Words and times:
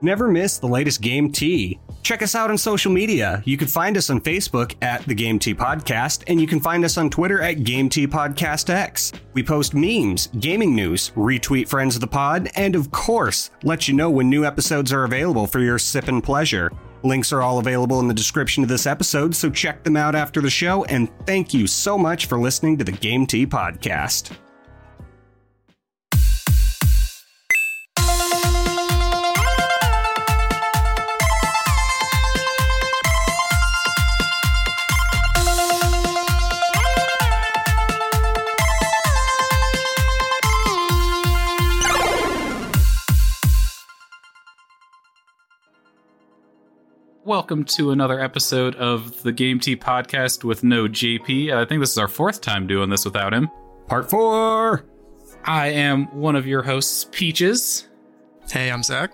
Never 0.00 0.28
miss 0.28 0.58
the 0.58 0.68
latest 0.68 1.00
Game 1.00 1.32
Tea. 1.32 1.80
Check 2.02 2.22
us 2.22 2.36
out 2.36 2.50
on 2.50 2.58
social 2.58 2.92
media. 2.92 3.42
You 3.44 3.56
can 3.56 3.66
find 3.66 3.96
us 3.96 4.10
on 4.10 4.20
Facebook 4.20 4.76
at 4.80 5.04
the 5.06 5.14
Game 5.14 5.40
Tea 5.40 5.54
Podcast, 5.54 6.22
and 6.28 6.40
you 6.40 6.46
can 6.46 6.60
find 6.60 6.84
us 6.84 6.96
on 6.96 7.10
Twitter 7.10 7.42
at 7.42 7.64
Game 7.64 7.88
Tea 7.88 8.06
Podcast 8.06 8.70
X. 8.70 9.12
We 9.32 9.42
post 9.42 9.74
memes, 9.74 10.28
gaming 10.38 10.74
news, 10.74 11.10
retweet 11.16 11.68
friends 11.68 11.96
of 11.96 12.00
the 12.00 12.06
pod, 12.06 12.48
and 12.54 12.76
of 12.76 12.92
course, 12.92 13.50
let 13.64 13.88
you 13.88 13.94
know 13.94 14.08
when 14.08 14.30
new 14.30 14.44
episodes 14.44 14.92
are 14.92 15.02
available 15.02 15.48
for 15.48 15.58
your 15.58 15.80
sip 15.80 16.06
and 16.06 16.22
pleasure. 16.22 16.70
Links 17.02 17.32
are 17.32 17.42
all 17.42 17.58
available 17.58 17.98
in 18.00 18.08
the 18.08 18.14
description 18.14 18.62
of 18.62 18.68
this 18.68 18.86
episode, 18.86 19.34
so 19.34 19.50
check 19.50 19.82
them 19.82 19.96
out 19.96 20.14
after 20.14 20.40
the 20.40 20.50
show, 20.50 20.84
and 20.84 21.10
thank 21.26 21.52
you 21.52 21.66
so 21.66 21.98
much 21.98 22.26
for 22.26 22.38
listening 22.38 22.78
to 22.78 22.84
the 22.84 22.92
Game 22.92 23.26
Tea 23.26 23.46
Podcast. 23.46 24.30
Welcome 47.28 47.64
to 47.64 47.90
another 47.90 48.18
episode 48.18 48.74
of 48.76 49.22
the 49.22 49.32
Game 49.32 49.60
Tea 49.60 49.76
podcast 49.76 50.44
with 50.44 50.64
no 50.64 50.84
JP. 50.88 51.52
I 51.52 51.66
think 51.66 51.82
this 51.82 51.90
is 51.90 51.98
our 51.98 52.08
fourth 52.08 52.40
time 52.40 52.66
doing 52.66 52.88
this 52.88 53.04
without 53.04 53.34
him. 53.34 53.50
Part 53.86 54.08
four! 54.08 54.86
I 55.44 55.66
am 55.66 56.06
one 56.18 56.36
of 56.36 56.46
your 56.46 56.62
hosts, 56.62 57.06
Peaches. 57.12 57.86
Hey, 58.50 58.70
I'm 58.70 58.82
Zach. 58.82 59.12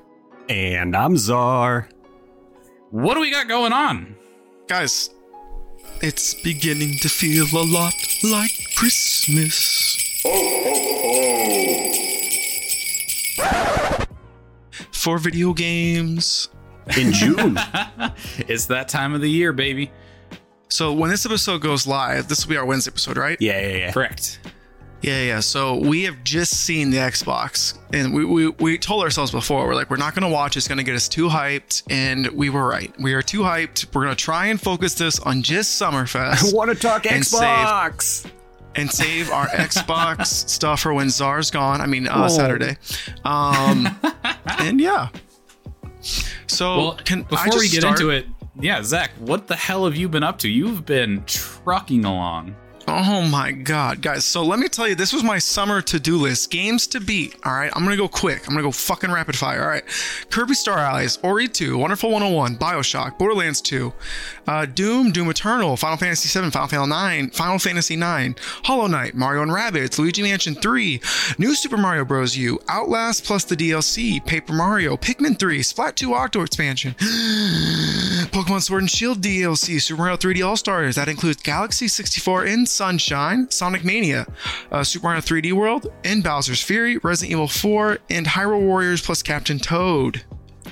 And 0.49 0.95
I'm 0.95 1.17
Zar. 1.17 1.89
What 2.91 3.15
do 3.15 3.21
we 3.21 3.33
got 3.33 3.49
going 3.49 3.73
on? 3.73 4.15
Guys, 4.69 5.11
it's 6.01 6.35
beginning 6.35 6.99
to 6.99 7.09
feel 7.09 7.47
a 7.53 7.67
lot 7.67 7.95
like 8.23 8.53
Christmas. 8.77 10.23
Oh, 10.25 10.71
for 14.93 15.19
video 15.19 15.53
games. 15.53 16.49
In 16.97 17.13
June. 17.13 17.59
It's 18.49 18.67
that 18.67 18.89
time 18.89 19.15
of 19.15 19.21
the 19.21 19.31
year, 19.31 19.53
baby. 19.53 19.91
So 20.69 20.93
when 20.93 21.11
this 21.11 21.25
episode 21.25 21.61
goes 21.63 21.87
live, 21.87 22.29
this 22.29 22.45
will 22.45 22.51
be 22.51 22.57
our 22.57 22.65
Wednesday 22.65 22.91
episode, 22.91 23.17
right? 23.17 23.37
yeah, 23.41 23.61
yeah, 23.61 23.77
yeah. 23.77 23.93
Correct. 23.93 24.41
Yeah, 25.03 25.21
yeah. 25.23 25.41
So 25.41 25.77
we 25.77 26.05
have 26.05 26.25
just 26.25 26.65
seen 26.65 26.91
the 26.91 26.97
Xbox, 26.97 27.79
and 27.93 28.15
we 28.15 28.25
we, 28.25 28.49
we 28.49 28.79
told 28.79 29.03
ourselves 29.05 29.31
before 29.31 29.67
we're 29.67 29.75
like 29.75 29.91
we're 29.91 29.99
not 29.99 30.15
gonna 30.15 30.31
watch. 30.31 30.57
It's 30.57 30.67
gonna 30.67 30.83
get 30.83 30.95
us 30.95 31.09
too 31.09 31.29
hyped, 31.29 31.83
and 31.91 32.27
we 32.29 32.49
were 32.51 32.67
right. 32.67 32.93
We 32.99 33.13
are 33.15 33.21
too 33.23 33.41
hyped. 33.41 33.95
We're 33.95 34.05
gonna 34.05 34.15
try 34.17 34.47
and 34.47 34.59
focus 34.61 34.95
this 34.95 35.21
on 35.21 35.43
just 35.43 35.81
Summerfest. 35.81 36.53
I 36.53 36.57
want 36.57 36.71
to 36.71 36.77
talk 36.77 37.07
And 37.07 37.25
save- 37.25 37.41
Xbox. 37.43 38.31
and 38.77 38.91
save 38.91 39.31
our 39.31 39.47
Xbox 39.69 40.27
stuff 40.49 40.81
for 40.81 40.95
when 40.95 41.11
Zar's 41.11 41.51
gone. 41.51 41.81
I 41.83 41.87
mean, 41.87 42.09
uh. 42.09 42.29
Saturday. 42.31 42.77
Um, 43.25 43.89
and 44.59 44.81
yeah. 44.81 45.09
So 46.47 46.77
Well, 46.77 46.99
can 47.05 47.23
before 47.23 47.59
we 47.59 47.69
get 47.69 47.81
start? 47.81 48.01
into 48.01 48.11
it, 48.11 48.27
yeah, 48.61 48.83
Zach, 48.83 49.11
what 49.19 49.49
the 49.49 49.57
hell 49.57 49.85
have 49.85 49.97
you 49.97 50.09
been 50.09 50.23
up 50.23 50.39
to? 50.39 50.49
You've 50.49 50.85
been 50.87 51.25
trucking 51.27 52.05
along. 52.05 52.55
Oh 52.97 53.23
my 53.23 53.51
god, 53.51 54.03
guys. 54.03 54.25
So 54.25 54.45
let 54.45 54.61
me 54.61 54.69
tell 54.69 54.87
you, 54.87 54.95
this 54.95 55.13
was 55.13 55.25
my 55.25 55.41
summer 55.41 55.83
to-do 55.83 56.17
list. 56.17 56.53
Games 56.53 56.87
to 56.87 57.01
beat. 57.01 57.35
All 57.45 57.53
right. 57.53 57.73
I'm 57.75 57.83
gonna 57.83 57.97
go 57.97 58.07
quick. 58.07 58.47
I'm 58.47 58.55
gonna 58.55 58.63
go 58.63 58.71
fucking 58.71 59.11
rapid 59.11 59.35
fire. 59.37 59.63
All 59.63 59.69
right. 59.69 59.83
Kirby 60.31 60.55
Star 60.55 60.79
Allies, 60.79 61.19
Ori 61.25 61.49
2, 61.49 61.77
Wonderful 61.77 62.11
101, 62.11 62.57
Bioshock, 62.57 63.19
Borderlands 63.19 63.61
2, 63.63 63.93
uh, 64.47 64.67
Doom, 64.67 65.11
Doom 65.11 65.29
Eternal, 65.29 65.77
Final 65.77 65.97
Fantasy 65.97 66.29
7, 66.29 66.53
Final 66.53 66.69
Fantasy 66.69 66.89
9, 66.89 67.31
Final 67.31 67.59
Fantasy 67.59 67.97
9, 67.97 68.37
Hollow 68.63 68.87
Knight, 68.87 69.17
Mario 69.17 69.43
and 69.43 69.51
Rabbids, 69.51 69.99
Luigi 69.99 70.23
Mansion 70.23 70.55
3, 70.55 71.01
New 71.39 71.57
Super 71.57 71.77
Mario 71.77 72.05
Bros. 72.05 72.37
U, 72.37 72.61
Outlast 72.69 73.25
plus 73.25 73.43
the 73.43 73.57
DLC, 73.57 74.25
Paper 74.25 74.53
Mario, 74.53 74.97
Pikmin 74.97 75.37
3, 75.37 75.65
Splat 75.65 75.97
2 75.97 76.15
Octo 76.15 76.43
expansion, 76.43 76.95
Pokemon 78.31 78.63
Sword 78.63 78.83
and 78.83 78.91
Shield 78.91 79.21
DLC, 79.21 79.83
Super 79.83 79.99
Mario 80.03 80.17
3D 80.17 80.47
All 80.47 80.57
Stars. 80.57 80.95
That 80.95 81.09
includes 81.09 81.43
Galaxy 81.43 81.89
64 81.89 82.45
and 82.45 82.69
Sunshine, 82.85 83.51
Sonic 83.51 83.83
Mania, 83.83 84.27
uh, 84.71 84.85
Super 84.85 85.07
Mario 85.07 85.23
3D 85.23 85.55
World, 85.55 85.91
and 86.05 86.23
Bowser's 86.23 86.63
Fury, 86.63 86.99
Resident 86.99 87.33
Evil 87.33 87.49
4, 87.49 87.99
and 88.11 88.27
Hyrule 88.27 88.61
Warriors 88.61 89.01
plus 89.01 89.23
Captain 89.23 89.59
Toad. 89.59 90.23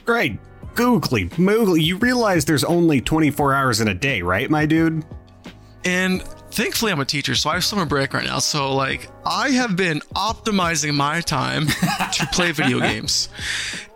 Great. 0.05 0.39
Googly 0.75 1.31
moogly. 1.31 1.83
You 1.83 1.97
realize 1.97 2.45
there's 2.45 2.65
only 2.65 3.01
24 3.01 3.55
hours 3.55 3.81
in 3.81 3.89
a 3.89 3.95
day, 3.95 4.21
right, 4.21 4.51
my 4.51 4.67
dude? 4.67 5.07
And 5.87 6.23
thankfully, 6.53 6.93
I'm 6.93 7.01
a 7.01 7.05
teacher, 7.05 7.35
so 7.35 7.51
I 7.51 7.55
have 7.55 7.65
summer 7.65 7.87
break 7.87 8.13
right 8.15 8.25
now. 8.25 8.39
So, 8.39 8.75
like, 8.75 9.09
I 9.25 9.51
have 9.51 9.77
been 9.77 10.01
optimizing 10.15 10.95
my 10.95 11.21
time 11.21 11.67
to 12.13 12.27
play 12.33 12.53
video 12.53 12.79
games. 12.81 13.29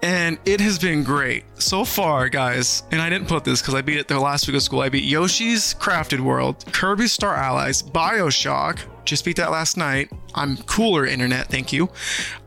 And 0.02 0.38
it 0.44 0.60
has 0.60 0.78
been 0.78 1.02
great 1.02 1.44
so 1.60 1.84
far, 1.84 2.28
guys. 2.28 2.82
And 2.90 3.00
I 3.00 3.10
didn't 3.10 3.28
put 3.28 3.44
this 3.44 3.60
because 3.60 3.74
I 3.74 3.82
beat 3.82 3.98
it 3.98 4.08
the 4.08 4.18
last 4.18 4.46
week 4.46 4.56
of 4.56 4.62
school. 4.62 4.80
I 4.80 4.88
beat 4.88 5.04
Yoshi's 5.04 5.74
Crafted 5.74 6.20
World, 6.20 6.64
Kirby 6.72 7.06
Star 7.06 7.34
Allies, 7.34 7.82
Bioshock. 7.82 8.80
Just 9.04 9.24
beat 9.24 9.36
that 9.36 9.50
last 9.50 9.76
night. 9.76 10.10
I'm 10.34 10.56
cooler, 10.58 11.06
internet. 11.06 11.48
Thank 11.48 11.72
you. 11.72 11.88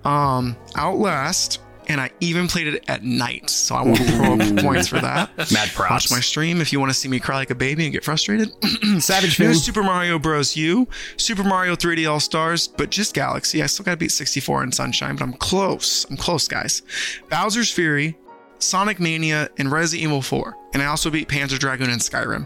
Um, 0.03 0.58
Outlast. 0.76 1.59
And 1.89 2.00
I 2.00 2.11
even 2.19 2.47
played 2.47 2.67
it 2.67 2.85
at 2.88 3.03
night. 3.03 3.50
So 3.50 3.73
I 3.75 3.81
want 3.81 3.97
to 3.97 4.61
points 4.61 4.88
for 4.88 5.00
that. 5.00 5.35
Mad 5.51 5.69
props. 5.69 5.89
Watch 5.89 6.11
my 6.11 6.19
stream 6.19 6.61
if 6.61 6.72
you 6.72 6.79
want 6.79 6.91
to 6.91 6.94
see 6.94 7.09
me 7.09 7.19
cry 7.19 7.35
like 7.38 7.50
a 7.50 7.55
baby 7.55 7.83
and 7.83 7.91
get 7.91 8.03
frustrated. 8.03 8.51
Savage 9.00 9.39
New 9.39 9.47
Finn. 9.47 9.55
Super 9.55 9.81
Mario 9.81 10.19
Bros. 10.19 10.55
U, 10.55 10.88
Super 11.17 11.44
Mario 11.44 11.75
3D 11.75 12.09
All 12.09 12.19
Stars, 12.19 12.67
but 12.67 12.91
just 12.91 13.16
Galaxy. 13.16 13.63
I 13.63 13.66
still 13.66 13.83
got 13.83 13.91
to 13.91 13.97
beat 13.97 14.11
64 14.11 14.61
and 14.63 14.73
Sunshine, 14.73 15.16
but 15.16 15.23
I'm 15.23 15.33
close. 15.33 16.05
I'm 16.11 16.16
close, 16.17 16.47
guys. 16.47 16.83
Bowser's 17.29 17.72
Fury, 17.72 18.16
Sonic 18.59 18.99
Mania, 18.99 19.49
and 19.57 19.72
Resident 19.72 20.03
Evil 20.03 20.22
4. 20.22 20.55
And 20.73 20.83
I 20.83 20.85
also 20.85 21.09
beat 21.09 21.28
Panzer 21.28 21.57
Dragoon 21.57 21.89
and 21.89 21.99
Skyrim. 21.99 22.45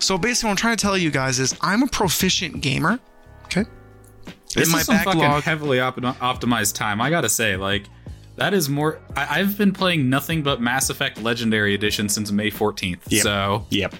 So 0.00 0.16
basically, 0.16 0.48
what 0.48 0.50
I'm 0.52 0.56
trying 0.56 0.76
to 0.76 0.82
tell 0.82 0.96
you 0.96 1.10
guys 1.10 1.40
is 1.40 1.56
I'm 1.60 1.82
a 1.82 1.88
proficient 1.88 2.60
gamer. 2.60 3.00
Okay. 3.46 3.64
This 4.54 4.68
In 4.68 4.72
my 4.72 4.78
is 4.80 4.86
some 4.86 4.98
fucking 4.98 5.20
backlog, 5.20 5.42
heavily 5.42 5.80
op- 5.80 5.96
optimized 5.96 6.74
time. 6.76 7.00
I 7.00 7.10
gotta 7.10 7.28
say, 7.28 7.56
like, 7.56 7.88
that 8.36 8.54
is 8.54 8.68
more. 8.68 9.00
I- 9.16 9.40
I've 9.40 9.56
been 9.58 9.72
playing 9.72 10.08
nothing 10.10 10.42
but 10.42 10.60
Mass 10.60 10.90
Effect 10.90 11.22
Legendary 11.22 11.74
Edition 11.74 12.08
since 12.08 12.30
May 12.32 12.50
14th. 12.50 13.00
Yep. 13.08 13.22
So, 13.22 13.66
Yep. 13.70 13.94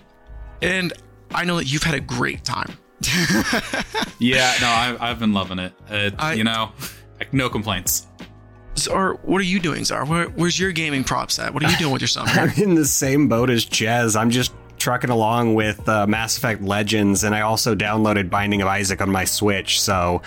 and 0.62 0.92
I 1.34 1.44
know 1.44 1.56
that 1.56 1.66
you've 1.66 1.82
had 1.82 1.94
a 1.94 2.00
great 2.00 2.44
time. 2.44 2.72
yeah, 4.18 4.54
no, 4.60 4.66
I, 4.68 4.96
I've 5.00 5.18
been 5.18 5.32
loving 5.32 5.58
it. 5.58 5.72
Uh, 5.90 6.10
I- 6.18 6.34
you 6.34 6.44
know, 6.44 6.72
like, 7.18 7.32
no 7.32 7.48
complaints. 7.48 8.06
Zar, 8.76 9.14
what 9.22 9.40
are 9.40 9.44
you 9.44 9.60
doing, 9.60 9.84
Zar? 9.84 10.04
Where, 10.04 10.26
where's 10.30 10.58
your 10.58 10.72
gaming 10.72 11.04
props 11.04 11.38
at? 11.38 11.54
What 11.54 11.62
are 11.64 11.70
you 11.70 11.76
doing 11.76 11.92
with 11.92 12.02
your 12.02 12.08
summer? 12.08 12.30
I'm 12.34 12.50
in 12.60 12.74
the 12.74 12.84
same 12.84 13.28
boat 13.28 13.48
as 13.50 13.64
Jez. 13.64 14.16
I'm 14.20 14.30
just 14.30 14.52
trucking 14.78 15.10
along 15.10 15.54
with 15.54 15.88
uh, 15.88 16.06
Mass 16.08 16.36
Effect 16.36 16.60
Legends, 16.60 17.22
and 17.22 17.34
I 17.36 17.42
also 17.42 17.76
downloaded 17.76 18.30
Binding 18.30 18.62
of 18.62 18.68
Isaac 18.68 19.00
on 19.00 19.10
my 19.10 19.24
Switch, 19.24 19.80
so 19.80 20.22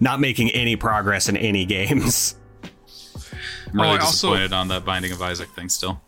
not 0.00 0.18
making 0.18 0.50
any 0.50 0.76
progress 0.76 1.28
in 1.28 1.36
any 1.36 1.64
games. 1.66 2.36
I'm 3.72 3.80
really 3.80 3.88
Oh, 3.88 3.92
I 3.92 3.98
also- 4.00 4.28
disappointed 4.28 4.52
on 4.52 4.68
that 4.68 4.84
Binding 4.84 5.12
of 5.12 5.22
Isaac 5.22 5.48
thing 5.50 5.68
still. 5.68 6.00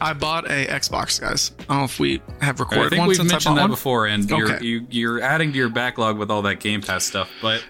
I 0.00 0.12
bought 0.12 0.46
a 0.50 0.66
Xbox, 0.66 1.20
guys. 1.20 1.52
I 1.60 1.62
don't 1.64 1.78
know 1.78 1.84
if 1.84 1.98
we 2.00 2.20
have 2.40 2.58
recorded. 2.60 2.80
I 2.80 2.84
recorded 2.84 2.90
think 2.90 2.98
one 3.00 3.08
we've 3.08 3.16
since 3.16 3.30
mentioned 3.32 3.56
that 3.58 3.62
one. 3.62 3.70
before, 3.70 4.06
and 4.06 4.28
you're, 4.28 4.52
Okay. 4.54 4.64
you, 4.64 4.86
you're 4.90 5.20
adding 5.20 5.52
to 5.52 5.58
your 5.58 5.68
backlog 5.68 6.18
with 6.18 6.30
all 6.30 6.42
that 6.42 6.60
Game 6.60 6.82
Pass 6.82 7.04
stuff, 7.04 7.30
but 7.40 7.62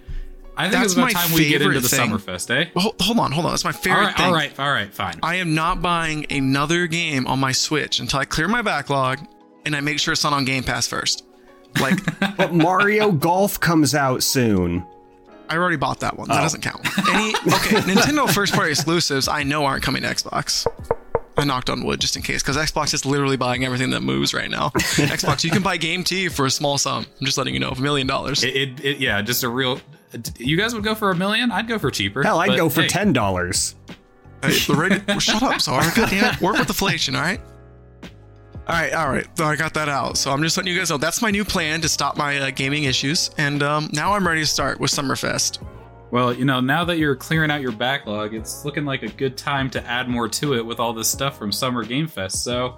I 0.56 0.62
think 0.64 0.72
That's 0.74 0.84
it's 0.86 0.94
about 0.94 1.10
time 1.12 1.32
we 1.32 1.48
get 1.48 1.60
into 1.62 1.80
the 1.80 1.88
thing. 1.88 2.10
Summerfest, 2.10 2.50
eh? 2.50 2.70
Well, 2.74 2.94
hold 3.00 3.18
on, 3.18 3.30
hold 3.32 3.44
on. 3.46 3.52
That's 3.52 3.64
my 3.64 3.72
favorite 3.72 3.98
All 3.98 4.04
right, 4.06 4.16
thing. 4.16 4.26
all 4.26 4.32
right, 4.32 4.60
all 4.60 4.70
right, 4.72 4.92
fine. 4.94 5.18
I 5.22 5.36
am 5.36 5.54
not 5.54 5.82
buying 5.82 6.26
another 6.30 6.86
game 6.86 7.26
on 7.26 7.38
my 7.40 7.52
Switch 7.52 8.00
until 8.00 8.20
I 8.20 8.24
clear 8.24 8.48
my 8.48 8.62
backlog 8.62 9.18
and 9.66 9.76
I 9.76 9.80
make 9.80 9.98
sure 9.98 10.12
it's 10.12 10.24
not 10.24 10.32
on 10.32 10.44
Game 10.44 10.62
Pass 10.62 10.86
first. 10.86 11.24
Like, 11.80 11.98
But 12.36 12.54
Mario 12.54 13.10
Golf 13.12 13.58
comes 13.60 13.94
out 13.94 14.22
soon. 14.22 14.86
I 15.48 15.56
already 15.56 15.76
bought 15.76 16.00
that 16.00 16.16
one. 16.18 16.28
That 16.28 16.38
Oh. 16.38 16.42
doesn't 16.42 16.62
count. 16.62 16.86
Any 17.10 17.30
okay, 17.34 17.76
Nintendo 17.82 18.28
first 18.30 18.54
party 18.54 18.70
exclusives 18.70 19.28
I 19.28 19.42
know 19.42 19.64
aren't 19.64 19.82
coming 19.82 20.02
to 20.02 20.08
Xbox. 20.08 20.66
I 21.36 21.44
knocked 21.44 21.68
on 21.68 21.84
wood 21.84 22.00
just 22.00 22.14
in 22.16 22.22
case, 22.22 22.42
because 22.42 22.56
Xbox 22.56 22.94
is 22.94 23.04
literally 23.04 23.36
buying 23.36 23.64
everything 23.64 23.90
that 23.90 24.02
moves 24.02 24.32
right 24.32 24.48
now. 24.48 24.68
Xbox, 24.74 25.42
you 25.42 25.50
can 25.50 25.62
buy 25.62 25.76
Game 25.76 26.04
Tea 26.04 26.28
for 26.28 26.46
a 26.46 26.50
small 26.50 26.78
sum. 26.78 27.04
I'm 27.20 27.26
just 27.26 27.36
letting 27.36 27.54
you 27.54 27.60
know, 27.60 27.70
a 27.70 27.80
million 27.80 28.06
dollars. 28.06 28.44
It, 28.44 28.54
it, 28.56 28.84
it, 28.84 28.98
yeah, 28.98 29.20
just 29.20 29.42
a 29.42 29.48
real. 29.48 29.80
You 30.38 30.56
guys 30.56 30.74
would 30.74 30.84
go 30.84 30.94
for 30.94 31.10
a 31.10 31.14
million? 31.16 31.50
I'd 31.50 31.66
go 31.66 31.78
for 31.78 31.90
cheaper. 31.90 32.22
Hell, 32.22 32.38
I'd 32.38 32.48
but 32.50 32.56
go 32.56 32.68
for 32.68 32.82
hey, 32.82 32.88
ten 32.88 33.12
dollars. 33.12 33.74
Hey, 34.42 34.52
the 34.58 34.74
rate, 34.76 35.02
well, 35.08 35.18
shut 35.18 35.42
up, 35.42 35.60
Zara. 35.60 35.82
God 35.96 36.08
damn 36.08 36.32
it. 36.34 36.40
Work 36.40 36.58
with 36.58 36.68
inflation, 36.68 37.16
all 37.16 37.22
right? 37.22 37.40
All 38.66 38.74
right, 38.74 38.92
all 38.94 39.10
right. 39.10 39.26
So 39.36 39.44
I 39.44 39.56
got 39.56 39.74
that 39.74 39.90
out. 39.90 40.16
So 40.16 40.30
I'm 40.30 40.42
just 40.42 40.56
letting 40.56 40.72
you 40.72 40.78
guys 40.78 40.88
know 40.88 40.96
that's 40.96 41.20
my 41.20 41.30
new 41.30 41.44
plan 41.44 41.82
to 41.82 41.88
stop 41.88 42.16
my 42.16 42.38
uh, 42.38 42.50
gaming 42.50 42.84
issues. 42.84 43.30
And 43.36 43.62
um, 43.62 43.90
now 43.92 44.12
I'm 44.14 44.26
ready 44.26 44.40
to 44.40 44.46
start 44.46 44.80
with 44.80 44.90
Summerfest. 44.90 45.62
Well, 46.10 46.32
you 46.32 46.44
know, 46.44 46.60
now 46.60 46.84
that 46.84 46.96
you're 46.96 47.16
clearing 47.16 47.50
out 47.50 47.60
your 47.60 47.72
backlog, 47.72 48.34
it's 48.34 48.64
looking 48.64 48.84
like 48.84 49.02
a 49.02 49.08
good 49.08 49.36
time 49.36 49.68
to 49.70 49.84
add 49.86 50.08
more 50.08 50.28
to 50.28 50.54
it 50.54 50.64
with 50.64 50.80
all 50.80 50.92
this 50.94 51.10
stuff 51.10 51.36
from 51.36 51.52
Summer 51.52 51.84
Game 51.84 52.06
Fest. 52.06 52.42
So, 52.42 52.76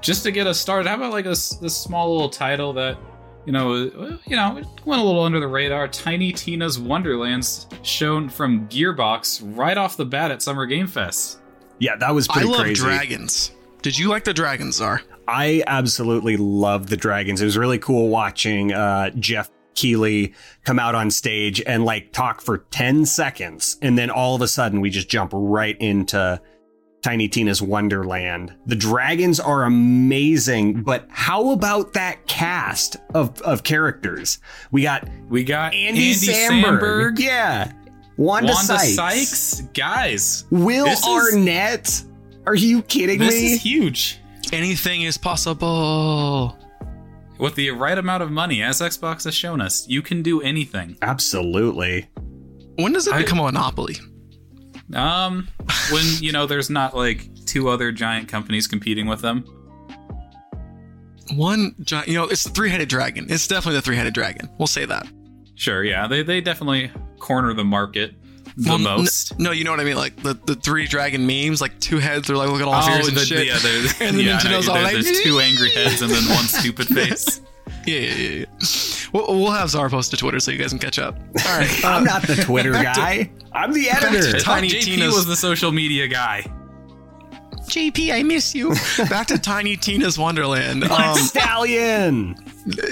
just 0.00 0.22
to 0.22 0.30
get 0.30 0.46
us 0.46 0.58
started, 0.58 0.88
how 0.88 0.94
about 0.94 1.12
like 1.12 1.24
this 1.24 1.50
this 1.56 1.76
small 1.76 2.12
little 2.12 2.30
title 2.30 2.72
that 2.74 2.96
you 3.44 3.52
know, 3.52 3.72
uh, 3.72 4.18
you 4.26 4.36
know, 4.36 4.62
went 4.84 5.00
a 5.00 5.04
little 5.04 5.22
under 5.22 5.40
the 5.40 5.48
radar. 5.48 5.88
Tiny 5.88 6.32
Tina's 6.32 6.78
Wonderlands 6.78 7.66
shown 7.82 8.28
from 8.28 8.68
Gearbox 8.68 9.40
right 9.56 9.76
off 9.76 9.96
the 9.96 10.04
bat 10.04 10.30
at 10.30 10.40
Summer 10.42 10.66
Game 10.66 10.86
Fest. 10.86 11.40
Yeah, 11.78 11.96
that 11.96 12.14
was 12.14 12.28
pretty 12.28 12.40
I 12.40 12.42
pretty 12.42 12.56
love 12.56 12.64
crazy. 12.66 12.82
dragons. 12.82 13.52
Did 13.82 13.98
you 13.98 14.08
like 14.08 14.24
the 14.24 14.34
dragons, 14.34 14.76
Zar? 14.76 15.02
I 15.26 15.62
absolutely 15.66 16.36
love 16.36 16.88
the 16.88 16.96
dragons. 16.96 17.40
It 17.40 17.44
was 17.44 17.56
really 17.58 17.78
cool 17.78 18.08
watching 18.08 18.72
uh, 18.72 19.10
Jeff 19.10 19.50
Keighley 19.74 20.34
come 20.64 20.78
out 20.78 20.94
on 20.94 21.10
stage 21.10 21.60
and 21.66 21.84
like 21.84 22.12
talk 22.12 22.40
for 22.40 22.58
10 22.58 23.06
seconds. 23.06 23.76
And 23.82 23.96
then 23.96 24.10
all 24.10 24.34
of 24.34 24.42
a 24.42 24.48
sudden 24.48 24.80
we 24.80 24.90
just 24.90 25.08
jump 25.08 25.30
right 25.34 25.76
into 25.80 26.40
Tiny 27.02 27.28
Tina's 27.28 27.62
Wonderland. 27.62 28.52
The 28.66 28.74
dragons 28.74 29.38
are 29.38 29.62
amazing, 29.64 30.82
but 30.82 31.06
how 31.10 31.50
about 31.50 31.92
that 31.92 32.26
cast 32.26 32.96
of, 33.14 33.40
of 33.42 33.62
characters? 33.62 34.38
We 34.72 34.82
got 34.82 35.08
We 35.28 35.44
got 35.44 35.74
Andy, 35.74 36.08
Andy, 36.08 36.12
Samberg. 36.14 36.80
Samberg, 36.80 37.18
Yeah. 37.20 37.72
Wanda, 38.16 38.52
Wanda 38.52 38.78
Sykes. 38.80 38.94
Sykes. 38.96 39.60
Guys, 39.74 40.44
Will 40.50 40.86
This 40.86 40.98
is- 41.06 41.34
Arnett. 41.34 42.02
Are 42.48 42.54
you 42.54 42.80
kidding 42.80 43.18
this 43.18 43.34
me? 43.34 43.40
This 43.42 43.52
is 43.56 43.62
huge. 43.62 44.20
Anything 44.54 45.02
is 45.02 45.18
possible. 45.18 46.56
With 47.38 47.56
the 47.56 47.72
right 47.72 47.98
amount 47.98 48.22
of 48.22 48.30
money, 48.30 48.62
as 48.62 48.80
Xbox 48.80 49.24
has 49.24 49.34
shown 49.34 49.60
us, 49.60 49.86
you 49.86 50.00
can 50.00 50.22
do 50.22 50.40
anything. 50.40 50.96
Absolutely. 51.02 52.08
When 52.76 52.94
does 52.94 53.06
it 53.06 53.12
I- 53.12 53.18
become 53.18 53.38
a 53.38 53.42
monopoly? 53.42 53.96
Um, 54.94 55.46
when 55.92 56.06
you 56.20 56.32
know 56.32 56.46
there's 56.46 56.70
not 56.70 56.96
like 56.96 57.28
two 57.44 57.68
other 57.68 57.92
giant 57.92 58.28
companies 58.28 58.66
competing 58.66 59.06
with 59.08 59.20
them. 59.20 59.44
One 61.34 61.74
giant, 61.82 62.08
you 62.08 62.14
know, 62.14 62.24
it's 62.24 62.44
the 62.44 62.50
three-headed 62.50 62.88
dragon. 62.88 63.26
It's 63.28 63.46
definitely 63.46 63.74
the 63.76 63.82
three-headed 63.82 64.14
dragon. 64.14 64.48
We'll 64.56 64.66
say 64.68 64.86
that. 64.86 65.06
Sure, 65.54 65.84
yeah, 65.84 66.06
they 66.08 66.22
they 66.22 66.40
definitely 66.40 66.90
corner 67.18 67.52
the 67.52 67.64
market 67.64 68.14
the 68.58 68.68
Well, 68.70 68.76
n- 68.78 68.82
most. 68.82 69.38
no, 69.38 69.52
you 69.52 69.62
know 69.64 69.70
what 69.70 69.80
I 69.80 69.84
mean? 69.84 69.96
Like 69.96 70.16
the, 70.22 70.34
the 70.34 70.54
three 70.56 70.86
dragon 70.86 71.26
memes, 71.26 71.60
like 71.60 71.78
two 71.80 71.98
heads, 71.98 72.26
they're 72.26 72.36
like 72.36 72.48
looking 72.50 72.66
all 72.66 72.82
fierce 72.82 73.06
and 73.08 73.16
the, 73.16 73.24
shit. 73.24 73.46
yeah, 73.46 73.58
there- 73.58 73.78
And 74.08 74.18
then 74.18 74.24
yeah, 74.26 74.38
I 74.42 74.50
know, 74.50 74.58
Nintendo's 74.58 74.68
all 74.68 74.74
there- 74.74 74.84
like, 74.84 74.92
there's 74.94 75.20
two 75.22 75.38
angry 75.40 75.70
heads 75.74 76.02
and 76.02 76.10
then 76.10 76.24
one 76.28 76.44
stupid 76.44 76.88
face. 76.88 77.40
Yeah, 77.86 78.00
yeah, 78.00 78.14
yeah. 78.14 78.28
yeah. 78.40 78.44
We'll, 79.12 79.26
we'll 79.28 79.50
have 79.52 79.70
Zar 79.70 79.88
post 79.88 80.10
to 80.10 80.16
Twitter 80.16 80.40
so 80.40 80.50
you 80.50 80.58
guys 80.58 80.70
can 80.70 80.78
catch 80.78 80.98
up. 80.98 81.16
All 81.46 81.58
right. 81.58 81.84
I'm 81.84 82.04
not 82.04 82.22
the 82.22 82.34
Twitter 82.36 82.72
back 82.72 82.94
to- 82.94 83.00
guy. 83.00 83.30
I'm 83.52 83.72
the 83.72 83.88
editor. 83.90 84.36
I 84.36 84.40
Tiny 84.40 84.68
JP 84.68 84.82
Tina's- 84.82 85.14
was 85.14 85.26
the 85.26 85.36
social 85.36 85.70
media 85.72 86.06
guy. 86.08 86.44
JP, 87.68 88.12
I 88.14 88.22
miss 88.22 88.54
you. 88.54 88.74
Back 89.10 89.26
to 89.28 89.38
Tiny 89.38 89.76
Tina's 89.76 90.18
Wonderland. 90.18 90.80
Black 90.80 91.06
Um, 91.08 91.18
Stallion. 91.18 92.34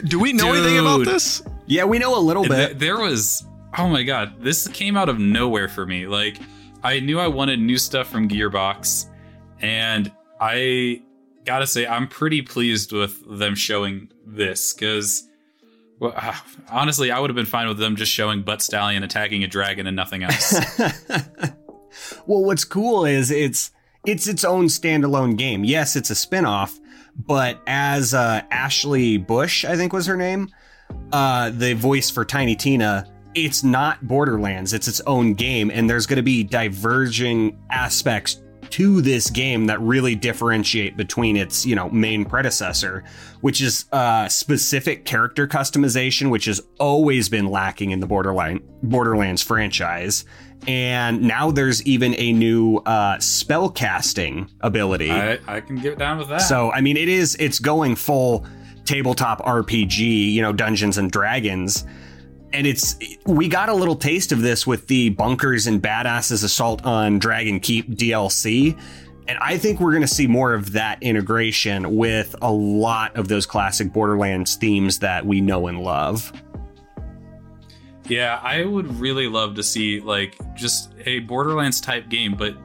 do 0.06 0.18
we 0.20 0.32
know 0.34 0.52
anything 0.52 0.78
about 0.78 1.04
this? 1.06 1.42
Yeah, 1.66 1.84
we 1.84 1.98
know 1.98 2.16
a 2.18 2.20
little 2.20 2.44
Th- 2.44 2.68
bit. 2.70 2.78
there 2.78 2.98
was 2.98 3.44
oh 3.78 3.88
my 3.88 4.02
god 4.02 4.40
this 4.40 4.68
came 4.68 4.96
out 4.96 5.08
of 5.08 5.18
nowhere 5.18 5.68
for 5.68 5.86
me 5.86 6.06
like 6.06 6.38
i 6.82 7.00
knew 7.00 7.18
i 7.18 7.26
wanted 7.26 7.60
new 7.60 7.78
stuff 7.78 8.08
from 8.08 8.28
gearbox 8.28 9.06
and 9.60 10.12
i 10.40 11.00
gotta 11.44 11.66
say 11.66 11.86
i'm 11.86 12.08
pretty 12.08 12.42
pleased 12.42 12.92
with 12.92 13.22
them 13.38 13.54
showing 13.54 14.10
this 14.26 14.72
because 14.72 15.28
well, 15.98 16.14
honestly 16.70 17.10
i 17.10 17.18
would 17.18 17.30
have 17.30 17.36
been 17.36 17.46
fine 17.46 17.68
with 17.68 17.78
them 17.78 17.96
just 17.96 18.12
showing 18.12 18.42
butt 18.42 18.62
stallion 18.62 19.02
attacking 19.02 19.44
a 19.44 19.48
dragon 19.48 19.86
and 19.86 19.96
nothing 19.96 20.22
else 20.22 20.54
well, 22.26 22.44
what's 22.44 22.64
cool 22.64 23.04
is 23.04 23.30
it's 23.30 23.70
it's 24.06 24.26
its 24.26 24.44
own 24.44 24.66
standalone 24.66 25.36
game. 25.36 25.64
Yes, 25.64 25.96
it's 25.96 26.10
a 26.10 26.14
spin-off, 26.14 26.78
but 27.16 27.60
as 27.66 28.14
uh, 28.14 28.42
Ashley 28.50 29.16
Bush, 29.16 29.64
I 29.64 29.76
think 29.76 29.92
was 29.92 30.06
her 30.06 30.16
name, 30.16 30.48
uh, 31.12 31.50
the 31.50 31.74
voice 31.74 32.10
for 32.10 32.24
Tiny 32.24 32.54
Tina, 32.54 33.12
it's 33.36 33.62
not 33.62 34.06
Borderlands. 34.06 34.72
It's 34.72 34.88
its 34.88 35.00
own 35.02 35.34
game, 35.34 35.70
and 35.70 35.88
there's 35.88 36.06
going 36.06 36.16
to 36.16 36.22
be 36.22 36.42
diverging 36.42 37.58
aspects 37.70 38.42
to 38.70 39.00
this 39.00 39.30
game 39.30 39.66
that 39.66 39.80
really 39.80 40.16
differentiate 40.16 40.96
between 40.96 41.36
its 41.36 41.64
you 41.64 41.76
know 41.76 41.88
main 41.90 42.24
predecessor 42.24 43.04
which 43.40 43.60
is 43.60 43.84
uh 43.92 44.26
specific 44.28 45.04
character 45.04 45.46
customization 45.46 46.30
which 46.30 46.46
has 46.46 46.60
always 46.80 47.28
been 47.28 47.46
lacking 47.46 47.92
in 47.92 48.00
the 48.00 48.06
borderline 48.06 48.60
borderlands 48.82 49.40
franchise. 49.40 50.24
And 50.66 51.22
now 51.22 51.52
there's 51.52 51.86
even 51.86 52.16
a 52.18 52.32
new 52.32 52.78
uh 52.78 53.20
spell 53.20 53.70
casting 53.70 54.50
ability. 54.62 55.12
I, 55.12 55.38
I 55.46 55.60
can 55.60 55.76
get 55.76 55.96
down 55.96 56.18
with 56.18 56.28
that. 56.28 56.38
So 56.38 56.72
I 56.72 56.80
mean, 56.80 56.96
it 56.96 57.08
is 57.08 57.36
it's 57.38 57.60
going 57.60 57.94
full 57.94 58.46
tabletop 58.84 59.44
RPG, 59.44 60.32
you 60.32 60.42
know, 60.42 60.52
Dungeons 60.52 60.98
and 60.98 61.10
Dragons, 61.10 61.84
and 62.56 62.66
it's 62.66 62.96
we 63.26 63.48
got 63.48 63.68
a 63.68 63.74
little 63.74 63.94
taste 63.94 64.32
of 64.32 64.40
this 64.40 64.66
with 64.66 64.86
the 64.86 65.10
Bunkers 65.10 65.66
and 65.66 65.80
Badasses 65.82 66.42
Assault 66.42 66.84
on 66.86 67.18
Dragon 67.18 67.60
Keep 67.60 67.90
DLC. 67.90 68.80
And 69.28 69.38
I 69.40 69.58
think 69.58 69.78
we're 69.78 69.90
going 69.90 70.02
to 70.02 70.08
see 70.08 70.26
more 70.26 70.54
of 70.54 70.72
that 70.72 71.02
integration 71.02 71.96
with 71.96 72.34
a 72.40 72.50
lot 72.50 73.14
of 73.16 73.28
those 73.28 73.44
classic 73.44 73.92
Borderlands 73.92 74.54
themes 74.54 75.00
that 75.00 75.26
we 75.26 75.40
know 75.40 75.66
and 75.66 75.80
love. 75.80 76.32
Yeah, 78.08 78.40
I 78.42 78.64
would 78.64 79.00
really 79.00 79.26
love 79.26 79.56
to 79.56 79.62
see 79.62 80.00
like 80.00 80.36
just 80.54 80.94
a 81.04 81.18
Borderlands 81.20 81.80
type 81.80 82.08
game, 82.08 82.36
but 82.36 82.56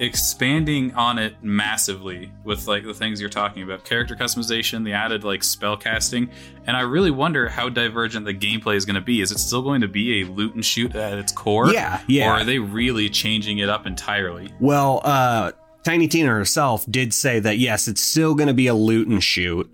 expanding 0.00 0.92
on 0.94 1.18
it 1.18 1.34
massively 1.42 2.32
with 2.44 2.66
like 2.66 2.84
the 2.84 2.94
things 2.94 3.20
you're 3.20 3.30
talking 3.30 3.62
about 3.62 3.84
character 3.84 4.16
customization 4.16 4.84
the 4.84 4.92
added 4.92 5.22
like 5.24 5.44
spell 5.44 5.76
casting 5.76 6.28
and 6.66 6.76
i 6.76 6.80
really 6.80 7.10
wonder 7.10 7.48
how 7.48 7.68
divergent 7.68 8.24
the 8.24 8.32
gameplay 8.34 8.76
is 8.76 8.84
going 8.86 8.94
to 8.94 9.00
be 9.00 9.20
is 9.20 9.30
it 9.30 9.38
still 9.38 9.62
going 9.62 9.80
to 9.82 9.88
be 9.88 10.22
a 10.22 10.26
loot 10.26 10.54
and 10.54 10.64
shoot 10.64 10.94
at 10.96 11.18
its 11.18 11.32
core 11.32 11.70
Yeah, 11.72 12.00
yeah. 12.08 12.28
or 12.30 12.32
are 12.40 12.44
they 12.44 12.58
really 12.58 13.08
changing 13.10 13.58
it 13.58 13.68
up 13.68 13.86
entirely 13.86 14.50
Well, 14.58 15.00
uh, 15.04 15.52
Tiny 15.84 16.08
Tina 16.08 16.28
herself 16.28 16.84
did 16.90 17.14
say 17.14 17.38
that 17.40 17.58
yes, 17.58 17.88
it's 17.88 18.02
still 18.02 18.34
going 18.34 18.48
to 18.48 18.54
be 18.54 18.66
a 18.66 18.74
loot 18.74 19.08
and 19.08 19.24
shoot. 19.24 19.70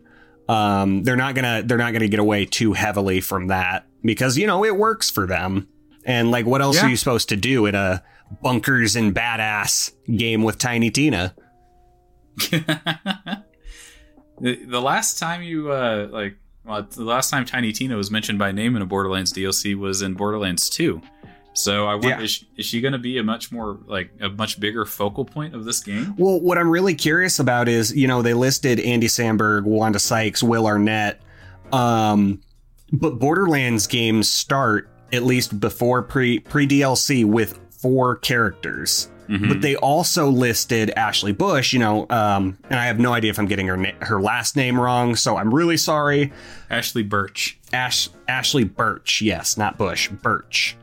Um, 0.48 1.02
they're 1.02 1.16
not 1.16 1.34
gonna 1.34 1.62
they're 1.64 1.78
not 1.78 1.92
gonna 1.92 2.06
get 2.06 2.20
away 2.20 2.44
too 2.44 2.72
heavily 2.74 3.20
from 3.20 3.48
that 3.48 3.86
because 4.02 4.38
you 4.38 4.46
know 4.46 4.64
it 4.64 4.76
works 4.76 5.10
for 5.10 5.26
them. 5.26 5.66
And 6.04 6.30
like, 6.30 6.46
what 6.46 6.62
else 6.62 6.76
Yeah. 6.76 6.86
are 6.86 6.88
you 6.88 6.96
supposed 6.96 7.28
to 7.30 7.36
do 7.36 7.66
in 7.66 7.74
a 7.74 8.04
bunkers 8.42 8.96
and 8.96 9.14
badass 9.14 9.92
game 10.16 10.42
with 10.42 10.58
Tiny 10.58 10.90
Tina? 10.90 11.34
the, 12.50 13.44
the 14.40 14.80
last 14.80 15.18
time 15.18 15.42
you 15.42 15.72
uh 15.72 16.06
like 16.10 16.36
well 16.64 16.82
the 16.82 17.04
last 17.04 17.30
time 17.30 17.44
tiny 17.44 17.72
tina 17.72 17.96
was 17.96 18.10
mentioned 18.10 18.38
by 18.38 18.52
name 18.52 18.76
in 18.76 18.82
a 18.82 18.86
borderlands 18.86 19.32
dlc 19.32 19.74
was 19.78 20.02
in 20.02 20.12
borderlands 20.14 20.68
2 20.68 21.00
so 21.54 21.86
i 21.86 21.94
wonder 21.94 22.08
Yeah. 22.08 22.20
is 22.20 22.30
she, 22.30 22.46
she 22.58 22.80
going 22.82 22.92
to 22.92 22.98
be 22.98 23.16
a 23.16 23.22
much 23.22 23.50
more 23.50 23.78
like 23.86 24.10
a 24.20 24.28
much 24.28 24.60
bigger 24.60 24.84
focal 24.84 25.24
point 25.24 25.54
of 25.54 25.64
this 25.64 25.82
game 25.82 26.14
Well, 26.18 26.38
what 26.40 26.58
I'm 26.58 26.68
really 26.68 26.94
curious 26.94 27.38
about 27.38 27.68
is, 27.68 27.96
you 27.96 28.06
know, 28.06 28.20
they 28.20 28.34
listed 28.34 28.78
Andy 28.80 29.06
Samberg, 29.06 29.64
Wanda 29.64 29.98
Sykes, 29.98 30.42
Will 30.42 30.66
Arnett, 30.66 31.22
um, 31.72 32.42
but 32.92 33.18
Borderlands 33.18 33.86
games 33.86 34.30
start 34.30 34.90
at 35.12 35.22
least 35.22 35.58
before 35.58 36.02
pre 36.02 36.40
pre 36.40 36.66
DLC 36.68 37.24
with 37.24 37.58
four 37.86 38.16
characters. 38.16 39.08
Mhm. 39.28 39.48
But 39.48 39.60
they 39.60 39.74
also 39.76 40.28
listed 40.28 40.90
Ashley 40.96 41.32
Bush, 41.32 41.72
you 41.72 41.78
know, 41.80 42.06
um, 42.10 42.58
and 42.70 42.78
I 42.78 42.86
have 42.86 42.98
no 43.00 43.12
idea 43.12 43.30
if 43.30 43.38
I'm 43.38 43.46
getting 43.46 43.66
her 43.68 43.76
na- 43.76 43.90
her 44.02 44.20
last 44.20 44.54
name 44.56 44.78
wrong, 44.78 45.16
so 45.16 45.36
I'm 45.36 45.52
really 45.54 45.76
sorry. 45.76 46.32
ashley 46.70 47.02
birch 47.02 47.58
Ash 47.72 48.08
Ashley 48.28 48.64
Birch, 48.64 49.20
yes, 49.22 49.56
not 49.56 49.78
Bush, 49.78 50.08
Birch. 50.08 50.76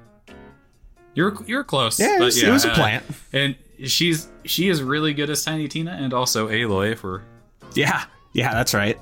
you're 1.13 1.33
you're 1.45 1.63
close 1.63 1.99
Yeah, 1.99 2.17
it 2.17 2.21
was, 2.21 2.41
it 2.41 2.49
was 2.49 2.65
a 2.65 2.71
uh, 2.71 2.75
plant. 2.75 3.03
and 3.33 3.55
she's 3.85 4.27
she 4.45 4.67
is 4.69 4.81
really 4.81 5.13
good 5.13 5.29
as 5.29 5.43
tiny 5.43 5.67
tina 5.67 5.91
and 5.91 6.13
also 6.13 6.47
aloy 6.49 6.91
if 6.93 7.03
we're 7.03 7.21
Yeah, 7.75 8.03
yeah, 8.33 8.53
that's 8.53 8.73
right. 8.73 8.97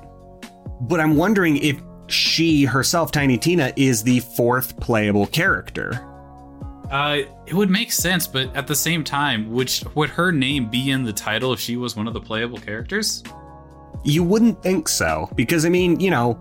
But 0.80 1.00
I'm 1.00 1.16
wondering 1.16 1.56
if 1.58 1.80
she 2.08 2.64
herself, 2.64 3.10
Tiny 3.12 3.38
Tina, 3.38 3.72
is 3.76 4.02
the 4.02 4.20
fourth 4.20 4.78
playable 4.80 5.26
character. 5.26 6.00
Uh, 6.92 7.22
it 7.46 7.54
would 7.54 7.70
make 7.70 7.90
sense, 7.90 8.26
but 8.26 8.54
at 8.54 8.66
the 8.66 8.76
same 8.76 9.02
time, 9.02 9.66
sh- 9.66 9.82
would 9.94 10.10
her 10.10 10.30
name 10.30 10.68
be 10.68 10.90
in 10.90 11.02
the 11.02 11.12
title 11.12 11.52
if 11.52 11.58
she 11.58 11.76
was 11.76 11.96
one 11.96 12.06
of 12.06 12.12
the 12.12 12.20
playable 12.20 12.58
characters? 12.58 13.24
You 14.04 14.22
wouldn't 14.22 14.62
think 14.62 14.88
so, 14.88 15.30
because 15.34 15.64
I 15.64 15.70
mean, 15.70 15.98
you 16.00 16.10
know, 16.10 16.38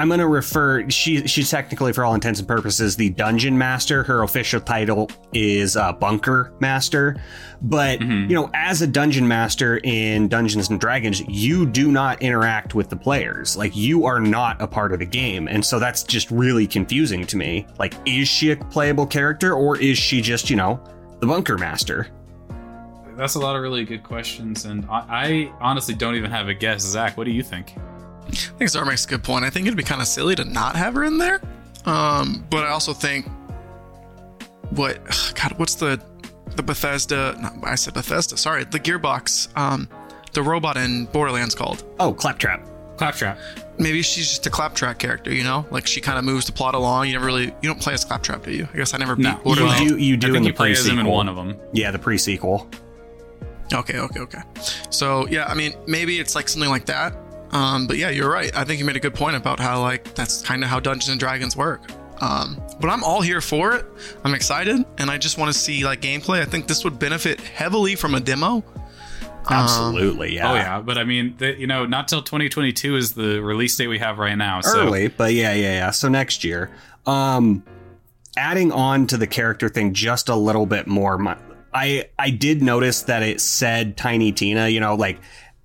I'm 0.00 0.08
going 0.08 0.20
to 0.20 0.26
refer. 0.28 0.88
She 0.88 1.26
she's 1.26 1.50
technically, 1.50 1.92
for 1.92 2.04
all 2.04 2.14
intents 2.14 2.38
and 2.40 2.48
purposes, 2.48 2.96
the 2.96 3.10
dungeon 3.10 3.56
master. 3.58 4.02
Her 4.02 4.22
official 4.22 4.60
title 4.60 5.10
is 5.34 5.76
uh, 5.76 5.92
bunker 5.92 6.52
master. 6.58 7.16
But 7.62 8.00
Mhm. 8.00 8.30
you 8.30 8.34
know, 8.34 8.50
as 8.54 8.80
a 8.80 8.86
dungeon 8.86 9.28
master 9.28 9.78
in 9.84 10.28
Dungeons 10.28 10.70
and 10.70 10.80
Dragons, 10.80 11.20
you 11.28 11.66
do 11.66 11.92
not 11.92 12.22
interact 12.22 12.74
with 12.74 12.88
the 12.88 12.96
players. 12.96 13.56
Like 13.58 13.76
you 13.76 14.06
are 14.06 14.18
not 14.20 14.60
a 14.62 14.66
part 14.66 14.92
of 14.92 15.00
the 15.00 15.04
game, 15.06 15.46
and 15.48 15.62
so 15.62 15.78
that's 15.78 16.02
just 16.02 16.30
really 16.30 16.66
confusing 16.66 17.26
to 17.26 17.36
me. 17.36 17.66
Like, 17.78 17.92
is 18.06 18.26
she 18.28 18.52
a 18.52 18.56
playable 18.56 19.04
character, 19.06 19.52
or 19.52 19.76
is 19.76 19.98
she 19.98 20.22
just 20.22 20.48
you 20.48 20.56
know 20.56 20.80
the 21.20 21.26
bunker 21.26 21.58
master? 21.58 22.06
That's 23.16 23.34
a 23.34 23.38
lot 23.40 23.54
of 23.56 23.60
really 23.60 23.84
good 23.84 24.02
questions, 24.02 24.64
and 24.64 24.86
I, 24.90 25.04
I 25.10 25.52
honestly 25.60 25.94
don't 25.94 26.14
even 26.14 26.30
have 26.30 26.48
a 26.48 26.54
guess. 26.54 26.80
Zach, 26.80 27.18
what 27.18 27.24
do 27.24 27.32
you 27.32 27.42
think? 27.42 27.74
I 28.28 28.32
think 28.58 28.70
Zara 28.70 28.86
makes 28.86 29.04
a 29.04 29.08
good 29.08 29.22
point. 29.24 29.44
I 29.44 29.50
think 29.50 29.66
it'd 29.66 29.76
be 29.76 29.82
kind 29.82 30.00
of 30.00 30.06
silly 30.06 30.34
to 30.36 30.44
not 30.44 30.76
have 30.76 30.94
her 30.94 31.04
in 31.04 31.18
there. 31.18 31.40
Um, 31.86 32.44
but 32.50 32.64
I 32.64 32.68
also 32.70 32.92
think 32.92 33.26
what 34.70 35.00
God, 35.34 35.58
what's 35.58 35.74
the 35.74 36.00
the 36.56 36.62
Bethesda? 36.62 37.36
No, 37.40 37.50
I 37.66 37.74
said 37.74 37.94
Bethesda. 37.94 38.36
Sorry, 38.36 38.64
the 38.64 38.80
Gearbox. 38.80 39.56
Um, 39.56 39.88
the 40.32 40.42
robot 40.42 40.76
in 40.76 41.06
Borderlands 41.06 41.54
called. 41.54 41.84
Oh, 41.98 42.12
claptrap. 42.12 42.64
Claptrap. 42.96 43.38
Maybe 43.78 44.02
she's 44.02 44.28
just 44.28 44.46
a 44.46 44.50
claptrap 44.50 44.98
character. 44.98 45.32
You 45.32 45.42
know, 45.42 45.66
like 45.70 45.86
she 45.86 46.00
kind 46.00 46.18
of 46.18 46.24
moves 46.24 46.46
the 46.46 46.52
plot 46.52 46.74
along. 46.74 47.06
You 47.08 47.14
never 47.14 47.26
really 47.26 47.46
you 47.46 47.54
don't 47.62 47.80
play 47.80 47.94
as 47.94 48.04
claptrap, 48.04 48.44
do 48.44 48.52
you? 48.52 48.68
I 48.72 48.76
guess 48.76 48.94
I 48.94 48.98
never 48.98 49.16
beat 49.16 49.22
No. 49.24 49.30
You 49.38 49.42
Borderlands. 49.42 49.90
do. 49.92 49.96
You 49.96 50.14
I 50.14 50.16
do 50.18 50.26
think 50.28 50.36
in 50.36 50.42
you 50.44 50.52
the 50.52 50.56
play 50.56 50.72
as 50.72 50.86
him 50.86 50.98
in 50.98 51.06
pre-sequel. 51.06 51.16
one 51.16 51.28
of 51.28 51.36
them. 51.36 51.56
Yeah, 51.72 51.90
the 51.90 51.98
pre-sequel. 51.98 52.68
Okay, 53.72 53.98
okay, 53.98 54.20
okay. 54.20 54.40
So 54.90 55.26
yeah, 55.28 55.46
I 55.46 55.54
mean, 55.54 55.72
maybe 55.86 56.18
it's 56.20 56.34
like 56.34 56.48
something 56.48 56.70
like 56.70 56.86
that. 56.86 57.14
Um, 57.52 57.86
but 57.86 57.96
yeah, 57.96 58.10
you're 58.10 58.30
right. 58.30 58.54
I 58.56 58.64
think 58.64 58.78
you 58.78 58.84
made 58.84 58.96
a 58.96 59.00
good 59.00 59.14
point 59.14 59.36
about 59.36 59.58
how 59.58 59.80
like 59.80 60.14
that's 60.14 60.42
kind 60.42 60.62
of 60.62 60.70
how 60.70 60.80
Dungeons 60.80 61.08
and 61.08 61.18
Dragons 61.18 61.56
work. 61.56 61.82
Um, 62.20 62.60
but 62.80 62.90
I'm 62.90 63.02
all 63.02 63.22
here 63.22 63.40
for 63.40 63.72
it. 63.72 63.86
I'm 64.24 64.34
excited, 64.34 64.84
and 64.98 65.10
I 65.10 65.16
just 65.18 65.38
want 65.38 65.52
to 65.52 65.58
see 65.58 65.84
like 65.84 66.00
gameplay. 66.02 66.40
I 66.42 66.44
think 66.44 66.66
this 66.66 66.84
would 66.84 66.98
benefit 66.98 67.40
heavily 67.40 67.96
from 67.96 68.14
a 68.14 68.20
demo. 68.20 68.62
Absolutely. 69.48 70.34
yeah. 70.34 70.52
Oh 70.52 70.54
yeah, 70.54 70.80
but 70.80 70.98
I 70.98 71.04
mean, 71.04 71.34
the, 71.38 71.58
you 71.58 71.66
know, 71.66 71.86
not 71.86 72.08
till 72.08 72.22
2022 72.22 72.96
is 72.96 73.14
the 73.14 73.40
release 73.40 73.74
date 73.76 73.88
we 73.88 73.98
have 73.98 74.18
right 74.18 74.36
now. 74.36 74.60
So 74.60 74.80
early, 74.86 75.08
but 75.08 75.32
yeah, 75.32 75.54
yeah, 75.54 75.72
yeah. 75.72 75.90
So 75.90 76.08
next 76.08 76.44
year, 76.44 76.70
um, 77.06 77.64
adding 78.36 78.70
on 78.70 79.06
to 79.08 79.16
the 79.16 79.26
character 79.26 79.68
thing 79.68 79.94
just 79.94 80.28
a 80.28 80.36
little 80.36 80.66
bit 80.66 80.86
more. 80.86 81.18
My, 81.18 81.36
I 81.72 82.10
I 82.18 82.30
did 82.30 82.62
notice 82.62 83.02
that 83.02 83.22
it 83.22 83.40
said 83.40 83.96
Tiny 83.96 84.30
Tina. 84.30 84.68
You 84.68 84.80
know, 84.80 84.94
like 84.94 85.18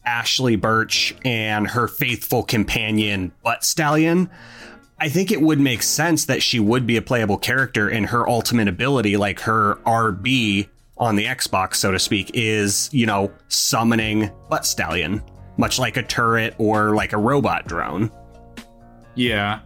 Ashley 0.06 0.56
Birch 0.56 1.16
and 1.26 1.68
her 1.68 1.88
faithful 1.88 2.44
companion 2.44 3.32
Butt 3.44 3.64
Stallion. 3.64 4.30
I 5.00 5.10
think 5.10 5.32
it 5.32 5.42
would 5.42 5.60
make 5.60 5.84
sense 5.84 6.26
that 6.26 6.42
she 6.42 6.60
would 6.60 6.88
be 6.88 6.96
a 6.98 7.02
playable 7.02 7.38
character, 7.38 7.90
and 7.90 8.06
her 8.08 8.28
ultimate 8.30 8.68
ability, 8.68 9.18
like 9.18 9.42
her 9.42 9.76
RB 9.86 10.70
on 10.98 11.18
the 11.18 11.26
Xbox, 11.26 11.76
so 11.76 11.92
to 11.92 12.00
speak, 12.00 12.32
is 12.34 12.90
you 12.94 13.06
know 13.06 13.32
summoning 13.50 14.32
Butt 14.50 14.66
Stallion, 14.66 15.22
much 15.58 15.80
like 15.80 15.98
a 15.98 16.04
turret 16.04 16.56
or 16.58 16.96
like 16.96 17.12
a 17.14 17.18
robot 17.18 17.68
drone. 17.68 18.10
yeah. 19.16 19.60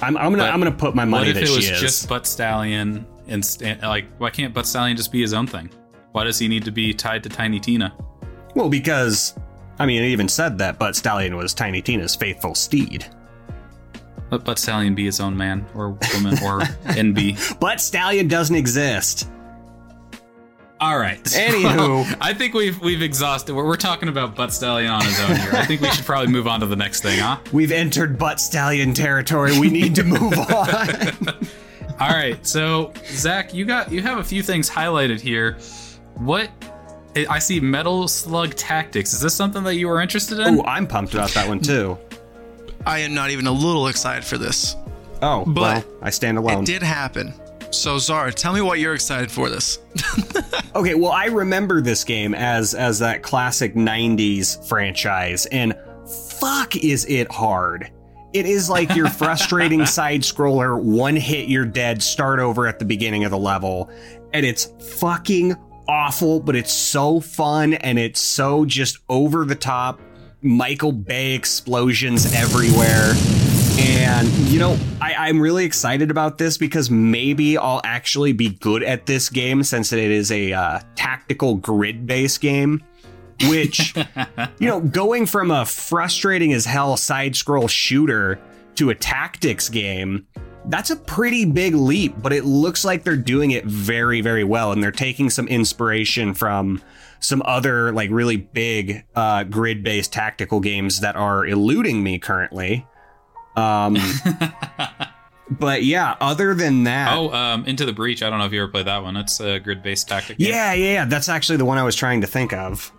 I'm, 0.00 0.16
I'm 0.16 0.32
gonna 0.32 0.38
But 0.42 0.52
I'm 0.52 0.58
gonna 0.58 0.72
put 0.72 0.94
my 0.96 1.04
What 1.04 1.10
money 1.10 1.28
if 1.28 1.34
that 1.34 1.42
it 1.44 1.48
she 1.48 1.54
was 1.56 1.70
is. 1.70 1.80
just 1.80 2.08
Butt 2.08 2.26
Stallion 2.26 3.06
and 3.28 3.44
sta- 3.44 3.78
like, 3.82 4.06
why 4.18 4.30
can't 4.30 4.52
Butt 4.52 4.66
Stallion 4.66 4.96
just 4.96 5.12
be 5.12 5.20
his 5.20 5.32
own 5.32 5.46
thing? 5.46 5.70
Why 6.10 6.24
does 6.24 6.38
he 6.40 6.48
need 6.48 6.64
to 6.64 6.72
be 6.72 6.92
tied 6.92 7.22
to 7.22 7.28
Tiny 7.28 7.60
Tina? 7.60 7.94
well, 8.56 8.68
because 8.68 9.34
I 9.82 9.84
mean, 9.84 10.00
it 10.00 10.10
even 10.10 10.28
said 10.28 10.58
that 10.58 10.78
Butt 10.78 10.94
Stallion 10.94 11.36
was 11.36 11.52
Tiny 11.52 11.82
Tina's 11.82 12.14
faithful 12.14 12.54
steed. 12.54 13.04
Let 14.30 14.44
Butt 14.44 14.60
Stallion 14.60 14.94
be 14.94 15.04
his 15.04 15.18
own 15.18 15.36
man 15.36 15.66
or 15.74 15.98
woman 16.14 16.34
or 16.34 16.60
NB. 16.84 17.58
Butt 17.58 17.80
Stallion 17.80 18.28
doesn't 18.28 18.54
exist. 18.54 19.28
All 20.78 20.96
right. 20.96 21.20
Anywho. 21.24 22.16
I 22.20 22.32
think 22.32 22.54
we've 22.54 22.80
we've 22.80 23.02
exhausted. 23.02 23.56
We're, 23.56 23.66
we're 23.66 23.74
talking 23.74 24.08
about 24.08 24.36
Butt 24.36 24.52
Stallion 24.52 24.88
on 24.88 25.04
his 25.04 25.18
own 25.18 25.34
here. 25.34 25.50
I 25.52 25.66
think 25.66 25.80
we 25.80 25.90
should 25.90 26.06
probably 26.06 26.32
move 26.32 26.46
on 26.46 26.60
to 26.60 26.66
the 26.66 26.76
next 26.76 27.00
thing, 27.00 27.18
huh? 27.18 27.40
We've 27.52 27.72
entered 27.72 28.16
Butt 28.20 28.38
Stallion 28.38 28.94
territory. 28.94 29.58
We 29.58 29.68
need 29.68 29.96
to 29.96 30.04
move 30.04 30.38
on. 30.38 31.26
All 31.98 32.08
right. 32.08 32.38
So 32.46 32.92
Zach, 33.06 33.52
you 33.52 33.64
got 33.64 33.90
you 33.90 34.00
have 34.02 34.18
a 34.18 34.24
few 34.24 34.44
things 34.44 34.70
highlighted 34.70 35.20
here. 35.20 35.58
What 36.14 36.50
I 37.14 37.38
see 37.38 37.60
Metal 37.60 38.08
Slug 38.08 38.54
Tactics. 38.54 39.12
Is 39.12 39.20
this 39.20 39.34
something 39.34 39.62
that 39.64 39.74
you 39.74 39.88
were 39.88 40.00
interested 40.00 40.38
in? 40.38 40.60
oh, 40.60 40.64
I'm 40.64 40.86
pumped 40.86 41.12
about 41.14 41.30
that 41.30 41.46
one 41.48 41.60
too. 41.60 41.98
I 42.86 43.00
am 43.00 43.14
not 43.14 43.30
even 43.30 43.46
a 43.46 43.52
little 43.52 43.88
excited 43.88 44.24
for 44.24 44.38
this. 44.38 44.76
Oh, 45.20 45.44
But 45.46 45.84
well, 45.86 45.98
I 46.02 46.10
stand 46.10 46.38
alone. 46.38 46.62
It 46.62 46.66
did 46.66 46.82
happen. 46.82 47.32
So 47.70 47.98
Zara, 47.98 48.32
tell 48.32 48.52
me 48.52 48.60
what 48.60 48.78
you're 48.80 48.94
excited 48.94 49.30
for 49.30 49.48
this. 49.48 49.78
Okay, 50.74 50.94
well, 50.94 51.12
I 51.12 51.26
remember 51.26 51.82
this 51.82 52.02
game 52.02 52.34
as 52.34 52.72
as 52.72 52.98
that 53.00 53.22
classic 53.22 53.74
'90s 53.74 54.66
franchise, 54.66 55.44
and 55.46 55.74
fuck, 56.40 56.76
is 56.76 57.04
it 57.10 57.30
hard! 57.30 57.90
It 58.32 58.46
is 58.46 58.70
like 58.70 58.96
your 58.96 59.10
frustrating 59.10 59.84
side 59.84 60.22
scroller, 60.22 60.82
one 60.82 61.14
hit, 61.14 61.48
you're 61.50 61.66
dead, 61.66 62.02
start 62.02 62.38
over 62.38 62.66
at 62.66 62.78
the 62.78 62.86
beginning 62.86 63.24
of 63.24 63.30
the 63.30 63.36
level, 63.38 63.90
and 64.32 64.46
it's 64.46 64.72
fucking 64.98 65.54
awful, 65.88 66.40
but 66.40 66.56
it's 66.56 66.72
so 66.72 67.20
fun 67.20 67.74
and 67.74 67.98
it's 67.98 68.20
so 68.20 68.64
just 68.64 68.98
over 69.08 69.44
the 69.44 69.54
top. 69.54 70.00
Michael 70.42 70.92
Bay 70.92 71.34
explosions 71.34 72.34
everywhere. 72.34 73.12
And, 73.78 74.28
you 74.48 74.58
know, 74.58 74.76
I, 75.00 75.14
I'm 75.14 75.40
really 75.40 75.64
excited 75.64 76.10
about 76.10 76.36
this 76.36 76.58
because 76.58 76.90
maybe 76.90 77.56
I'll 77.56 77.80
actually 77.84 78.32
be 78.32 78.50
good 78.50 78.82
at 78.82 79.06
this 79.06 79.30
game 79.30 79.62
since 79.62 79.92
it 79.92 79.98
is 79.98 80.30
a 80.30 80.52
uh, 80.52 80.80
tactical 80.94 81.56
grid 81.56 82.06
based 82.06 82.40
game. 82.40 82.82
Which, 83.48 83.94
you 84.58 84.68
know, 84.68 84.80
going 84.80 85.26
from 85.26 85.50
a 85.50 85.64
frustrating 85.64 86.52
as 86.52 86.64
hell 86.64 86.96
side 86.96 87.34
scroll 87.34 87.66
shooter 87.66 88.38
to 88.76 88.90
a 88.90 88.94
tactics 88.94 89.68
game, 89.68 90.26
that's 90.66 90.90
a 90.90 90.96
pretty 90.96 91.44
big 91.44 91.74
leap, 91.74 92.14
but 92.20 92.32
it 92.32 92.44
looks 92.44 92.84
like 92.84 93.04
they're 93.04 93.16
doing 93.16 93.50
it 93.50 93.64
very, 93.64 94.20
very 94.20 94.44
well. 94.44 94.72
And 94.72 94.82
they're 94.82 94.92
taking 94.92 95.30
some 95.30 95.48
inspiration 95.48 96.34
from 96.34 96.82
some 97.20 97.42
other, 97.44 97.92
like, 97.92 98.10
really 98.10 98.36
big 98.36 99.04
uh, 99.14 99.44
grid 99.44 99.82
based 99.82 100.12
tactical 100.12 100.60
games 100.60 101.00
that 101.00 101.16
are 101.16 101.46
eluding 101.46 102.02
me 102.02 102.18
currently. 102.18 102.86
Um, 103.56 103.96
but 105.50 105.84
yeah, 105.84 106.16
other 106.20 106.54
than 106.54 106.84
that. 106.84 107.16
Oh, 107.16 107.32
um, 107.32 107.64
Into 107.66 107.84
the 107.84 107.92
Breach. 107.92 108.22
I 108.22 108.30
don't 108.30 108.38
know 108.38 108.46
if 108.46 108.52
you 108.52 108.62
ever 108.62 108.70
played 108.70 108.86
that 108.86 109.02
one. 109.02 109.16
It's 109.16 109.40
a 109.40 109.58
grid-based 109.58 110.08
tactic. 110.08 110.38
game. 110.38 110.48
Yeah, 110.48 110.72
yeah, 110.72 110.92
yeah. 110.92 111.04
That's 111.04 111.28
actually 111.28 111.58
the 111.58 111.64
one 111.64 111.78
I 111.78 111.82
was 111.82 111.96
trying 111.96 112.20
to 112.22 112.26
think 112.26 112.52
of. 112.52 112.92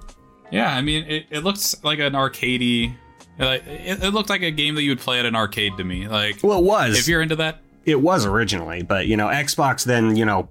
Yeah, 0.52 0.76
I 0.76 0.82
mean, 0.82 1.06
it, 1.06 1.26
it 1.32 1.40
looks 1.40 1.82
like 1.84 2.00
an 2.00 2.14
arcadey. 2.14 2.96
Like 3.40 3.66
it, 3.68 4.04
it 4.04 4.10
looked 4.12 4.30
like 4.30 4.42
a 4.44 4.52
game 4.52 4.76
that 4.76 4.84
you 4.84 4.92
would 4.92 5.00
play 5.00 5.20
at 5.20 5.26
an 5.26 5.36
arcade 5.36 5.78
to 5.78 5.84
me. 5.84 6.08
Like 6.08 6.38
Well, 6.44 6.60
it 6.60 6.64
was. 6.66 6.98
if 7.00 7.08
you're 7.08 7.22
into 7.22 7.36
that, 7.38 7.60
it 7.86 8.00
was 8.02 8.26
originally, 8.26 8.84
but 8.84 9.08
you 9.08 9.18
know, 9.18 9.28
Xbox 9.28 9.84
then, 9.86 10.16
you 10.16 10.26
know, 10.26 10.50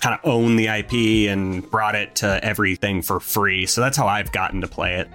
kind 0.00 0.14
of 0.14 0.20
owned 0.24 0.58
the 0.58 0.66
IP 0.68 1.28
and 1.30 1.68
brought 1.70 1.94
it 1.94 2.14
to 2.16 2.42
everything 2.44 3.02
for 3.02 3.20
free. 3.20 3.66
So 3.66 3.80
that's 3.80 3.96
how 3.96 4.06
I've 4.06 4.32
gotten 4.32 4.60
to 4.62 4.68
play 4.68 4.94
it. 4.96 5.08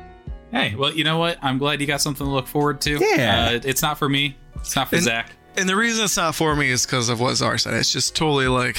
hey, 0.51 0.75
well, 0.75 0.93
you 0.93 1.03
know 1.03 1.17
what? 1.17 1.38
I'm 1.41 1.57
glad 1.57 1.81
you 1.81 1.88
got 1.88 2.01
something 2.01 2.25
to 2.25 2.31
look 2.31 2.48
forward 2.48 2.81
to. 2.81 2.98
Yeah. 3.00 3.51
uh, 3.55 3.60
it's 3.63 3.81
not 3.81 3.98
for 3.98 4.07
me. 4.07 4.38
It's 4.57 4.75
not 4.75 4.89
for 4.89 4.95
And- 4.98 5.05
Zach. 5.05 5.31
And 5.57 5.67
the 5.69 5.75
reason 5.75 6.03
it's 6.03 6.17
not 6.17 6.36
for 6.36 6.53
me 6.55 6.69
is 6.69 6.86
because 6.86 7.07
of 7.07 7.22
what 7.22 7.34
Zara 7.36 7.57
said. 7.57 7.74
It's 7.75 7.91
just 7.93 8.13
totally 8.13 8.48
like 8.50 8.77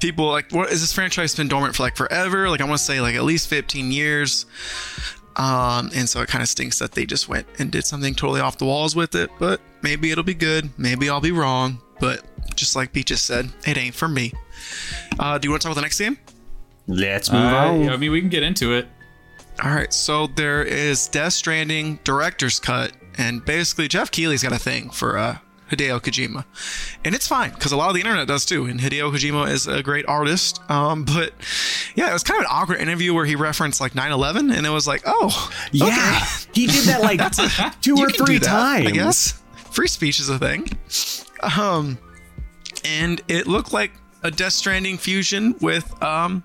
people 0.00 0.26
like 0.30 0.50
what 0.50 0.70
is 0.72 0.80
this 0.80 0.92
franchise 0.94 1.34
been 1.34 1.46
dormant 1.46 1.76
for 1.76 1.82
like 1.82 1.94
forever? 1.94 2.48
Like 2.48 2.62
I 2.62 2.64
want 2.64 2.78
to 2.78 2.84
say 2.84 3.02
like 3.02 3.14
at 3.16 3.22
least 3.22 3.48
15 3.48 3.92
years. 3.92 4.46
Um, 5.36 5.90
and 5.94 6.08
so 6.08 6.20
it 6.22 6.28
kind 6.28 6.42
of 6.42 6.48
stinks 6.48 6.78
that 6.78 6.92
they 6.92 7.06
just 7.06 7.28
went 7.28 7.46
and 7.58 7.70
did 7.70 7.84
something 7.84 8.14
totally 8.14 8.40
off 8.40 8.58
the 8.58 8.66
walls 8.66 8.94
with 8.94 9.14
it. 9.14 9.30
But 9.38 9.60
maybe 9.82 10.10
it'll 10.10 10.22
be 10.24 10.34
good. 10.34 10.70
Maybe 10.78 11.08
I'll 11.10 11.20
be 11.20 11.32
wrong. 11.32 11.80
But 12.00 12.22
just 12.56 12.76
like 12.76 12.92
Peaches 12.92 13.20
said, 13.22 13.50
it 13.66 13.76
ain't 13.76 13.94
for 13.94 14.08
me. 14.08 14.32
Uh, 15.18 15.38
do 15.38 15.46
you 15.46 15.50
want 15.50 15.62
to 15.62 15.68
talk 15.68 15.72
about 15.72 15.80
the 15.80 15.84
next 15.84 15.98
game? 15.98 16.18
Let's 16.86 17.30
move 17.32 17.40
Uh, 17.42 17.56
on. 17.56 17.88
I 17.88 17.96
mean, 17.96 18.12
we 18.12 18.20
can 18.20 18.28
get 18.30 18.42
into 18.42 18.72
it. 18.74 18.86
All 19.62 19.70
right, 19.70 19.92
so 19.92 20.26
there 20.26 20.62
is 20.64 21.06
Death 21.08 21.32
Stranding 21.32 22.00
director's 22.02 22.58
cut, 22.58 22.92
and 23.18 23.44
basically 23.44 23.86
Jeff 23.88 24.10
Keighley's 24.10 24.42
got 24.42 24.52
a 24.52 24.58
thing 24.58 24.90
for 24.90 25.16
uh, 25.16 25.38
Hideo 25.70 26.00
Kojima, 26.00 26.44
and 27.04 27.14
it's 27.14 27.26
fine 27.26 27.50
because 27.50 27.72
a 27.72 27.76
lot 27.76 27.88
of 27.88 27.94
the 27.94 28.00
internet 28.00 28.28
does 28.28 28.44
too. 28.44 28.66
And 28.66 28.80
Hideo 28.80 29.12
Kojima 29.12 29.50
is 29.50 29.66
a 29.66 29.82
great 29.82 30.06
artist, 30.06 30.60
um, 30.70 31.04
but 31.04 31.32
yeah, 31.94 32.10
it 32.10 32.12
was 32.12 32.22
kind 32.22 32.38
of 32.38 32.46
an 32.46 32.50
awkward 32.50 32.80
interview 32.80 33.14
where 33.14 33.24
he 33.24 33.36
referenced 33.36 33.80
like 33.80 33.92
9/11, 33.92 34.54
and 34.54 34.66
it 34.66 34.70
was 34.70 34.86
like, 34.86 35.02
oh, 35.06 35.52
yeah. 35.72 35.86
okay. 35.86 36.50
He 36.52 36.66
did 36.66 36.84
that 36.84 37.02
like 37.02 37.20
two 37.80 37.96
or 37.96 38.10
three 38.10 38.38
that, 38.38 38.46
times. 38.46 38.86
I 38.86 38.90
guess 38.90 39.42
free 39.74 39.88
speech 39.88 40.20
is 40.20 40.28
a 40.28 40.38
thing. 40.38 40.68
Um, 41.42 41.98
and 42.84 43.20
it 43.28 43.46
looked 43.46 43.72
like 43.72 43.92
a 44.22 44.30
Death 44.30 44.52
Stranding 44.52 44.98
fusion 44.98 45.54
with 45.60 46.02
um, 46.02 46.44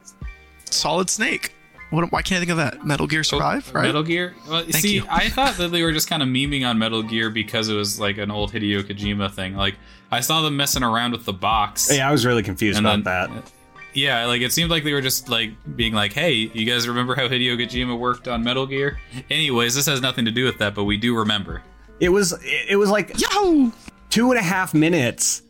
Solid 0.65 1.09
Snake. 1.09 1.53
What? 1.89 2.11
Why 2.11 2.21
can't 2.21 2.37
I 2.37 2.39
think 2.45 2.51
of 2.51 2.57
that? 2.57 2.85
Metal 2.85 3.07
Gear 3.07 3.23
Survive, 3.23 3.73
right? 3.73 3.83
Metal 3.83 4.03
Gear. 4.03 4.35
Well, 4.47 4.61
Thank 4.61 4.75
see, 4.75 4.95
you. 4.95 5.05
I 5.09 5.29
thought 5.29 5.57
that 5.57 5.69
they 5.69 5.81
were 5.83 5.91
just 5.91 6.09
kind 6.09 6.21
of 6.21 6.29
memeing 6.29 6.67
on 6.67 6.77
Metal 6.77 7.01
Gear 7.01 7.29
because 7.29 7.69
it 7.69 7.75
was 7.75 7.99
like 7.99 8.17
an 8.17 8.29
old 8.31 8.51
Hideo 8.51 8.83
Kojima 8.83 9.31
thing. 9.31 9.55
Like 9.55 9.75
I 10.11 10.19
saw 10.19 10.41
them 10.41 10.55
messing 10.55 10.83
around 10.83 11.11
with 11.11 11.25
the 11.25 11.33
box. 11.33 11.89
Yeah, 11.91 12.07
I 12.07 12.11
was 12.11 12.25
really 12.25 12.43
confused 12.43 12.79
about 12.79 13.03
then, 13.03 13.31
that. 13.33 13.51
Yeah, 13.93 14.25
like 14.25 14.41
it 14.41 14.53
seemed 14.53 14.69
like 14.69 14.83
they 14.83 14.93
were 14.93 15.01
just 15.01 15.29
like 15.29 15.51
being 15.75 15.93
like, 15.93 16.13
"Hey, 16.13 16.33
you 16.33 16.65
guys 16.65 16.87
remember 16.87 17.15
how 17.15 17.27
Hideo 17.27 17.57
Kojima 17.57 17.97
worked 17.97 18.27
on 18.27 18.43
Metal 18.43 18.67
Gear?" 18.67 18.99
Anyways, 19.29 19.73
this 19.73 19.87
has 19.87 19.99
nothing 19.99 20.25
to 20.25 20.31
do 20.31 20.45
with 20.45 20.59
that, 20.59 20.75
but 20.75 20.83
we 20.83 20.95
do 20.97 21.17
remember. 21.17 21.63
It 21.99 22.09
was 22.09 22.37
it 22.43 22.77
was 22.77 22.91
like 22.91 23.19
Yahoo! 23.19 23.71
two 24.09 24.29
and 24.31 24.39
a 24.39 24.43
half 24.43 24.73
minutes 24.73 25.41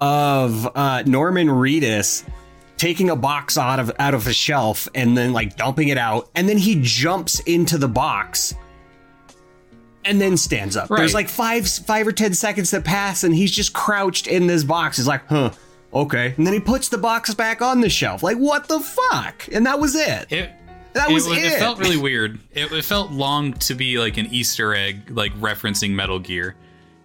of 0.00 0.68
uh, 0.76 1.02
Norman 1.04 1.48
Reedus 1.48 2.24
taking 2.80 3.10
a 3.10 3.16
box 3.16 3.58
out 3.58 3.78
of 3.78 3.92
out 3.98 4.14
of 4.14 4.26
a 4.26 4.32
shelf 4.32 4.88
and 4.94 5.14
then 5.14 5.34
like 5.34 5.54
dumping 5.54 5.88
it 5.88 5.98
out, 5.98 6.30
and 6.34 6.48
then 6.48 6.56
he 6.56 6.80
jumps 6.80 7.38
into 7.40 7.76
the 7.76 7.86
box 7.86 8.54
and 10.06 10.18
then 10.18 10.34
stands 10.38 10.78
up. 10.78 10.88
There's 10.88 11.12
like 11.12 11.28
five 11.28 11.68
five 11.68 12.06
or 12.06 12.12
ten 12.12 12.32
seconds 12.32 12.70
that 12.70 12.82
pass, 12.82 13.22
and 13.22 13.34
he's 13.34 13.52
just 13.52 13.74
crouched 13.74 14.26
in 14.26 14.46
this 14.46 14.64
box. 14.64 14.96
He's 14.96 15.06
like, 15.06 15.26
huh. 15.26 15.50
Okay, 15.92 16.32
and 16.38 16.46
then 16.46 16.54
he 16.54 16.60
puts 16.60 16.88
the 16.88 16.96
box 16.96 17.34
back 17.34 17.60
on 17.60 17.82
the 17.82 17.90
shelf. 17.90 18.22
Like, 18.22 18.38
what 18.38 18.66
the 18.66 18.80
fuck? 18.80 19.46
And 19.52 19.66
that 19.66 19.78
was 19.78 19.94
it. 19.94 20.32
It 20.32 20.50
That 20.94 21.10
was 21.10 21.26
it, 21.26 21.36
it. 21.36 21.58
felt 21.58 21.80
really 21.80 21.96
weird. 22.08 22.38
It, 22.52 22.72
it 22.72 22.84
felt 22.84 23.10
long 23.10 23.52
to 23.54 23.74
be 23.74 23.98
like 23.98 24.16
an 24.16 24.26
Easter 24.26 24.74
egg, 24.74 25.10
like 25.10 25.34
referencing 25.38 25.90
Metal 25.90 26.18
Gear. 26.18 26.56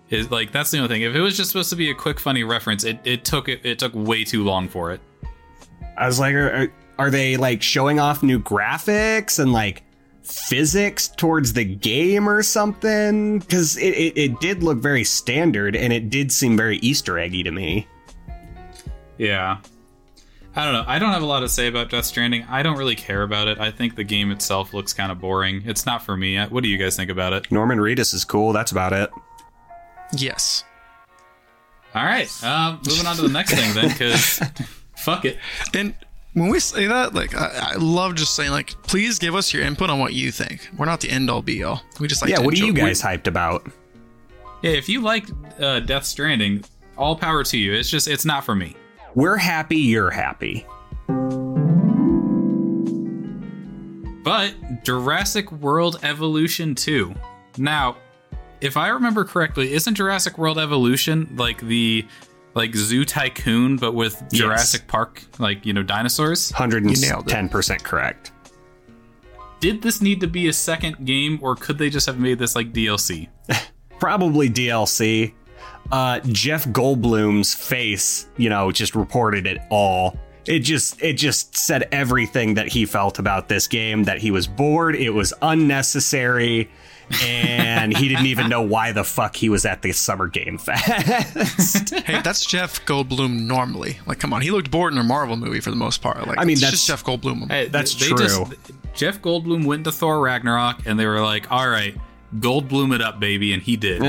Is 0.09 0.31
like 0.31 0.53
that's 0.53 0.71
the 0.71 0.77
only 0.77 0.87
thing. 0.87 1.01
If 1.01 1.15
it 1.15 1.19
was 1.19 1.35
just 1.35 1.49
supposed 1.49 1.71
to 1.71 1.75
be 1.75 1.89
a 1.89 1.95
quick, 1.95 2.19
funny 2.19 2.43
reference, 2.43 2.85
it, 2.85 2.99
it 3.03 3.25
took 3.25 3.49
it, 3.49 3.59
it 3.65 3.79
took 3.79 3.91
way 3.93 4.23
too 4.23 4.43
long 4.43 4.69
for 4.69 4.93
it. 4.93 5.01
I 5.97 6.07
was 6.07 6.19
like, 6.19 6.33
are, 6.35 6.71
are 6.97 7.09
they 7.09 7.37
like 7.37 7.61
showing 7.61 7.99
off 7.99 8.23
new 8.23 8.39
graphics 8.39 9.39
and 9.39 9.51
like 9.53 9.83
physics 10.23 11.07
towards 11.07 11.53
the 11.53 11.63
game 11.65 12.27
or 12.27 12.43
something? 12.43 13.39
Because 13.39 13.77
it, 13.77 13.91
it, 13.91 14.17
it 14.17 14.39
did 14.39 14.63
look 14.63 14.77
very 14.79 15.03
standard 15.03 15.75
and 15.75 15.93
it 15.93 16.09
did 16.09 16.31
seem 16.31 16.57
very 16.57 16.77
Easter 16.77 17.17
eggy 17.19 17.43
to 17.43 17.51
me. 17.51 17.87
Yeah. 19.17 19.57
I 20.57 20.63
don't 20.63 20.73
know. 20.73 20.85
I 20.87 20.99
don't 20.99 21.11
have 21.11 21.21
a 21.21 21.25
lot 21.25 21.41
to 21.41 21.49
say 21.49 21.67
about 21.67 21.89
Death 21.89 22.05
Stranding. 22.05 22.45
I 22.49 22.63
don't 22.63 22.77
really 22.77 22.95
care 22.95 23.23
about 23.23 23.49
it. 23.49 23.59
I 23.59 23.71
think 23.71 23.95
the 23.95 24.05
game 24.05 24.31
itself 24.31 24.73
looks 24.73 24.93
kind 24.93 25.11
of 25.11 25.19
boring. 25.19 25.63
It's 25.65 25.85
not 25.85 26.01
for 26.03 26.15
me. 26.15 26.41
What 26.45 26.63
do 26.63 26.69
you 26.69 26.77
guys 26.77 26.95
think 26.95 27.11
about 27.11 27.33
it? 27.33 27.51
Norman 27.51 27.77
Reedus 27.77 28.13
is 28.13 28.23
cool. 28.23 28.53
That's 28.53 28.71
about 28.71 28.93
it. 28.93 29.09
Yes. 30.13 30.63
All 31.93 32.05
right. 32.05 32.29
Um, 32.43 32.79
moving 32.87 33.05
on 33.05 33.17
to 33.17 33.23
the 33.23 33.29
next 33.29 33.53
thing 33.53 33.73
then, 33.73 33.89
because 33.89 34.41
fuck 35.05 35.23
it. 35.25 35.37
And 35.73 35.93
when 36.33 36.49
we 36.49 36.59
say 36.59 36.87
that, 36.87 37.13
like, 37.13 37.33
I, 37.35 37.73
I 37.73 37.75
love 37.75 38.15
just 38.15 38.35
saying, 38.35 38.51
like, 38.51 38.69
please 38.83 39.19
give 39.19 39.35
us 39.35 39.53
your 39.53 39.63
input 39.63 39.89
on 39.89 39.99
what 39.99 40.13
you 40.13 40.31
think. 40.31 40.67
We're 40.77 40.85
not 40.85 40.99
the 40.99 41.09
end 41.09 41.29
all 41.29 41.41
be 41.41 41.63
all. 41.63 41.81
We 41.99 42.07
just 42.07 42.21
like 42.21 42.29
yeah, 42.31 42.37
to 42.37 42.41
what 42.43 42.53
are 42.53 42.57
you 42.57 42.69
enjoy- 42.69 42.87
guys 42.87 43.01
hyped 43.01 43.27
about? 43.27 43.65
Yeah, 44.61 44.71
if 44.71 44.89
you 44.89 45.01
like 45.01 45.27
uh, 45.59 45.79
Death 45.81 46.05
Stranding, 46.05 46.63
all 46.97 47.15
power 47.15 47.43
to 47.43 47.57
you. 47.57 47.73
It's 47.73 47.89
just 47.89 48.07
it's 48.07 48.25
not 48.25 48.43
for 48.43 48.55
me. 48.55 48.75
We're 49.13 49.37
happy, 49.37 49.77
you're 49.77 50.09
happy. 50.11 50.65
But 54.23 54.83
Jurassic 54.83 55.51
World 55.51 55.99
Evolution 56.01 56.73
2. 56.73 57.13
Now, 57.57 57.97
if 58.59 58.75
I 58.75 58.87
remember 58.87 59.23
correctly, 59.23 59.73
isn't 59.73 59.93
Jurassic 59.95 60.37
World 60.39 60.57
Evolution 60.57 61.35
like 61.37 61.61
the 61.61 62.05
like 62.55 62.75
Zoo 62.75 63.05
Tycoon 63.05 63.77
but 63.77 63.93
with 63.93 64.21
Yes. 64.31 64.39
Jurassic 64.41 64.87
Park 64.87 65.21
like, 65.39 65.65
you 65.65 65.73
know, 65.73 65.83
dinosaurs? 65.83 66.51
nailed 66.59 67.27
it. 67.29 67.33
110% 67.33 67.83
correct. 67.83 68.31
Did 69.59 69.81
this 69.81 70.01
need 70.01 70.19
to 70.21 70.27
be 70.27 70.47
a 70.47 70.53
second 70.53 71.05
game 71.05 71.39
or 71.41 71.55
could 71.55 71.77
they 71.77 71.89
just 71.89 72.05
have 72.07 72.19
made 72.19 72.39
this 72.39 72.55
like 72.55 72.71
DLC? 72.73 73.27
Probably 73.99 74.49
DLC. 74.49 75.33
Uh, 75.91 76.19
Jeff 76.25 76.65
Goldblum's 76.65 77.53
face, 77.53 78.27
you 78.37 78.49
know, 78.49 78.71
just 78.71 78.95
reported 78.95 79.45
it 79.45 79.59
all. 79.69 80.17
It 80.47 80.59
just 80.59 81.01
it 81.01 81.13
just 81.13 81.55
said 81.57 81.87
everything 81.91 82.55
that 82.55 82.67
he 82.67 82.85
felt 82.85 83.17
about 83.19 83.47
this 83.49 83.67
game. 83.67 84.03
That 84.03 84.19
he 84.19 84.29
was 84.31 84.45
bored. 84.47 84.95
It 84.95 85.09
was 85.11 85.33
unnecessary, 85.41 86.69
and 87.23 87.95
he 87.95 88.07
didn't 88.07 88.25
even 88.27 88.49
know 88.49 88.61
why 88.61 88.91
the 88.91 89.03
fuck 89.03 89.35
he 89.35 89.49
was 89.49 89.65
at 89.65 89.81
the 89.81 89.91
Summer 89.91 90.27
Game 90.27 90.57
Fest. 90.57 91.93
Hey, 92.05 92.21
that's 92.21 92.45
Jeff 92.45 92.85
Goldblum 92.85 93.41
normally. 93.47 93.97
Like, 94.05 94.19
come 94.19 94.33
on, 94.33 94.41
he 94.41 94.51
looked 94.51 94.69
bored 94.71 94.93
in 94.93 94.99
a 94.99 95.03
Marvel 95.03 95.37
movie 95.37 95.59
for 95.59 95.69
the 95.69 95.75
most 95.75 96.01
part. 96.01 96.27
Like, 96.27 96.37
I 96.39 96.43
mean, 96.45 96.55
that's- 96.57 96.71
just 96.71 96.87
Jeff 96.87 97.03
Goldblum. 97.03 97.49
Hey, 97.49 97.67
That's 97.67 97.95
they 97.95 98.07
true. 98.07 98.17
Just, 98.17 98.53
Jeff 98.93 99.21
Goldblum 99.21 99.65
went 99.65 99.83
to 99.85 99.91
Thor 99.91 100.19
Ragnarok 100.19 100.85
and 100.85 100.99
they 100.99 101.05
were 101.05 101.21
like, 101.21 101.51
"All 101.51 101.67
right, 101.67 101.95
Goldblum 102.37 102.93
it 102.95 103.01
up, 103.01 103.19
baby," 103.19 103.53
and 103.53 103.61
he 103.61 103.75
did. 103.77 104.01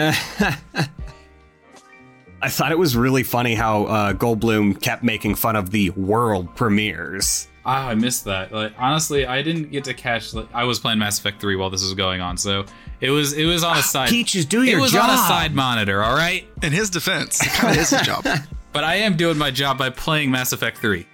I 2.42 2.48
thought 2.50 2.70
it 2.70 2.78
was 2.78 2.96
really 2.96 3.22
funny 3.22 3.54
how 3.54 3.84
uh, 3.86 4.12
Goldblum 4.12 4.80
kept 4.80 5.02
making 5.02 5.34
fun 5.36 5.56
of 5.56 5.70
the 5.70 5.90
world 5.90 6.54
premieres. 6.54 7.48
Ah, 7.68 7.88
I 7.88 7.94
missed 7.96 8.24
that. 8.26 8.52
Like 8.52 8.74
honestly, 8.78 9.26
I 9.26 9.42
didn't 9.42 9.72
get 9.72 9.82
to 9.84 9.94
catch. 9.94 10.32
Like, 10.32 10.48
I 10.54 10.62
was 10.62 10.78
playing 10.78 11.00
Mass 11.00 11.18
Effect 11.18 11.40
Three 11.40 11.56
while 11.56 11.68
this 11.68 11.82
was 11.82 11.94
going 11.94 12.20
on, 12.20 12.38
so 12.38 12.64
it 13.00 13.10
was 13.10 13.32
it 13.32 13.44
was 13.44 13.64
on 13.64 13.76
a 13.76 13.82
side. 13.82 14.08
Peaches, 14.08 14.46
do 14.46 14.62
your 14.62 14.74
job. 14.74 14.78
it 14.78 14.82
was 14.82 14.92
job. 14.92 15.10
on 15.10 15.14
a 15.14 15.18
side 15.18 15.54
monitor, 15.54 16.02
all 16.02 16.14
right. 16.14 16.46
In 16.62 16.72
his 16.72 16.90
defense, 16.90 17.44
it 17.44 17.52
kind 17.52 17.74
of 17.76 17.82
is 17.82 17.90
his 17.90 18.02
job. 18.02 18.24
But 18.72 18.84
I 18.84 18.96
am 18.96 19.16
doing 19.16 19.38
my 19.38 19.50
job 19.50 19.78
by 19.78 19.88
playing 19.88 20.30
Mass 20.30 20.52
Effect 20.52 20.76
Three. 20.76 21.06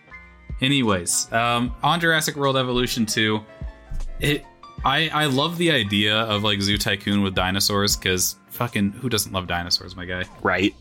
Anyways, 0.60 1.32
um, 1.32 1.72
on 1.80 2.00
Jurassic 2.00 2.34
World 2.34 2.56
Evolution 2.56 3.06
Two, 3.06 3.40
it 4.18 4.44
I 4.84 5.08
I 5.10 5.26
love 5.26 5.58
the 5.58 5.70
idea 5.70 6.16
of 6.16 6.42
like 6.42 6.60
Zoo 6.60 6.76
Tycoon 6.76 7.22
with 7.22 7.36
dinosaurs 7.36 7.96
because 7.96 8.34
fucking 8.50 8.92
who 8.92 9.08
doesn't 9.08 9.32
love 9.32 9.46
dinosaurs, 9.46 9.94
my 9.94 10.04
guy. 10.04 10.24
Right. 10.42 10.74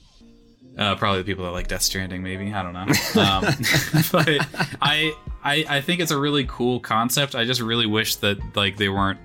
Uh, 0.77 0.95
probably 0.95 1.21
the 1.21 1.25
people 1.25 1.45
that 1.45 1.51
like 1.51 1.67
Death 1.67 1.81
Stranding, 1.81 2.23
maybe 2.23 2.51
I 2.51 2.63
don't 2.63 2.73
know. 2.73 2.87
Um, 3.21 3.43
but 4.11 4.47
I, 4.81 5.13
I 5.43 5.65
I 5.67 5.81
think 5.81 5.99
it's 5.99 6.11
a 6.11 6.19
really 6.19 6.45
cool 6.47 6.79
concept. 6.79 7.35
I 7.35 7.45
just 7.45 7.61
really 7.61 7.85
wish 7.85 8.15
that 8.17 8.55
like 8.55 8.77
they 8.77 8.89
weren't. 8.89 9.19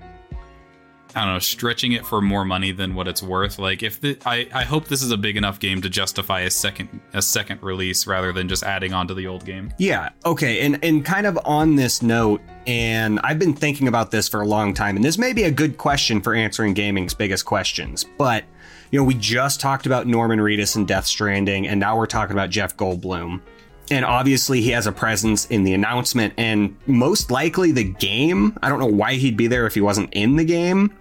I 1.15 1.23
don't 1.25 1.33
know, 1.33 1.39
stretching 1.39 1.93
it 1.93 2.05
for 2.05 2.21
more 2.21 2.45
money 2.45 2.71
than 2.71 2.93
what 2.93 3.07
it's 3.07 3.23
worth. 3.23 3.57
Like, 3.57 3.81
if 3.81 3.99
the, 4.01 4.19
I, 4.23 4.47
I 4.53 4.63
hope 4.65 4.87
this 4.87 5.01
is 5.01 5.09
a 5.09 5.17
big 5.17 5.35
enough 5.35 5.59
game 5.59 5.81
to 5.81 5.89
justify 5.89 6.41
a 6.41 6.51
second, 6.51 6.99
a 7.13 7.23
second 7.23 7.63
release 7.63 8.05
rather 8.05 8.31
than 8.31 8.47
just 8.47 8.61
adding 8.61 8.93
on 8.93 9.07
to 9.07 9.15
the 9.15 9.25
old 9.25 9.43
game. 9.43 9.73
Yeah. 9.79 10.09
Okay. 10.25 10.63
And 10.63 10.83
and 10.83 11.03
kind 11.03 11.25
of 11.25 11.39
on 11.43 11.75
this 11.75 12.03
note, 12.03 12.41
and 12.67 13.19
I've 13.23 13.39
been 13.39 13.55
thinking 13.55 13.87
about 13.87 14.11
this 14.11 14.27
for 14.27 14.41
a 14.41 14.45
long 14.45 14.75
time, 14.75 14.95
and 14.95 15.03
this 15.03 15.17
may 15.17 15.33
be 15.33 15.43
a 15.43 15.51
good 15.51 15.77
question 15.77 16.21
for 16.21 16.35
answering 16.35 16.75
gaming's 16.75 17.15
biggest 17.15 17.45
questions. 17.45 18.05
But 18.17 18.43
you 18.91 18.99
know, 18.99 19.03
we 19.03 19.15
just 19.15 19.59
talked 19.59 19.85
about 19.85 20.07
Norman 20.07 20.39
Reedus 20.39 20.75
and 20.75 20.87
Death 20.87 21.07
Stranding, 21.07 21.67
and 21.67 21.79
now 21.79 21.97
we're 21.97 22.05
talking 22.05 22.33
about 22.33 22.49
Jeff 22.49 22.77
Goldblum. 22.77 23.41
And 23.89 24.03
obviously, 24.03 24.61
he 24.61 24.71
has 24.71 24.85
a 24.85 24.91
presence 24.91 25.45
in 25.45 25.63
the 25.63 25.73
announcement, 25.73 26.33
and 26.37 26.75
most 26.87 27.31
likely 27.31 27.71
the 27.71 27.85
game. 27.85 28.57
I 28.61 28.69
don't 28.69 28.79
know 28.79 28.85
why 28.85 29.13
he'd 29.13 29.37
be 29.37 29.47
there 29.47 29.65
if 29.65 29.73
he 29.73 29.81
wasn't 29.81 30.13
in 30.13 30.35
the 30.35 30.43
game, 30.43 30.91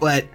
but 0.00 0.26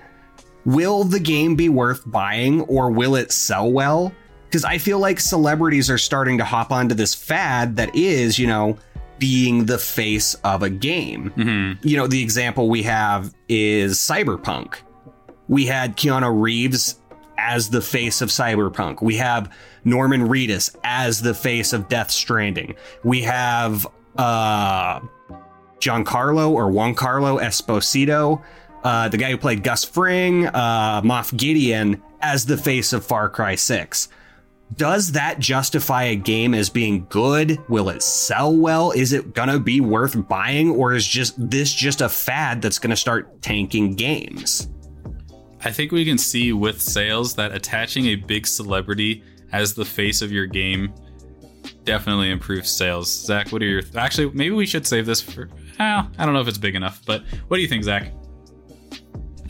will 0.66 1.04
the 1.04 1.20
game 1.20 1.56
be 1.56 1.68
worth 1.68 2.10
buying 2.10 2.62
or 2.62 2.90
will 2.90 3.16
it 3.16 3.32
sell 3.32 3.70
well? 3.72 4.14
Because 4.46 4.64
I 4.64 4.78
feel 4.78 5.00
like 5.00 5.20
celebrities 5.20 5.90
are 5.90 5.98
starting 5.98 6.38
to 6.40 6.46
hop 6.46 6.72
onto 6.72 6.96
this 6.96 7.14
fad 7.14 7.76
that 7.76 7.96
is, 7.96 8.40
you 8.40 8.48
know, 8.48 8.78
being 9.20 9.66
the 9.66 9.78
face 9.78 10.34
of 10.36 10.64
a 10.64 10.70
game. 10.70 11.32
Mm-hmm. 11.36 11.88
You 11.88 11.98
know, 11.98 12.08
the 12.08 12.24
example 12.24 12.70
we 12.70 12.84
have 12.84 13.34
is 13.48 13.98
Cyberpunk. 13.98 14.76
We 15.48 15.66
had 15.66 15.98
Keanu 15.98 16.42
Reeves 16.42 16.99
as 17.40 17.70
the 17.70 17.82
face 17.82 18.22
of 18.22 18.30
Cyberpunk. 18.30 19.02
We 19.02 19.16
have 19.18 19.52
Norman 19.84 20.28
Reedus 20.28 20.76
as 20.84 21.22
the 21.22 21.34
face 21.34 21.74
of 21.74 21.88
Death 21.88 22.12
Stranding. 22.12 22.76
We 23.04 23.22
have 23.24 23.88
uh 24.18 25.00
Giancarlo 25.80 26.50
or 26.52 26.70
Juan 26.70 26.94
Carlo 26.94 27.40
Esposito, 27.40 28.42
uh, 28.84 29.08
the 29.10 29.18
guy 29.18 29.32
who 29.32 29.38
played 29.38 29.64
Gus 29.64 29.84
Fring, 29.86 30.48
uh, 30.48 31.02
Moff 31.02 31.36
Gideon, 31.36 32.02
as 32.22 32.46
the 32.46 32.58
face 32.58 32.92
of 32.94 33.06
Far 33.06 33.30
Cry 33.30 33.56
6. 33.56 34.10
Does 34.76 35.14
that 35.14 35.40
justify 35.40 36.04
a 36.04 36.16
game 36.16 36.54
as 36.54 36.70
being 36.70 37.08
good? 37.10 37.58
Will 37.70 37.90
it 37.90 38.04
sell 38.04 38.56
well? 38.56 38.92
Is 38.92 39.14
it 39.14 39.34
gonna 39.34 39.60
be 39.60 39.82
worth 39.82 40.28
buying, 40.28 40.70
or 40.70 40.94
is 40.94 41.08
just 41.08 41.34
this 41.50 41.74
just 41.74 42.02
a 42.02 42.10
fad 42.10 42.62
that's 42.62 42.78
gonna 42.78 42.96
start 42.96 43.42
tanking 43.42 43.96
games? 43.96 44.70
I 45.64 45.72
think 45.72 45.92
we 45.92 46.06
can 46.06 46.18
see 46.18 46.54
with 46.54 46.82
sales 46.82 47.36
that 47.36 47.54
attaching 47.54 48.08
a 48.08 48.16
big 48.16 48.48
celebrity 48.48 49.24
as 49.52 49.74
the 49.74 49.86
face 49.86 50.22
of 50.22 50.32
your 50.32 50.46
game 50.46 50.94
definitely 51.84 52.32
improves 52.32 52.70
sales. 52.70 53.10
Zach, 53.10 53.52
what 53.52 53.62
are 53.62 53.66
your 53.66 53.82
actually? 53.96 54.32
Maybe 54.32 54.52
we 54.52 54.66
should 54.66 54.88
save 54.88 55.06
this 55.06 55.22
for. 55.22 55.50
Well, 55.80 56.10
I 56.18 56.26
don't 56.26 56.34
know 56.34 56.42
if 56.42 56.48
it's 56.48 56.58
big 56.58 56.76
enough, 56.76 57.02
but 57.06 57.24
what 57.48 57.58
do 57.58 57.62
you 57.62 57.68
think, 57.68 57.84
Zach? 57.84 58.12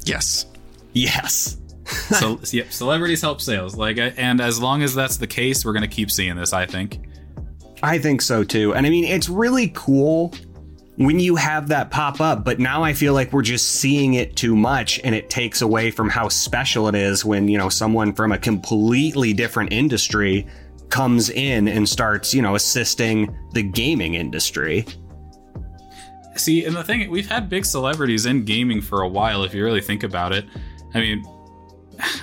Yes. 0.05 0.45
Yes. 0.93 1.57
So, 1.89 2.39
yep, 2.51 2.71
celebrities 2.71 3.21
help 3.21 3.41
sales. 3.41 3.75
Like, 3.75 3.97
and 3.97 4.41
as 4.41 4.61
long 4.61 4.83
as 4.83 4.93
that's 4.93 5.17
the 5.17 5.25
case, 5.25 5.65
we're 5.65 5.73
gonna 5.73 5.87
keep 5.87 6.11
seeing 6.11 6.35
this. 6.35 6.53
I 6.53 6.67
think. 6.67 6.99
I 7.81 7.97
think 7.97 8.21
so 8.21 8.43
too. 8.43 8.75
And 8.75 8.85
I 8.85 8.89
mean, 8.91 9.05
it's 9.05 9.27
really 9.27 9.71
cool 9.75 10.33
when 10.99 11.17
you 11.17 11.37
have 11.37 11.69
that 11.69 11.91
pop 11.91 12.19
up, 12.19 12.43
but 12.43 12.59
now 12.59 12.83
I 12.83 12.91
feel 12.91 13.13
like 13.13 13.31
we're 13.31 13.41
just 13.41 13.75
seeing 13.75 14.15
it 14.15 14.35
too 14.35 14.53
much 14.53 14.99
and 15.05 15.15
it 15.15 15.29
takes 15.29 15.61
away 15.61 15.91
from 15.91 16.09
how 16.09 16.27
special 16.27 16.89
it 16.89 16.95
is 16.95 17.23
when, 17.23 17.47
you 17.47 17.57
know, 17.57 17.69
someone 17.69 18.11
from 18.11 18.33
a 18.33 18.37
completely 18.37 19.31
different 19.31 19.71
industry 19.71 20.45
comes 20.89 21.29
in 21.29 21.69
and 21.69 21.87
starts, 21.87 22.33
you 22.33 22.41
know, 22.41 22.55
assisting 22.55 23.33
the 23.53 23.63
gaming 23.63 24.15
industry. 24.15 24.85
See, 26.35 26.65
and 26.65 26.75
the 26.75 26.83
thing, 26.83 27.09
we've 27.09 27.29
had 27.29 27.47
big 27.47 27.63
celebrities 27.63 28.25
in 28.25 28.43
gaming 28.43 28.81
for 28.81 29.01
a 29.01 29.07
while, 29.07 29.45
if 29.45 29.53
you 29.53 29.63
really 29.63 29.81
think 29.81 30.03
about 30.03 30.33
it. 30.33 30.47
I 30.93 30.99
mean, 30.99 31.23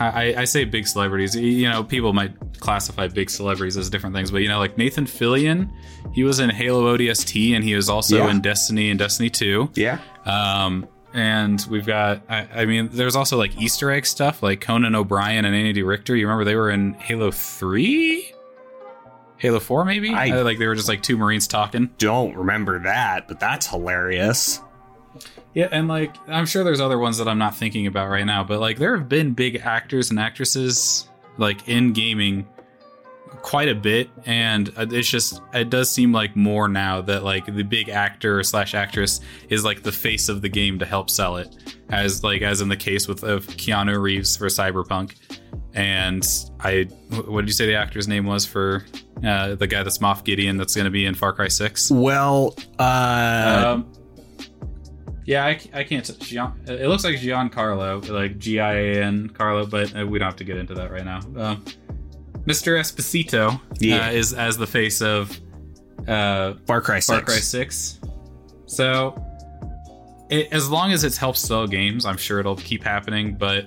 I, 0.00 0.34
I 0.38 0.44
say 0.44 0.64
big 0.64 0.86
celebrities. 0.86 1.34
You 1.36 1.68
know, 1.70 1.84
people 1.84 2.12
might 2.12 2.32
classify 2.60 3.08
big 3.08 3.28
celebrities 3.30 3.76
as 3.76 3.90
different 3.90 4.14
things, 4.16 4.30
but 4.30 4.38
you 4.42 4.48
know, 4.48 4.58
like 4.58 4.78
Nathan 4.78 5.04
Fillion, 5.04 5.70
he 6.14 6.22
was 6.24 6.40
in 6.40 6.50
Halo 6.50 6.96
ODST, 6.96 7.54
and 7.54 7.62
he 7.64 7.74
was 7.74 7.88
also 7.88 8.16
Yeah. 8.18 8.30
in 8.30 8.40
Destiny 8.40 8.90
and 8.90 8.98
Destiny 8.98 9.30
Two. 9.30 9.70
Yeah. 9.74 9.98
Um, 10.24 10.86
and 11.14 11.64
we've 11.70 11.86
got, 11.86 12.22
I, 12.28 12.46
I 12.54 12.64
mean, 12.66 12.90
there's 12.92 13.16
also 13.16 13.38
like 13.38 13.56
Easter 13.60 13.90
egg 13.90 14.04
stuff, 14.06 14.42
like 14.42 14.60
Conan 14.60 14.94
O'Brien 14.94 15.44
and 15.46 15.54
Andy 15.54 15.82
Richter. 15.82 16.14
You 16.16 16.26
remember 16.26 16.44
they 16.44 16.56
were 16.56 16.70
in 16.70 16.92
Halo 16.94 17.30
Three, 17.30 18.32
Halo 19.38 19.60
Four, 19.60 19.84
maybe? 19.84 20.10
I- 20.10 20.30
Uh, 20.30 20.44
like 20.44 20.58
they 20.58 20.66
were 20.66 20.74
just 20.74 20.88
like 20.88 21.02
two 21.02 21.16
Marines 21.16 21.46
talking. 21.46 21.90
Don't 21.98 22.34
remember 22.36 22.78
that, 22.84 23.28
but 23.28 23.38
that's 23.40 23.66
hilarious. 23.66 24.60
Yeah, 25.54 25.68
and 25.70 25.88
like 25.88 26.14
I'm 26.28 26.46
sure 26.46 26.64
there's 26.64 26.80
other 26.80 26.98
ones 26.98 27.18
that 27.18 27.28
I'm 27.28 27.38
not 27.38 27.56
thinking 27.56 27.86
about 27.86 28.08
right 28.08 28.24
now, 28.26 28.44
but 28.44 28.60
like 28.60 28.78
there 28.78 28.96
have 28.96 29.08
been 29.08 29.32
big 29.32 29.56
actors 29.56 30.10
and 30.10 30.18
actresses 30.20 31.08
like 31.38 31.68
in 31.68 31.92
gaming 31.92 32.46
quite 33.42 33.68
a 33.68 33.74
bit, 33.74 34.10
and 34.24 34.70
uh, 34.76 34.86
it's 34.90 35.08
just 35.08 35.40
it 35.54 35.70
does 35.70 35.90
seem 35.90 36.12
like 36.12 36.34
more 36.36 36.68
now 36.68 37.00
that 37.00 37.22
like 37.22 37.46
the 37.46 37.62
big 37.62 37.88
actor 37.88 38.42
slash 38.42 38.74
actress 38.74 39.20
is 39.48 39.64
like 39.64 39.82
the 39.82 39.92
face 39.92 40.28
of 40.28 40.42
the 40.42 40.48
game 40.48 40.78
to 40.78 40.86
help 40.86 41.10
sell 41.10 41.36
it, 41.36 41.54
as 41.90 42.22
like 42.24 42.42
as 42.42 42.60
in 42.60 42.68
the 42.68 42.76
case 42.76 43.06
with 43.08 43.22
of 43.22 43.46
Keanu 43.46 44.00
Reeves 44.00 44.36
for 44.36 44.46
Cyberpunk, 44.46 45.14
and 45.74 46.26
I 46.60 46.84
what 47.26 47.42
did 47.42 47.48
you 47.48 47.54
say 47.54 47.66
the 47.66 47.76
actor's 47.76 48.08
name 48.08 48.26
was 48.26 48.44
for 48.44 48.84
uh, 49.24 49.54
the 49.54 49.66
guy 49.66 49.82
that's 49.82 49.98
Moff 49.98 50.24
Gideon 50.24 50.56
that's 50.56 50.74
going 50.74 50.86
to 50.86 50.90
be 50.90 51.06
in 51.06 51.14
Far 51.14 51.32
Cry 51.32 51.48
Six? 51.48 51.90
Well, 51.90 52.54
uh, 52.78 53.74
Um, 53.76 53.92
yeah, 55.26 55.44
I, 55.44 55.60
I 55.74 55.84
can't. 55.84 56.18
Gian, 56.20 56.52
it 56.66 56.88
looks 56.88 57.04
like 57.04 57.16
Giancarlo, 57.16 58.08
like 58.10 58.38
G 58.38 58.58
I 58.60 58.72
A 58.74 59.02
N 59.04 59.28
Carlo, 59.28 59.66
but 59.66 59.94
uh, 59.98 60.06
we 60.06 60.18
don't 60.18 60.26
have 60.26 60.36
to 60.36 60.44
get 60.44 60.56
into 60.56 60.74
that 60.74 60.90
right 60.90 61.04
now. 61.04 61.18
Um, 61.36 61.64
Mr. 62.46 62.78
Esposito 62.78 63.60
Yeah. 63.80 64.06
uh, 64.06 64.10
is 64.12 64.32
as 64.32 64.56
the 64.56 64.66
face 64.66 65.02
of 65.02 65.38
uh, 66.06 66.54
Far 66.66 66.80
Cry 66.80 67.00
6. 67.00 67.06
Far 67.06 67.20
Cry 67.22 67.34
Six. 67.38 68.00
So, 68.66 69.20
it, 70.30 70.48
as 70.52 70.70
long 70.70 70.92
as 70.92 71.02
it 71.04 71.16
helps 71.16 71.40
sell 71.40 71.66
games, 71.66 72.04
I'm 72.06 72.16
sure 72.16 72.38
it'll 72.38 72.56
keep 72.56 72.82
happening. 72.84 73.34
But 73.36 73.66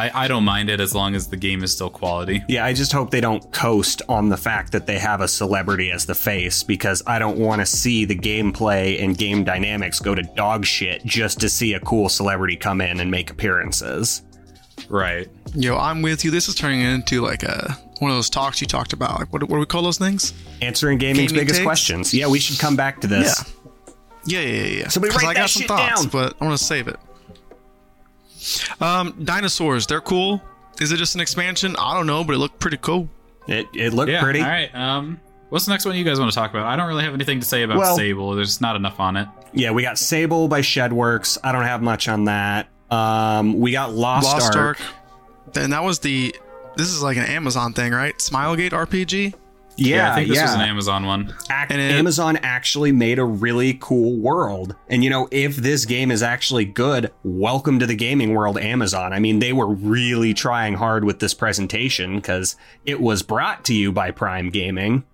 I, 0.00 0.24
I 0.24 0.28
don't 0.28 0.44
mind 0.44 0.70
it 0.70 0.80
as 0.80 0.94
long 0.94 1.14
as 1.14 1.28
the 1.28 1.36
game 1.36 1.62
is 1.62 1.72
still 1.72 1.90
quality. 1.90 2.42
Yeah, 2.48 2.64
I 2.64 2.72
just 2.72 2.90
hope 2.92 3.10
they 3.10 3.20
don't 3.20 3.52
coast 3.52 4.00
on 4.08 4.28
the 4.30 4.36
fact 4.36 4.72
that 4.72 4.86
they 4.86 4.98
have 4.98 5.20
a 5.20 5.28
celebrity 5.28 5.90
as 5.90 6.06
the 6.06 6.14
face 6.14 6.62
because 6.62 7.02
I 7.06 7.18
don't 7.18 7.38
want 7.38 7.60
to 7.60 7.66
see 7.66 8.04
the 8.06 8.16
gameplay 8.16 9.02
and 9.02 9.16
game 9.18 9.44
dynamics 9.44 10.00
go 10.00 10.14
to 10.14 10.22
dog 10.22 10.64
shit 10.64 11.04
just 11.04 11.40
to 11.40 11.48
see 11.50 11.74
a 11.74 11.80
cool 11.80 12.08
celebrity 12.08 12.56
come 12.56 12.80
in 12.80 12.98
and 13.00 13.10
make 13.10 13.30
appearances. 13.30 14.22
Right. 14.88 15.28
Yo, 15.54 15.76
I'm 15.76 16.00
with 16.00 16.24
you. 16.24 16.30
This 16.30 16.48
is 16.48 16.54
turning 16.54 16.80
into 16.80 17.20
like 17.20 17.42
a 17.42 17.76
one 17.98 18.10
of 18.10 18.16
those 18.16 18.30
talks 18.30 18.62
you 18.62 18.66
talked 18.66 18.94
about. 18.94 19.18
Like, 19.20 19.32
what, 19.32 19.42
what 19.42 19.50
do 19.56 19.58
we 19.58 19.66
call 19.66 19.82
those 19.82 19.98
things? 19.98 20.32
Answering 20.62 20.96
gaming's 20.96 21.32
Gaming 21.32 21.42
biggest 21.42 21.56
takes? 21.58 21.66
questions. 21.66 22.14
Yeah, 22.14 22.28
we 22.28 22.38
should 22.38 22.58
come 22.58 22.74
back 22.76 23.02
to 23.02 23.06
this. 23.06 23.54
Yeah, 24.24 24.40
yeah, 24.40 24.48
yeah, 24.62 24.78
yeah. 24.78 24.88
Somebody 24.88 25.12
'Cause 25.12 25.22
write 25.22 25.36
I 25.36 25.40
got 25.40 25.50
some 25.50 25.60
shit 25.60 25.68
thoughts, 25.68 26.00
down. 26.02 26.10
but 26.10 26.36
I 26.40 26.44
want 26.46 26.58
to 26.58 26.64
save 26.64 26.88
it. 26.88 26.96
Um, 28.80 29.14
dinosaurs, 29.24 29.86
they're 29.86 30.00
cool. 30.00 30.42
Is 30.80 30.92
it 30.92 30.96
just 30.96 31.14
an 31.14 31.20
expansion? 31.20 31.76
I 31.78 31.94
don't 31.94 32.06
know, 32.06 32.24
but 32.24 32.34
it 32.34 32.38
looked 32.38 32.58
pretty 32.58 32.78
cool. 32.78 33.08
It, 33.46 33.66
it 33.74 33.92
looked 33.92 34.10
Yeah. 34.10 34.22
pretty. 34.22 34.40
All 34.40 34.48
right. 34.48 34.74
Um, 34.74 35.20
what's 35.50 35.66
the 35.66 35.72
next 35.72 35.84
one 35.84 35.94
you 35.96 36.04
guys 36.04 36.18
want 36.18 36.30
to 36.30 36.34
talk 36.34 36.50
about? 36.50 36.66
I 36.66 36.76
don't 36.76 36.88
really 36.88 37.04
have 37.04 37.14
anything 37.14 37.40
to 37.40 37.46
say 37.46 37.62
about 37.62 37.78
Well- 37.78 37.96
Sable. 37.96 38.34
There's 38.34 38.60
not 38.60 38.76
enough 38.76 38.98
on 39.00 39.16
it. 39.16 39.28
Yeah, 39.52 39.72
we 39.72 39.82
got 39.82 39.98
Sable 39.98 40.46
by 40.48 40.60
Shedworks. 40.60 41.36
I 41.42 41.52
don't 41.52 41.64
have 41.64 41.82
much 41.82 42.08
on 42.08 42.26
that. 42.26 42.68
Um, 42.90 43.58
we 43.60 43.72
got 43.72 43.92
Lost, 43.92 44.26
Lost 44.26 44.56
Ark. 44.56 44.80
Ark. 44.80 45.56
And 45.56 45.72
that 45.72 45.82
was 45.82 45.98
the. 46.00 46.34
This 46.76 46.88
is 46.88 47.02
like 47.02 47.16
an 47.16 47.24
Amazon 47.24 47.72
thing, 47.72 47.92
right? 47.92 48.16
Smilegate 48.18 48.70
RPG. 48.70 49.34
Yeah, 49.76 50.12
I 50.12 50.14
think 50.16 50.28
this 50.28 50.36
yeah. 50.36 50.44
was 50.44 50.54
an 50.54 50.60
Amazon 50.60 51.06
one. 51.06 51.34
Ac- 51.50 51.66
And 51.70 51.80
it- 51.80 51.92
Amazon 51.92 52.36
actually 52.42 52.92
made 52.92 53.18
a 53.18 53.24
really 53.24 53.78
cool 53.80 54.16
world. 54.18 54.74
And 54.88 55.02
you 55.02 55.08
know, 55.10 55.28
if 55.30 55.56
this 55.56 55.84
game 55.86 56.10
is 56.10 56.22
actually 56.22 56.66
good, 56.66 57.10
welcome 57.24 57.78
to 57.78 57.86
the 57.86 57.94
gaming 57.94 58.34
world, 58.34 58.58
Amazon. 58.58 59.12
I 59.12 59.18
mean, 59.20 59.38
they 59.38 59.52
were 59.52 59.68
really 59.68 60.34
trying 60.34 60.74
hard 60.74 61.04
with 61.04 61.18
this 61.20 61.32
presentation 61.34 62.16
because 62.16 62.56
it 62.84 63.00
was 63.00 63.22
brought 63.22 63.64
to 63.66 63.74
you 63.74 63.90
by 63.92 64.10
Prime 64.10 64.50
Gaming. 64.50 65.04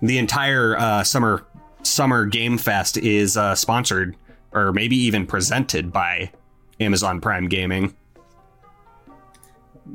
The 0.00 0.18
entire 0.18 0.76
uh, 0.78 1.04
summer 1.04 1.44
summer 1.82 2.24
game 2.26 2.58
fest 2.58 2.96
is 2.96 3.36
uh, 3.36 3.54
sponsored 3.54 4.16
or 4.52 4.72
maybe 4.72 4.96
even 4.96 5.26
presented 5.26 5.92
by 5.92 6.30
Amazon 6.80 7.20
Prime 7.20 7.48
Gaming. 7.48 7.94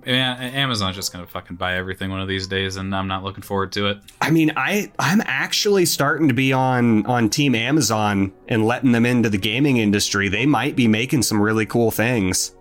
Amazon's 0.06 0.96
just 0.96 1.14
gonna 1.14 1.28
fucking 1.28 1.56
buy 1.56 1.76
everything 1.76 2.10
one 2.10 2.20
of 2.20 2.28
these 2.28 2.48
days, 2.48 2.76
and 2.76 2.94
I'm 2.96 3.08
not 3.08 3.24
looking 3.24 3.42
forward 3.42 3.72
to 3.74 3.88
it. 3.88 4.00
I 4.22 4.32
mean, 4.32 4.52
I 4.56 4.92
I'm 5.00 5.22
actually 5.26 5.86
starting 5.86 6.28
to 6.28 6.34
be 6.34 6.52
on 6.54 7.06
on 7.06 7.30
Team 7.30 7.56
Amazon 7.56 8.34
and 8.48 8.66
letting 8.66 8.92
them 8.92 9.06
into 9.06 9.30
the 9.30 9.38
gaming 9.38 9.78
industry. 9.78 10.28
They 10.28 10.46
might 10.46 10.76
be 10.76 10.88
making 10.88 11.24
some 11.24 11.42
really 11.42 11.66
cool 11.66 11.92
things. 11.92 12.54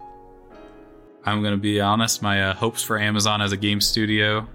I'm 1.25 1.43
gonna 1.43 1.57
be 1.57 1.81
honest. 1.81 2.23
My 2.23 2.51
uh, 2.51 2.55
hopes 2.55 2.83
for 2.83 2.99
Amazon 2.99 3.43
as 3.43 3.53
a 3.53 3.57
game 3.57 3.81
studio 3.81 4.47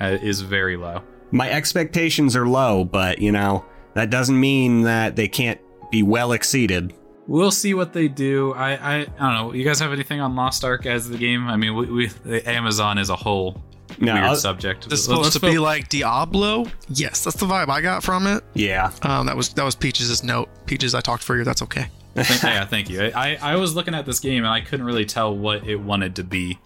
uh, 0.00 0.18
is 0.22 0.42
very 0.42 0.76
low. 0.76 1.02
My 1.30 1.50
expectations 1.50 2.36
are 2.36 2.46
low, 2.46 2.84
but 2.84 3.18
you 3.18 3.32
know, 3.32 3.64
that 3.94 4.10
doesn't 4.10 4.38
mean 4.38 4.82
that 4.82 5.16
they 5.16 5.28
can't 5.28 5.60
be 5.90 6.02
well 6.02 6.32
exceeded. 6.32 6.92
We'll 7.26 7.50
see 7.50 7.72
what 7.74 7.92
they 7.92 8.08
do. 8.08 8.52
I, 8.52 8.72
I, 8.72 8.94
I 9.00 9.04
don't 9.04 9.34
know. 9.34 9.52
You 9.54 9.64
guys 9.64 9.78
have 9.80 9.92
anything 9.92 10.20
on 10.20 10.36
Lost 10.36 10.62
Ark 10.64 10.84
as 10.86 11.08
the 11.08 11.16
game? 11.16 11.48
I 11.48 11.56
mean, 11.56 11.74
we, 11.74 11.86
we 11.86 12.06
the 12.08 12.46
Amazon 12.48 12.98
is 12.98 13.08
a 13.08 13.16
whole 13.16 13.62
No, 13.98 14.12
weird 14.12 14.24
I'll- 14.26 14.36
subject. 14.36 14.84
It's 14.84 14.90
Let's 14.90 15.04
supposed 15.04 15.32
to 15.32 15.40
fo- 15.40 15.50
be 15.50 15.58
like 15.58 15.88
Diablo. 15.88 16.66
Yes, 16.88 17.24
that's 17.24 17.36
the 17.38 17.46
vibe 17.46 17.68
I 17.70 17.80
got 17.80 18.02
from 18.02 18.26
it. 18.26 18.44
yeah. 18.54 18.92
Um, 19.02 19.26
that 19.26 19.36
was 19.36 19.48
that 19.54 19.64
was 19.64 19.74
Peaches' 19.74 20.22
note. 20.22 20.48
Peaches, 20.66 20.94
I 20.94 21.00
talked 21.00 21.22
for 21.22 21.36
you. 21.36 21.44
That's 21.44 21.62
okay. 21.62 21.86
Th- 22.14 22.28
yeah, 22.44 22.64
thank 22.66 22.90
you. 22.90 23.10
I, 23.14 23.38
I 23.40 23.56
was 23.56 23.74
looking 23.74 23.94
at 23.94 24.04
this 24.06 24.20
game 24.20 24.44
and 24.44 24.52
I 24.52 24.60
couldn't 24.60 24.84
really 24.86 25.06
tell 25.06 25.34
what 25.36 25.66
it 25.66 25.76
wanted 25.76 26.16
to 26.16 26.24
be. 26.24 26.58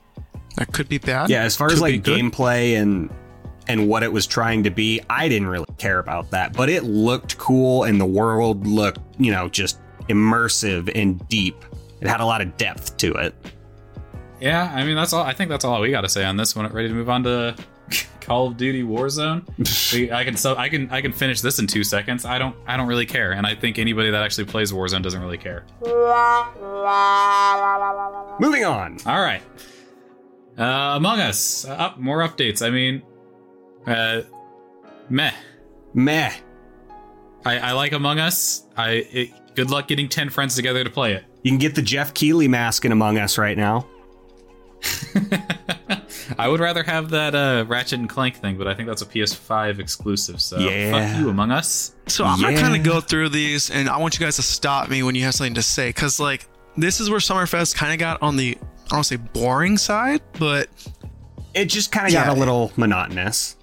That 0.56 0.72
could 0.72 0.88
be 0.88 0.98
bad. 0.98 1.30
Yeah, 1.30 1.44
as 1.44 1.54
far 1.54 1.68
as 1.68 1.74
Could 1.78 1.84
be 1.86 1.92
like 1.92 2.02
good. 2.02 2.18
gameplay 2.20 2.80
and 2.82 3.10
and 3.68 3.86
what 3.86 4.02
it 4.02 4.12
was 4.12 4.26
trying 4.26 4.64
to 4.64 4.70
be, 4.70 5.00
I 5.08 5.28
didn't 5.28 5.46
really 5.48 5.66
care 5.76 6.00
about 6.00 6.30
that. 6.32 6.52
But 6.54 6.68
it 6.68 6.82
looked 6.84 7.38
cool 7.38 7.84
and 7.84 8.00
the 8.00 8.06
world 8.06 8.66
looked, 8.66 8.98
you 9.20 9.30
know, 9.30 9.48
just 9.48 9.78
immersive 10.08 10.90
and 10.94 11.26
deep. 11.28 11.64
It 12.00 12.08
had 12.08 12.20
a 12.20 12.24
lot 12.26 12.40
of 12.40 12.56
depth 12.56 12.96
to 12.98 13.12
it. 13.14 13.34
Yeah, 14.40 14.72
I 14.74 14.84
mean 14.84 14.94
that's 14.96 15.12
all. 15.12 15.24
I 15.24 15.32
think 15.32 15.50
that's 15.50 15.64
all 15.64 15.80
we 15.80 15.90
got 15.90 16.02
to 16.02 16.08
say 16.08 16.24
on 16.24 16.36
this 16.36 16.54
one. 16.54 16.66
Ready 16.72 16.88
to 16.88 16.94
move 16.94 17.10
on 17.10 17.24
to 17.24 17.56
Call 18.20 18.46
of 18.48 18.56
Duty 18.56 18.82
Warzone? 18.84 19.42
We- 19.92 20.12
I 20.12 20.22
can 20.22 20.36
so 20.36 20.54
I 20.56 20.68
can 20.68 20.90
I 20.90 21.00
can 21.00 21.12
finish 21.12 21.40
this 21.40 21.58
in 21.58 21.66
two 21.66 21.82
seconds. 21.82 22.24
I 22.24 22.38
don't 22.38 22.54
I 22.66 22.76
don't 22.76 22.86
really 22.86 23.06
care, 23.06 23.32
and 23.32 23.46
I 23.46 23.54
think 23.54 23.78
anybody 23.78 24.10
that 24.10 24.22
actually 24.22 24.44
plays 24.44 24.70
Warzone 24.70 25.02
doesn't 25.02 25.20
really 25.20 25.38
care. 25.38 25.64
Moving 28.40 28.64
on. 28.64 28.98
All 29.06 29.20
right, 29.20 29.42
uh, 30.56 30.94
Among 30.96 31.20
Us. 31.20 31.64
Uh, 31.64 31.72
up 31.72 31.98
more 31.98 32.18
updates. 32.18 32.64
I 32.64 32.70
mean, 32.70 33.02
uh, 33.86 34.22
meh. 35.10 35.32
Meh. 35.94 36.32
I, 37.44 37.58
I 37.58 37.72
like 37.72 37.92
Among 37.92 38.18
Us. 38.20 38.64
I 38.76 38.90
it, 39.10 39.30
good 39.58 39.70
luck 39.70 39.88
getting 39.88 40.08
ten 40.08 40.30
friends 40.30 40.54
together 40.54 40.84
to 40.84 40.90
play 40.90 41.14
it. 41.14 41.24
You 41.42 41.50
can 41.50 41.58
get 41.58 41.74
the 41.74 41.82
Jeff 41.82 42.14
Keighley 42.14 42.46
mask 42.48 42.84
in 42.84 42.92
Among 42.92 43.18
Us 43.18 43.36
right 43.38 43.56
now. 43.58 43.86
I 46.38 46.46
would 46.46 46.60
rather 46.60 46.82
have 46.82 47.10
that 47.10 47.34
uh, 47.34 47.64
Ratchet 47.66 47.98
and 47.98 48.08
Clank 48.08 48.36
thing, 48.36 48.56
but 48.56 48.68
I 48.68 48.74
think 48.74 48.88
that's 48.88 49.02
a 49.02 49.06
PS5 49.06 49.78
exclusive. 49.80 50.40
So 50.40 50.58
Yeah. 50.58 50.92
fuck 51.10 51.18
you, 51.20 51.28
Among 51.30 51.50
Us. 51.50 51.94
So 52.06 52.24
I'm 52.24 52.40
gonna 52.40 52.56
kind 52.60 52.76
of 52.76 52.82
go 52.84 53.00
through 53.00 53.30
these, 53.30 53.70
and 53.70 53.88
I 53.88 53.96
want 53.98 54.18
you 54.18 54.24
guys 54.24 54.36
to 54.36 54.42
stop 54.42 54.88
me 54.88 55.02
when 55.02 55.14
you 55.14 55.24
have 55.24 55.34
something 55.34 55.54
to 55.54 55.62
say, 55.62 55.88
because 55.88 56.20
like 56.20 56.46
this 56.76 57.00
is 57.00 57.10
where 57.10 57.18
Summerfest 57.18 57.74
kind 57.74 57.92
of 57.92 57.98
got 57.98 58.22
on 58.22 58.36
the 58.36 58.56
I 58.90 58.94
don't 58.94 59.04
say 59.04 59.16
boring 59.16 59.76
side, 59.76 60.20
but 60.38 60.68
It 61.54 61.64
just 61.66 61.90
kind 61.90 62.06
of 62.06 62.12
Yeah. 62.12 62.26
got 62.26 62.36
a 62.36 62.38
little 62.38 62.72
monotonous. 62.76 63.56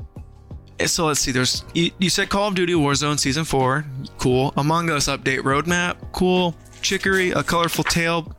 So 0.86 1.06
let's 1.06 1.20
see. 1.20 1.32
There's 1.32 1.64
you, 1.74 1.92
you 2.00 2.10
said 2.10 2.30
Call 2.30 2.50
of 2.50 2.56
Duty 2.56 2.74
Warzone 2.74 3.20
Season 3.20 3.44
Four, 3.46 3.86
cool. 4.18 4.54
Among 4.58 4.90
Us 4.90 5.08
update 5.08 5.40
roadmap, 5.40 5.98
cool. 6.12 6.56
Chicory, 6.82 7.32
a 7.32 7.42
colorful 7.42 7.84
tale, 7.84 8.32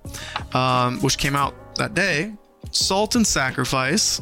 um, 0.54 1.00
which 1.00 1.18
came 1.18 1.34
out 1.34 1.74
that 1.76 1.94
day. 1.94 2.32
Salt 2.70 3.16
and 3.16 3.26
Sacrifice, 3.26 4.20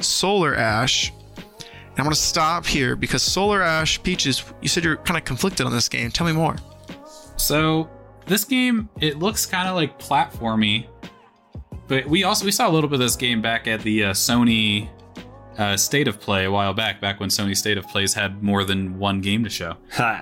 Solar 0.00 0.54
Ash. 0.54 1.10
And 1.10 1.98
I'm 1.98 2.04
gonna 2.04 2.14
stop 2.14 2.64
here 2.64 2.94
because 2.94 3.22
Solar 3.22 3.62
Ash, 3.62 4.00
Peaches, 4.02 4.44
you 4.62 4.68
said 4.68 4.84
you're 4.84 4.96
kind 4.98 5.18
of 5.18 5.24
conflicted 5.24 5.66
on 5.66 5.72
this 5.72 5.88
game. 5.88 6.10
Tell 6.10 6.26
me 6.26 6.32
more. 6.32 6.56
So 7.36 7.90
this 8.26 8.44
game, 8.44 8.88
it 9.00 9.18
looks 9.18 9.46
kind 9.46 9.68
of 9.68 9.74
like 9.74 9.98
platformy, 9.98 10.86
but 11.88 12.06
we 12.06 12.22
also 12.24 12.44
we 12.44 12.52
saw 12.52 12.68
a 12.68 12.72
little 12.72 12.88
bit 12.88 12.94
of 12.96 13.00
this 13.00 13.16
game 13.16 13.42
back 13.42 13.66
at 13.66 13.80
the 13.80 14.04
uh, 14.04 14.10
Sony 14.12 14.88
uh, 15.58 15.76
State 15.76 16.08
of 16.08 16.20
Play 16.20 16.44
a 16.44 16.50
while 16.50 16.72
back, 16.72 17.00
back 17.00 17.20
when 17.20 17.28
Sony 17.28 17.56
State 17.56 17.76
of 17.78 17.86
Plays 17.88 18.14
had 18.14 18.42
more 18.42 18.64
than 18.64 18.98
one 18.98 19.20
game 19.20 19.44
to 19.44 19.50
show. 19.50 19.76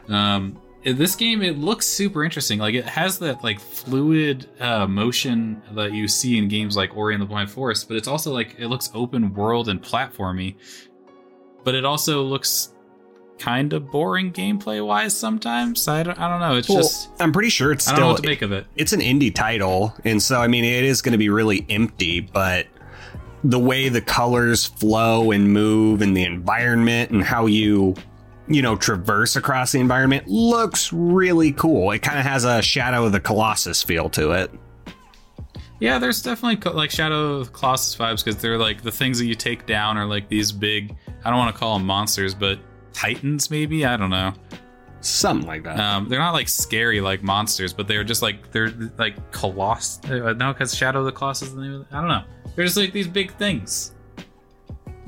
Um, 0.08 0.58
this 0.84 1.16
game 1.16 1.42
it 1.42 1.58
looks 1.58 1.86
super 1.86 2.24
interesting. 2.24 2.58
Like 2.58 2.74
it 2.74 2.84
has 2.84 3.18
that 3.18 3.42
like 3.44 3.60
fluid 3.60 4.48
uh, 4.60 4.86
motion 4.86 5.60
that 5.72 5.92
you 5.92 6.06
see 6.08 6.38
in 6.38 6.48
games 6.48 6.76
like 6.76 6.96
Ori 6.96 7.14
and 7.14 7.20
the 7.22 7.26
Blind 7.26 7.50
Forest, 7.50 7.88
but 7.88 7.96
it's 7.96 8.08
also 8.08 8.32
like 8.32 8.54
it 8.58 8.68
looks 8.68 8.90
open 8.94 9.34
world 9.34 9.68
and 9.68 9.82
platformy. 9.82 10.54
But 11.64 11.74
it 11.74 11.84
also 11.84 12.22
looks 12.22 12.72
kind 13.38 13.72
of 13.72 13.90
boring 13.90 14.32
gameplay 14.32 14.84
wise 14.86 15.14
sometimes. 15.14 15.86
I 15.88 16.04
don't, 16.04 16.18
I 16.18 16.28
don't 16.28 16.40
know. 16.40 16.56
It's 16.56 16.68
Well, 16.68 16.78
just 16.78 17.10
I'm 17.20 17.32
pretty 17.32 17.50
sure 17.50 17.72
it's 17.72 17.86
I 17.88 17.90
don't 17.90 18.00
know 18.00 18.06
still 18.06 18.12
what 18.14 18.22
to 18.22 18.28
make 18.28 18.42
of 18.42 18.52
it. 18.52 18.66
it's 18.76 18.92
an 18.92 19.00
indie 19.00 19.34
title, 19.34 19.92
and 20.04 20.22
so 20.22 20.40
I 20.40 20.46
mean 20.46 20.64
it 20.64 20.84
is 20.84 21.02
going 21.02 21.12
to 21.12 21.18
be 21.18 21.28
really 21.28 21.66
empty, 21.68 22.20
but 22.20 22.66
the 23.44 23.58
way 23.58 23.88
the 23.88 24.00
colors 24.00 24.66
flow 24.66 25.30
and 25.30 25.52
move 25.52 26.02
and 26.02 26.16
the 26.16 26.24
environment 26.24 27.10
and 27.10 27.22
how 27.22 27.46
you 27.46 27.94
you 28.48 28.62
know 28.62 28.76
traverse 28.76 29.36
across 29.36 29.72
the 29.72 29.80
environment 29.80 30.26
looks 30.28 30.92
really 30.92 31.52
cool. 31.52 31.90
It 31.90 32.00
kind 32.00 32.18
of 32.18 32.24
has 32.24 32.44
a 32.44 32.62
Shadow 32.62 33.06
of 33.06 33.12
the 33.12 33.20
Colossus 33.20 33.82
feel 33.82 34.08
to 34.10 34.32
it. 34.32 34.50
Yeah, 35.78 35.98
there's 35.98 36.22
definitely 36.22 36.72
like 36.72 36.90
Shadow 36.90 37.34
of 37.34 37.46
the 37.46 37.52
Colossus 37.52 37.94
vibes 37.96 38.24
because 38.24 38.40
they're 38.40 38.58
like 38.58 38.82
the 38.82 38.92
things 38.92 39.18
that 39.18 39.26
you 39.26 39.34
take 39.34 39.66
down 39.66 39.96
are 39.96 40.06
like 40.06 40.28
these 40.28 40.52
big. 40.52 40.96
I 41.24 41.30
don't 41.30 41.38
want 41.38 41.54
to 41.54 41.58
call 41.58 41.78
them 41.78 41.86
monsters, 41.86 42.34
but 42.34 42.58
titans 42.92 43.50
maybe. 43.50 43.84
I 43.84 43.96
don't 43.96 44.10
know. 44.10 44.32
Something 45.00 45.46
like 45.46 45.62
that. 45.64 45.78
Um, 45.78 46.08
they're 46.08 46.18
not 46.18 46.32
like 46.32 46.48
scary 46.48 47.00
like 47.00 47.22
monsters, 47.22 47.72
but 47.72 47.86
they're 47.86 48.04
just 48.04 48.22
like 48.22 48.50
they're 48.52 48.70
like 48.98 49.30
coloss. 49.32 50.02
Uh, 50.10 50.32
no, 50.32 50.52
because 50.52 50.74
Shadow 50.74 51.00
of 51.00 51.04
the 51.04 51.12
Colossus 51.12 51.48
is 51.48 51.54
the 51.54 51.60
name 51.60 51.74
of 51.74 51.80
it. 51.82 51.86
I 51.92 52.00
don't 52.00 52.08
know. 52.08 52.24
They're 52.56 52.64
just 52.64 52.76
like 52.76 52.92
these 52.92 53.06
big 53.06 53.32
things, 53.34 53.92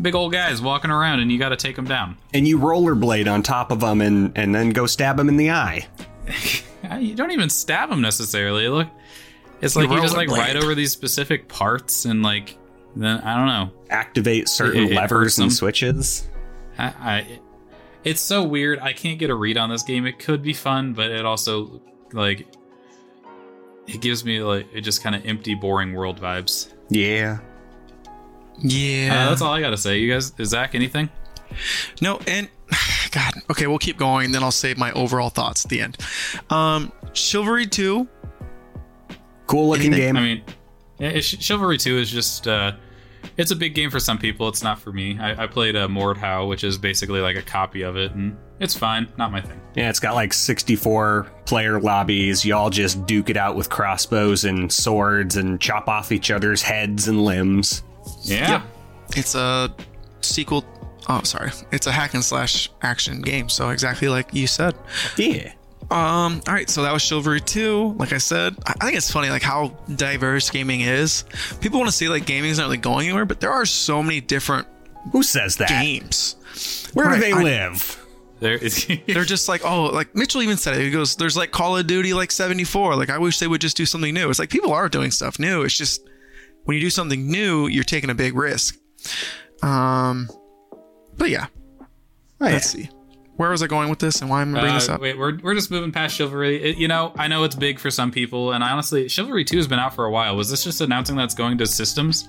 big 0.01 0.15
old 0.15 0.33
guys 0.33 0.61
walking 0.63 0.91
around, 0.91 1.21
and 1.21 1.33
you 1.33 1.39
got 1.39 1.49
to 1.49 1.57
take 1.57 1.75
them 1.77 1.87
down. 1.87 2.17
and 2.35 2.47
you 2.47 2.59
rollerblade 2.59 3.31
on 3.31 3.43
top 3.43 3.73
of 3.73 3.81
them 3.81 4.01
and 4.01 4.37
and 4.37 4.55
then 4.55 4.71
go 4.71 4.87
stab 4.87 5.17
them 5.17 5.29
in 5.29 5.37
the 5.37 5.51
eye. 5.51 5.87
You 7.01 7.15
don't 7.17 7.33
even 7.33 7.51
stab 7.51 7.91
them 7.91 8.01
necessarily. 8.01 8.69
Look, 8.69 8.89
it's 9.61 9.75
like 9.75 9.91
you 9.91 10.01
just 10.01 10.17
like 10.17 10.29
ride 10.29 10.57
over 10.57 10.75
these 10.77 10.93
specific 10.93 11.49
parts, 11.49 12.05
and 12.05 12.23
like 12.23 12.57
then 12.95 13.19
I 13.19 13.37
don't 13.37 13.47
know. 13.49 13.71
Activate 13.91 14.49
certain 14.49 14.85
It- 14.85 14.93
it 14.93 14.95
levers 14.95 15.39
and 15.41 15.53
switches. 15.53 16.29
I, 16.79 16.85
I 16.87 17.41
it's 18.05 18.21
so 18.21 18.45
weird. 18.45 18.79
I 18.79 18.93
can't 18.93 19.19
get 19.19 19.29
a 19.29 19.35
read 19.35 19.59
on 19.59 19.69
this 19.71 19.83
game. 19.83 20.07
It 20.07 20.19
could 20.21 20.41
be 20.43 20.53
fun, 20.55 20.93
but 20.95 21.11
it 21.11 21.27
also 21.27 21.83
like 22.13 22.47
it 23.89 24.01
gives 24.01 24.25
me 24.25 24.41
like 24.41 24.69
it 24.73 24.83
just 24.83 25.03
kind 25.03 25.17
of 25.17 25.27
empty, 25.27 25.55
boring 25.57 25.95
world 25.95 26.21
vibes. 26.21 26.73
Yeah. 26.91 27.39
Yeah. 28.61 29.11
Uh, 29.27 29.29
that's 29.31 29.43
all 29.43 29.53
I 29.53 29.61
gotta 29.61 29.77
say. 29.77 29.99
You 29.99 30.13
guys, 30.13 30.33
is 30.39 30.49
Zach 30.51 30.75
anything? 30.75 31.09
No, 32.01 32.19
and 32.27 32.49
God, 33.13 33.35
okay, 33.51 33.67
we'll 33.67 33.79
keep 33.79 33.97
going, 33.97 34.33
then 34.33 34.43
I'll 34.43 34.51
save 34.51 34.79
my 34.79 34.93
overall 34.93 35.31
thoughts 35.31 35.65
at 35.65 35.71
the 35.71 35.81
end. 35.81 35.97
Um, 36.51 36.93
Chivalry 37.13 37.67
2, 37.67 38.07
Cool 39.47 39.69
looking 39.71 39.87
Anything? 39.95 40.15
game. 40.15 40.17
I 40.17 40.21
mean, 40.21 40.43
yeah, 40.99 41.09
it's- 41.09 41.25
Chivalry 41.25 41.79
Two 41.79 41.97
is 41.97 42.11
just 42.11 42.47
uh, 42.47 42.73
it's 43.39 43.51
a 43.51 43.57
big 43.57 43.75
game 43.75 43.91
for 43.91 43.99
some 43.99 44.19
people. 44.19 44.47
It's 44.49 44.63
not 44.63 44.79
for 44.79 44.93
me. 44.93 45.19
I, 45.19 45.45
I 45.45 45.47
played 45.47 45.75
a 45.75 45.85
uh, 45.85 45.89
Mordhau, 45.89 46.47
which 46.49 46.65
is 46.65 46.77
basically 46.77 47.21
like 47.21 47.37
a 47.37 47.41
copy 47.43 47.81
of 47.83 47.97
it, 47.97 48.13
and 48.13 48.37
it's 48.61 48.77
fine. 48.77 49.09
Not 49.17 49.31
my 49.33 49.41
thing. 49.41 49.61
Yeah, 49.75 49.89
it's 49.91 50.01
got 50.01 50.15
like 50.15 50.33
64 50.33 51.27
player 51.45 51.81
lobbies. 51.81 52.45
Y'all 52.45 52.71
just 52.71 53.07
duke 53.07 53.31
it 53.31 53.37
out 53.37 53.55
with 53.57 53.71
crossbows 53.71 54.45
and 54.45 54.71
swords 54.73 55.37
and 55.37 55.61
chop 55.61 55.89
off 55.89 56.11
each 56.13 56.31
other's 56.31 56.63
heads 56.63 57.09
and 57.09 57.25
limbs. 57.25 57.83
Yeah. 58.23 58.51
Yep. 58.51 58.63
it's 59.17 59.35
a 59.35 59.73
sequel. 60.21 60.65
Oh, 61.09 61.23
sorry. 61.23 61.51
It's 61.73 61.87
a 61.87 61.93
hack 61.93 62.15
and 62.15 62.25
slash 62.25 62.71
action 62.83 63.23
game. 63.23 63.49
So 63.49 63.71
exactly 63.71 64.09
like 64.09 64.35
you 64.35 64.47
said. 64.47 64.75
Yeah. 65.17 65.53
Um, 65.91 66.43
all 66.47 66.53
right, 66.53 66.69
so 66.69 66.83
that 66.83 66.93
was 66.93 67.01
Chivalry 67.01 67.41
2. 67.41 67.95
Like 67.99 68.13
I 68.13 68.19
said, 68.19 68.55
I 68.67 68.75
I 68.81 68.85
think 68.87 68.99
it's 68.99 69.11
funny 69.11 69.31
like 69.31 69.41
how 69.43 69.69
diverse 69.97 70.51
gaming 70.51 70.83
is. 70.83 71.25
People 71.61 71.79
want 71.79 71.89
to 71.91 71.97
say 71.97 72.09
like 72.09 72.27
gaming 72.27 72.51
is 72.51 72.59
not 72.59 72.65
really 72.65 72.77
going 72.77 73.07
anywhere, 73.07 73.25
but 73.25 73.41
there 73.41 73.53
are 73.53 73.65
so 73.65 74.03
many 74.03 74.21
different 74.21 74.67
Who 75.13 75.23
says 75.23 75.57
that? 75.57 75.69
games. 75.71 76.37
Where 76.93 77.07
Right, 77.07 77.15
do 77.15 77.21
they 77.23 77.33
I- 77.33 77.43
live? 77.43 78.05
There 78.41 78.55
is. 78.55 78.87
They're 79.07 79.25
just 79.25 79.49
like, 79.49 79.65
oh, 79.65 79.85
like 79.87 80.15
Mitchell 80.15 80.43
even 80.43 80.57
said 80.57 80.77
it. 80.77 80.85
He 80.85 80.91
goes, 80.91 81.17
there's 81.17 81.37
like 81.37 81.51
Call 81.51 81.77
of 81.77 81.87
Duty 81.87 82.15
like 82.15 82.31
74. 82.31 82.95
Like, 82.97 83.11
I 83.11 83.19
wish 83.19 83.39
they 83.39 83.47
would 83.49 83.61
just 83.61 83.77
do 83.77 83.85
something 83.87 84.15
new. 84.15 84.31
It's 84.31 84.39
like 84.39 84.51
people 84.51 84.73
are 84.73 84.89
doing 84.89 85.11
stuff 85.11 85.39
new. 85.39 85.63
It's 85.63 85.77
just 85.77 86.09
when 86.65 86.77
you 86.77 86.81
do 86.81 86.91
something 86.91 87.31
new, 87.31 87.67
you're 87.67 87.85
taking 87.85 88.11
a 88.11 88.15
big 88.15 88.35
risk. 88.37 88.77
Um, 89.63 90.29
but 91.17 91.31
yeah, 91.31 91.47
Oh, 92.41 92.47
yeah. 92.47 92.53
let's 92.53 92.71
see. 92.71 92.89
Where 93.37 93.51
was 93.51 93.63
I 93.63 93.67
going 93.69 93.89
with 93.89 93.99
this 94.01 94.21
and 94.21 94.29
why 94.31 94.43
am 94.43 94.55
I 94.57 94.61
bringing 94.61 94.75
this 94.79 94.89
Uh, 94.89 94.95
up? 94.95 95.01
wait, 95.01 95.17
we're, 95.19 95.39
we're 95.43 95.55
just 95.55 95.71
moving 95.71 95.93
past 95.93 96.15
Chivalry. 96.17 96.63
It- 96.63 96.77
you 96.77 96.89
know, 96.89 97.13
I 97.17 97.29
know 97.29 97.45
it's 97.45 97.55
big 97.57 97.79
for 97.79 97.91
some 97.91 98.11
people, 98.11 98.53
and 98.53 98.63
I 98.65 98.71
honestly, 98.71 99.09
Chivalry 99.09 99.45
2 99.45 99.57
has 99.57 99.67
been 99.69 99.79
out 99.79 99.95
for 99.95 100.05
a 100.05 100.11
while. 100.11 100.37
Was 100.37 100.51
this 100.51 100.65
just 100.65 100.81
announcing 100.81 101.17
that's 101.17 101.35
going 101.35 101.57
to 101.59 101.67
systems? 101.67 102.29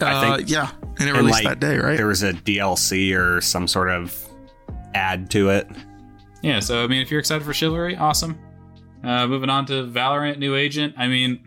I 0.00 0.04
Uh, 0.04 0.36
think- 0.36 0.50
yeah, 0.50 0.70
and 0.98 1.08
it 1.08 1.08
And, 1.08 1.16
released 1.18 1.44
like, 1.44 1.60
that 1.60 1.60
day, 1.60 1.78
right? 1.78 1.96
There 1.96 2.06
was 2.06 2.22
a 2.22 2.32
DLC 2.34 3.14
or 3.14 3.40
some 3.40 3.66
sort 3.68 3.90
of 3.90 4.14
add 4.94 5.30
to 5.30 5.50
it. 5.50 5.68
Yeah, 6.42 6.60
so 6.60 6.82
I 6.84 6.86
mean, 6.86 7.02
if 7.02 7.10
you're 7.10 7.20
excited 7.20 7.44
for 7.44 7.52
Chivalry, 7.52 7.96
awesome. 7.96 8.38
Uh, 9.04 9.26
moving 9.26 9.50
on 9.50 9.66
to 9.66 9.86
Valorant 9.86 10.38
New 10.38 10.54
Agent. 10.56 10.94
I 10.96 11.06
mean, 11.06 11.40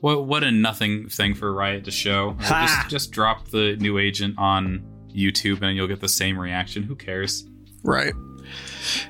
what 0.00 0.26
what 0.26 0.44
a 0.44 0.50
nothing 0.50 1.08
thing 1.08 1.34
for 1.34 1.52
Riot 1.52 1.84
to 1.84 1.90
show. 1.90 2.36
Uh, 2.40 2.44
Ha! 2.44 2.66
just 2.66 2.90
just 2.90 3.10
drop 3.12 3.48
the 3.48 3.76
New 3.76 3.98
Agent 3.98 4.34
on 4.38 4.82
YouTube 5.14 5.62
and 5.62 5.76
you'll 5.76 5.86
get 5.88 6.00
the 6.00 6.08
same 6.08 6.38
reaction. 6.38 6.82
Who 6.82 6.94
cares? 6.96 7.46
Right. 7.82 8.12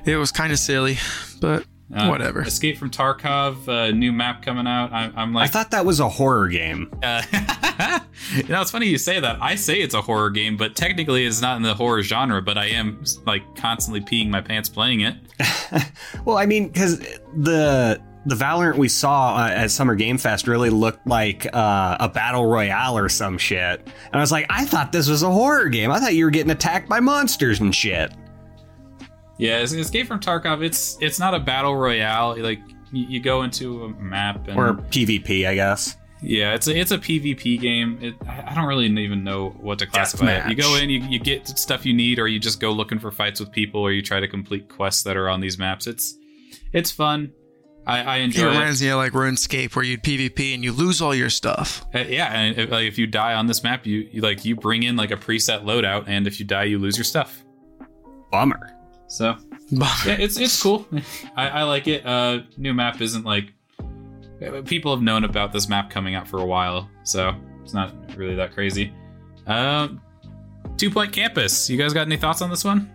It 0.05 0.15
was 0.17 0.31
kind 0.31 0.51
of 0.51 0.59
silly, 0.59 0.97
but 1.41 1.65
Uh, 1.93 2.07
whatever. 2.07 2.41
Escape 2.41 2.77
from 2.77 2.89
Tarkov, 2.89 3.67
uh, 3.67 3.91
new 3.91 4.11
map 4.11 4.43
coming 4.43 4.67
out. 4.67 4.91
I, 4.91 5.09
I'm 5.15 5.33
like 5.33 5.45
I 5.45 5.47
thought 5.47 5.71
that 5.71 5.85
was 5.85 5.99
a 6.01 6.09
horror 6.09 6.49
game. 6.49 6.91
uh, 7.01 7.21
you 8.35 8.43
know, 8.49 8.61
it's 8.61 8.71
funny 8.71 8.87
you 8.87 8.97
say 8.97 9.19
that. 9.21 9.41
I 9.41 9.55
say 9.55 9.75
it's 9.75 9.93
a 9.93 10.01
horror 10.01 10.29
game, 10.29 10.57
but 10.57 10.75
technically 10.75 11.25
it's 11.25 11.41
not 11.41 11.55
in 11.55 11.63
the 11.63 11.73
horror 11.73 12.03
genre. 12.03 12.41
But 12.41 12.57
I 12.57 12.65
am 12.65 13.03
like 13.25 13.43
constantly 13.55 14.01
peeing 14.01 14.29
my 14.29 14.41
pants 14.41 14.69
playing 14.69 15.01
it. 15.01 15.15
Well, 16.25 16.37
I 16.37 16.45
mean, 16.45 16.67
because 16.67 16.99
the 17.35 18.01
the 18.25 18.35
Valorant 18.35 18.77
we 18.77 18.87
saw 18.89 19.35
uh, 19.37 19.49
at 19.49 19.71
Summer 19.71 19.95
Game 19.95 20.17
Fest 20.17 20.47
really 20.47 20.69
looked 20.69 21.05
like 21.07 21.45
uh, 21.53 21.97
a 21.99 22.09
battle 22.09 22.45
royale 22.45 22.97
or 22.97 23.07
some 23.09 23.37
shit, 23.37 23.81
and 23.81 24.15
I 24.15 24.19
was 24.19 24.31
like, 24.31 24.45
I 24.49 24.65
thought 24.65 24.91
this 24.91 25.07
was 25.09 25.23
a 25.23 25.31
horror 25.31 25.69
game. 25.69 25.91
I 25.91 25.99
thought 25.99 26.13
you 26.13 26.25
were 26.25 26.31
getting 26.31 26.51
attacked 26.51 26.89
by 26.89 26.99
monsters 26.99 27.59
and 27.61 27.73
shit. 27.73 28.13
Yeah, 29.37 29.57
Es- 29.57 29.73
Escape 29.73 30.07
from 30.07 30.19
Tarkov. 30.19 30.63
It's 30.63 30.97
it's 31.01 31.19
not 31.19 31.33
a 31.33 31.39
battle 31.39 31.75
royale. 31.75 32.35
Like 32.41 32.59
you, 32.91 33.05
you 33.07 33.19
go 33.19 33.43
into 33.43 33.83
a 33.85 33.89
map 33.89 34.47
and 34.47 34.57
Or 34.57 34.73
PvP, 34.73 35.47
I 35.47 35.55
guess. 35.55 35.95
yeah, 36.23 36.53
it's 36.55 36.67
a 36.67 36.75
it's 36.79 36.91
a 36.91 36.97
PvP 36.97 37.59
game. 37.61 37.99
It, 38.01 38.15
I 38.27 38.45
I 38.51 38.55
don't 38.55 38.65
really 38.65 38.87
even 38.87 39.23
know 39.23 39.49
what 39.59 39.77
to 39.79 39.85
classify 39.85 40.31
it. 40.31 40.49
You 40.49 40.55
go 40.55 40.75
in, 40.77 40.89
you, 40.89 41.01
you 41.07 41.19
get 41.19 41.47
stuff 41.47 41.85
you 41.85 41.93
need, 41.93 42.17
or 42.17 42.27
you 42.27 42.39
just 42.39 42.59
go 42.59 42.71
looking 42.71 42.97
for 42.97 43.11
fights 43.11 43.39
with 43.39 43.51
people, 43.51 43.81
or 43.81 43.91
you 43.91 44.01
try 44.01 44.19
to 44.19 44.27
complete 44.27 44.69
quests 44.69 45.03
that 45.03 45.15
are 45.17 45.29
on 45.29 45.39
these 45.41 45.57
maps. 45.59 45.85
It's 45.85 46.17
it's 46.73 46.91
fun. 46.91 47.31
I, 47.85 48.01
I 48.01 48.17
It 48.17 48.23
enjoy 48.23 48.41
it. 48.47 48.49
reminds 48.49 48.81
me 48.81 48.89
of 48.89 48.97
like 48.97 49.13
RuneScape 49.13 49.73
where 49.75 49.85
you'd 49.85 50.03
PvP 50.03 50.53
and 50.53 50.61
you 50.61 50.73
lose 50.73 51.01
all 51.01 51.15
your 51.15 51.29
stuff. 51.29 51.85
Uh, 51.95 51.99
yeah, 51.99 52.25
and 52.33 52.57
if, 52.57 52.69
like, 52.69 52.83
if 52.85 52.97
you 52.97 53.07
die 53.07 53.33
on 53.33 53.47
this 53.47 53.63
map, 53.63 53.85
you, 53.85 54.09
you 54.11 54.19
like 54.21 54.43
you 54.43 54.57
bring 54.57 54.83
in 54.83 54.97
like 54.97 55.11
a 55.11 55.15
preset 55.15 55.63
loadout, 55.63 56.03
and 56.07 56.27
if 56.27 56.37
you 56.39 56.45
die, 56.45 56.63
you 56.65 56.79
lose 56.79 56.97
your 56.97 57.05
stuff. 57.05 57.45
Bummer. 58.31 58.73
So 59.07 59.37
yeah, 59.69 60.17
it's 60.19 60.39
it's 60.39 60.61
cool. 60.61 60.85
I, 61.35 61.49
I 61.49 61.63
like 61.63 61.87
it. 61.87 62.05
Uh, 62.05 62.41
new 62.57 62.73
map 62.73 63.01
isn't 63.01 63.25
like 63.25 63.53
people 64.65 64.93
have 64.93 65.01
known 65.01 65.23
about 65.23 65.51
this 65.51 65.67
map 65.67 65.89
coming 65.89 66.15
out 66.15 66.27
for 66.27 66.39
a 66.39 66.45
while, 66.45 66.89
so 67.03 67.33
it's 67.63 67.73
not 67.73 67.93
really 68.15 68.35
that 68.35 68.53
crazy. 68.53 68.93
Um, 69.47 70.01
Two 70.77 70.91
Point 70.91 71.11
Campus. 71.11 71.69
You 71.69 71.77
guys 71.77 71.93
got 71.93 72.05
any 72.05 72.17
thoughts 72.17 72.41
on 72.41 72.49
this 72.49 72.63
one? 72.63 72.91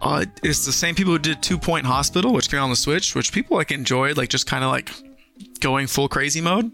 Uh, 0.00 0.24
it's 0.42 0.64
the 0.66 0.72
same 0.72 0.94
people 0.94 1.12
who 1.12 1.18
did 1.18 1.42
Two 1.42 1.58
Point 1.58 1.86
Hospital, 1.86 2.32
which 2.32 2.50
came 2.50 2.60
on 2.60 2.70
the 2.70 2.76
Switch, 2.76 3.14
which 3.14 3.32
people 3.32 3.56
like 3.56 3.70
enjoyed, 3.70 4.16
like 4.16 4.28
just 4.28 4.46
kind 4.46 4.64
of 4.64 4.70
like 4.70 4.90
going 5.60 5.86
full 5.86 6.08
crazy 6.08 6.40
mode. 6.40 6.72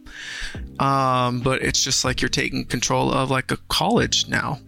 Um, 0.78 1.40
but 1.40 1.62
it's 1.62 1.82
just 1.82 2.04
like 2.04 2.22
you're 2.22 2.28
taking 2.28 2.64
control 2.64 3.12
of 3.12 3.30
like 3.30 3.50
a 3.50 3.58
college 3.68 4.28
now, 4.28 4.60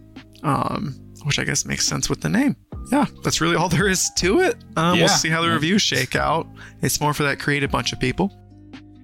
um, 0.42 0.94
which 1.24 1.38
I 1.38 1.44
guess 1.44 1.64
makes 1.64 1.86
sense 1.86 2.08
with 2.10 2.20
the 2.20 2.28
name. 2.28 2.56
Yeah, 2.90 3.06
that's 3.22 3.40
really 3.40 3.56
all 3.56 3.68
there 3.68 3.88
is 3.88 4.10
to 4.16 4.40
it. 4.40 4.56
Um, 4.76 4.96
Yeah. 4.96 5.02
We'll 5.04 5.08
see 5.08 5.28
how 5.28 5.42
the 5.42 5.48
reviews 5.50 5.82
shake 5.82 6.16
out. 6.16 6.46
It's 6.82 7.00
more 7.00 7.12
for 7.14 7.22
that 7.24 7.38
creative 7.38 7.70
bunch 7.70 7.92
of 7.92 8.00
people. 8.00 8.32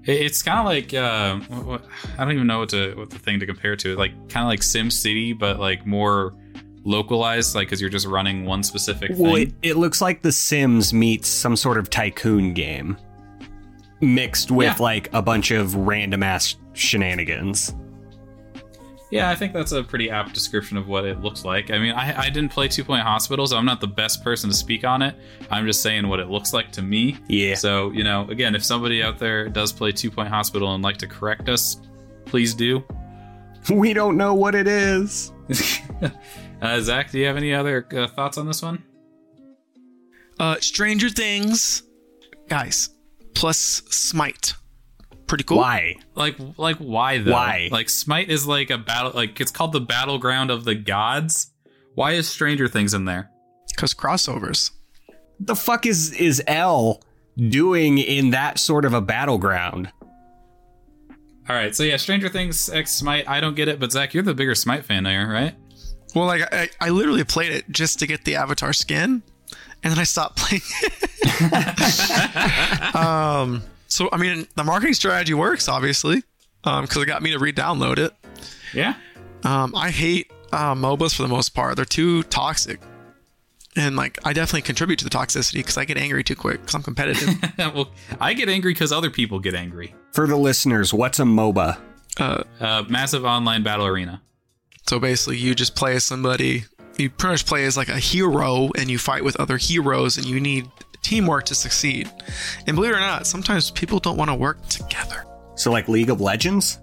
It's 0.04 0.40
kind 0.42 0.58
of 0.60 0.64
like 0.66 0.94
uh, 0.94 1.38
what, 1.54 1.66
what, 1.66 1.84
I 2.16 2.24
don't 2.24 2.32
even 2.34 2.46
know 2.46 2.60
what 2.60 2.68
to 2.70 2.94
what 2.94 3.10
the 3.10 3.18
thing 3.18 3.40
to 3.40 3.46
compare 3.46 3.74
to. 3.76 3.96
Like 3.96 4.12
kind 4.28 4.44
of 4.44 4.48
like 4.48 4.62
Sim 4.62 4.90
City, 4.90 5.32
but 5.32 5.58
like 5.58 5.84
more 5.84 6.34
localized, 6.84 7.54
like 7.56 7.66
because 7.66 7.80
you're 7.80 7.90
just 7.90 8.06
running 8.06 8.44
one 8.44 8.62
specific 8.62 9.10
thing. 9.10 9.18
Well, 9.18 9.34
it, 9.36 9.52
it 9.62 9.76
looks 9.76 10.00
like 10.00 10.22
The 10.22 10.30
Sims 10.30 10.92
meets 10.92 11.28
some 11.28 11.56
sort 11.56 11.76
of 11.76 11.90
tycoon 11.90 12.54
game. 12.54 12.96
mixed 14.00 14.50
with 14.52 14.66
Yeah. 14.78 14.84
like 14.84 15.12
a 15.12 15.22
bunch 15.22 15.50
of 15.50 15.74
random 15.74 16.22
ass 16.22 16.54
shenanigans. 16.74 17.74
Yeah, 19.10 19.30
I 19.30 19.36
think 19.36 19.52
that's 19.52 19.72
a 19.72 19.84
pretty 19.84 20.10
apt 20.10 20.34
description 20.34 20.76
of 20.76 20.88
what 20.88 21.04
it 21.04 21.20
looks 21.20 21.44
like. 21.44 21.70
I 21.70 21.78
mean, 21.78 21.92
I, 21.92 22.22
I 22.22 22.30
didn't 22.30 22.50
play 22.50 22.66
Two 22.66 22.82
Point 22.82 23.02
Hospital, 23.02 23.46
so 23.46 23.56
I'm 23.56 23.64
not 23.64 23.80
the 23.80 23.86
best 23.86 24.24
person 24.24 24.50
to 24.50 24.56
speak 24.56 24.84
on 24.84 25.00
it. 25.00 25.14
I'm 25.50 25.64
just 25.64 25.80
saying 25.80 26.08
what 26.08 26.18
it 26.18 26.28
looks 26.28 26.52
like 26.52 26.72
to 26.72 26.82
me. 26.82 27.16
Yeah. 27.28 27.54
So, 27.54 27.92
you 27.92 28.02
know, 28.02 28.28
again, 28.28 28.54
if 28.56 28.64
somebody 28.64 29.02
out 29.02 29.18
there 29.18 29.48
does 29.48 29.72
play 29.72 29.92
Two 29.92 30.10
Point 30.10 30.28
Hospital 30.28 30.74
and 30.74 30.82
like 30.82 30.96
to 30.98 31.06
correct 31.06 31.48
us, 31.48 31.80
please 32.24 32.54
do. 32.54 32.84
We 33.68 33.94
don't 33.94 34.16
know 34.16 34.32
what 34.32 34.54
it 34.54 34.68
is. 34.68 35.32
uh, 36.62 36.80
Zach, 36.80 37.10
do 37.10 37.18
you 37.18 37.26
have 37.26 37.36
any 37.36 37.52
other 37.52 37.84
uh, 37.92 38.06
thoughts 38.06 38.38
on 38.38 38.46
this 38.46 38.62
one? 38.62 38.84
Uh, 40.38 40.60
Stranger 40.60 41.08
Things, 41.08 41.82
guys, 42.48 42.90
plus 43.34 43.58
Smite. 43.58 44.54
Pretty 45.26 45.44
cool. 45.44 45.58
Why? 45.58 45.96
Like, 46.14 46.36
like 46.56 46.76
why 46.76 47.18
though? 47.18 47.32
Why? 47.32 47.68
Like, 47.72 47.90
Smite 47.90 48.30
is 48.30 48.46
like 48.46 48.70
a 48.70 48.78
battle. 48.78 49.12
Like, 49.14 49.40
it's 49.40 49.50
called 49.50 49.72
the 49.72 49.80
battleground 49.80 50.50
of 50.50 50.64
the 50.64 50.74
gods. 50.74 51.52
Why 51.94 52.12
is 52.12 52.28
Stranger 52.28 52.68
Things 52.68 52.94
in 52.94 53.06
there? 53.06 53.30
Because 53.68 53.92
crossovers. 53.92 54.70
The 55.40 55.56
fuck 55.56 55.84
is 55.84 56.12
is 56.12 56.42
L 56.46 57.02
doing 57.36 57.98
in 57.98 58.30
that 58.30 58.58
sort 58.58 58.84
of 58.84 58.94
a 58.94 59.00
battleground? 59.00 59.92
All 61.48 61.54
right, 61.54 61.76
so 61.76 61.82
yeah, 61.82 61.96
Stranger 61.96 62.28
Things 62.28 62.68
X 62.68 62.92
Smite. 62.92 63.28
I 63.28 63.40
don't 63.40 63.54
get 63.54 63.68
it, 63.68 63.78
but 63.78 63.92
Zach, 63.92 64.14
you're 64.14 64.22
the 64.22 64.34
bigger 64.34 64.54
Smite 64.54 64.84
fan 64.84 65.04
there, 65.04 65.28
right? 65.28 65.54
Well, 66.14 66.26
like 66.26 66.42
I, 66.52 66.68
I 66.80 66.90
literally 66.90 67.24
played 67.24 67.52
it 67.52 67.70
just 67.70 67.98
to 68.00 68.06
get 68.06 68.24
the 68.24 68.36
Avatar 68.36 68.72
skin, 68.72 69.22
and 69.82 69.92
then 69.92 69.98
I 69.98 70.04
stopped 70.04 70.38
playing. 70.38 70.62
um, 72.94 73.62
so 73.96 74.08
I 74.12 74.16
mean, 74.18 74.46
the 74.56 74.64
marketing 74.64 74.94
strategy 74.94 75.34
works, 75.34 75.68
obviously, 75.68 76.22
um, 76.64 76.82
because 76.84 77.02
it 77.02 77.06
got 77.06 77.22
me 77.22 77.30
to 77.32 77.38
re-download 77.38 77.98
it. 77.98 78.12
Yeah. 78.74 78.94
Um, 79.44 79.74
I 79.74 79.90
hate 79.90 80.30
uh, 80.52 80.74
MOBAs 80.74 81.14
for 81.14 81.22
the 81.22 81.28
most 81.28 81.50
part. 81.54 81.76
They're 81.76 81.84
too 81.84 82.22
toxic, 82.24 82.80
and 83.76 83.96
like 83.96 84.18
I 84.24 84.32
definitely 84.32 84.62
contribute 84.62 84.98
to 85.00 85.04
the 85.04 85.10
toxicity 85.10 85.54
because 85.60 85.76
I 85.78 85.84
get 85.84 85.96
angry 85.98 86.24
too 86.24 86.36
quick 86.36 86.60
because 86.60 86.74
I'm 86.74 86.82
competitive. 86.82 87.28
well, 87.74 87.90
I 88.20 88.32
get 88.34 88.48
angry 88.48 88.72
because 88.72 88.92
other 88.92 89.10
people 89.10 89.38
get 89.38 89.54
angry. 89.54 89.94
For 90.12 90.26
the 90.26 90.36
listeners, 90.36 90.92
what's 90.94 91.18
a 91.18 91.24
MOBA? 91.24 91.78
uh, 92.18 92.42
Uh, 92.60 92.82
massive 92.88 93.24
online 93.24 93.62
battle 93.62 93.86
arena. 93.86 94.20
so 94.88 94.98
basically, 94.98 95.38
you 95.38 95.54
just 95.54 95.74
play 95.74 95.94
as 95.96 96.04
somebody. 96.04 96.64
You 96.98 97.10
pretty 97.10 97.34
much 97.34 97.44
play 97.46 97.64
as 97.66 97.76
like 97.76 97.90
a 97.90 97.98
hero, 97.98 98.70
and 98.78 98.90
you 98.90 98.98
fight 98.98 99.22
with 99.22 99.36
other 99.38 99.58
heroes, 99.58 100.16
and 100.16 100.24
you 100.26 100.40
need 100.40 100.66
teamwork 101.08 101.44
to 101.46 101.54
succeed. 101.54 102.10
And 102.66 102.74
believe 102.76 102.92
it 102.92 102.96
or 102.96 103.00
not, 103.00 103.26
sometimes 103.26 103.70
people 103.70 103.98
don't 103.98 104.16
want 104.16 104.30
to 104.30 104.34
work 104.34 104.58
together. 104.68 105.24
So 105.54 105.70
like 105.70 105.88
League 105.88 106.10
of 106.10 106.20
Legends? 106.20 106.78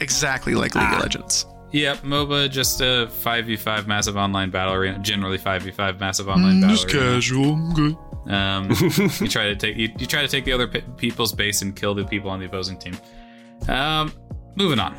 Exactly 0.00 0.54
like 0.54 0.74
League 0.74 0.84
Ah. 0.88 0.96
of 0.96 1.02
Legends. 1.02 1.46
Yep, 1.72 2.02
MOBA 2.02 2.50
just 2.50 2.80
a 2.82 3.08
five 3.22 3.46
v 3.46 3.56
five 3.56 3.86
massive 3.86 4.16
online 4.16 4.50
battle 4.50 4.74
arena. 4.74 4.98
Generally 4.98 5.38
five 5.38 5.62
v 5.62 5.70
five 5.70 5.98
massive 6.00 6.28
online 6.28 6.60
battle 6.60 6.76
arena. 6.76 6.86
Just 6.86 6.88
casual. 6.90 7.54
I'm 7.54 7.72
good. 7.72 7.96
Um, 8.28 8.68
you 9.20 9.28
try 9.28 9.44
to 9.48 9.56
take 9.56 9.76
you, 9.76 9.88
you 9.98 10.06
try 10.06 10.20
to 10.22 10.28
take 10.28 10.44
the 10.44 10.52
other 10.52 10.68
pe- 10.68 10.84
people's 10.96 11.32
base 11.32 11.62
and 11.62 11.74
kill 11.74 11.94
the 11.94 12.04
people 12.04 12.28
on 12.30 12.38
the 12.40 12.46
opposing 12.46 12.78
team. 12.78 12.96
Um, 13.68 14.12
moving 14.54 14.78
on, 14.78 14.94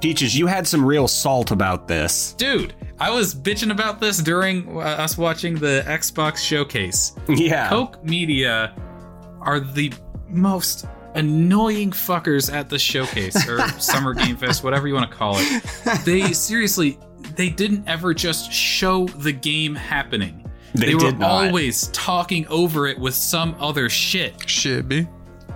Peaches, 0.00 0.36
you 0.38 0.46
had 0.46 0.66
some 0.66 0.84
real 0.84 1.08
salt 1.08 1.50
about 1.50 1.88
this. 1.88 2.32
dude. 2.34 2.74
I 3.00 3.10
was 3.10 3.32
bitching 3.34 3.70
about 3.70 4.00
this 4.00 4.18
during 4.18 4.68
uh, 4.76 4.80
us 4.80 5.16
watching 5.16 5.54
the 5.54 5.84
Xbox 5.86 6.38
showcase. 6.38 7.12
Yeah. 7.28 7.68
Koch 7.68 8.02
Media 8.02 8.74
are 9.40 9.60
the 9.60 9.92
most 10.28 10.84
annoying 11.14 11.92
fuckers 11.92 12.52
at 12.52 12.68
the 12.68 12.78
showcase 12.78 13.48
or 13.48 13.60
Summer 13.80 14.14
Game 14.14 14.36
Fest, 14.36 14.64
whatever 14.64 14.88
you 14.88 14.94
want 14.94 15.08
to 15.10 15.16
call 15.16 15.36
it. 15.38 15.62
They 16.04 16.32
seriously, 16.32 16.98
they 17.36 17.48
didn't 17.50 17.86
ever 17.88 18.12
just 18.14 18.52
show 18.52 19.06
the 19.06 19.32
game 19.32 19.76
happening. 19.76 20.44
They 20.74 20.86
They, 20.88 20.94
were 20.96 21.12
not. 21.12 21.46
always 21.46 21.86
talking 21.88 22.46
over 22.48 22.86
it 22.88 22.98
with 22.98 23.14
some 23.14 23.54
other 23.60 23.88
shit. 23.88 24.48
Shit, 24.50 24.88
B. 24.88 25.06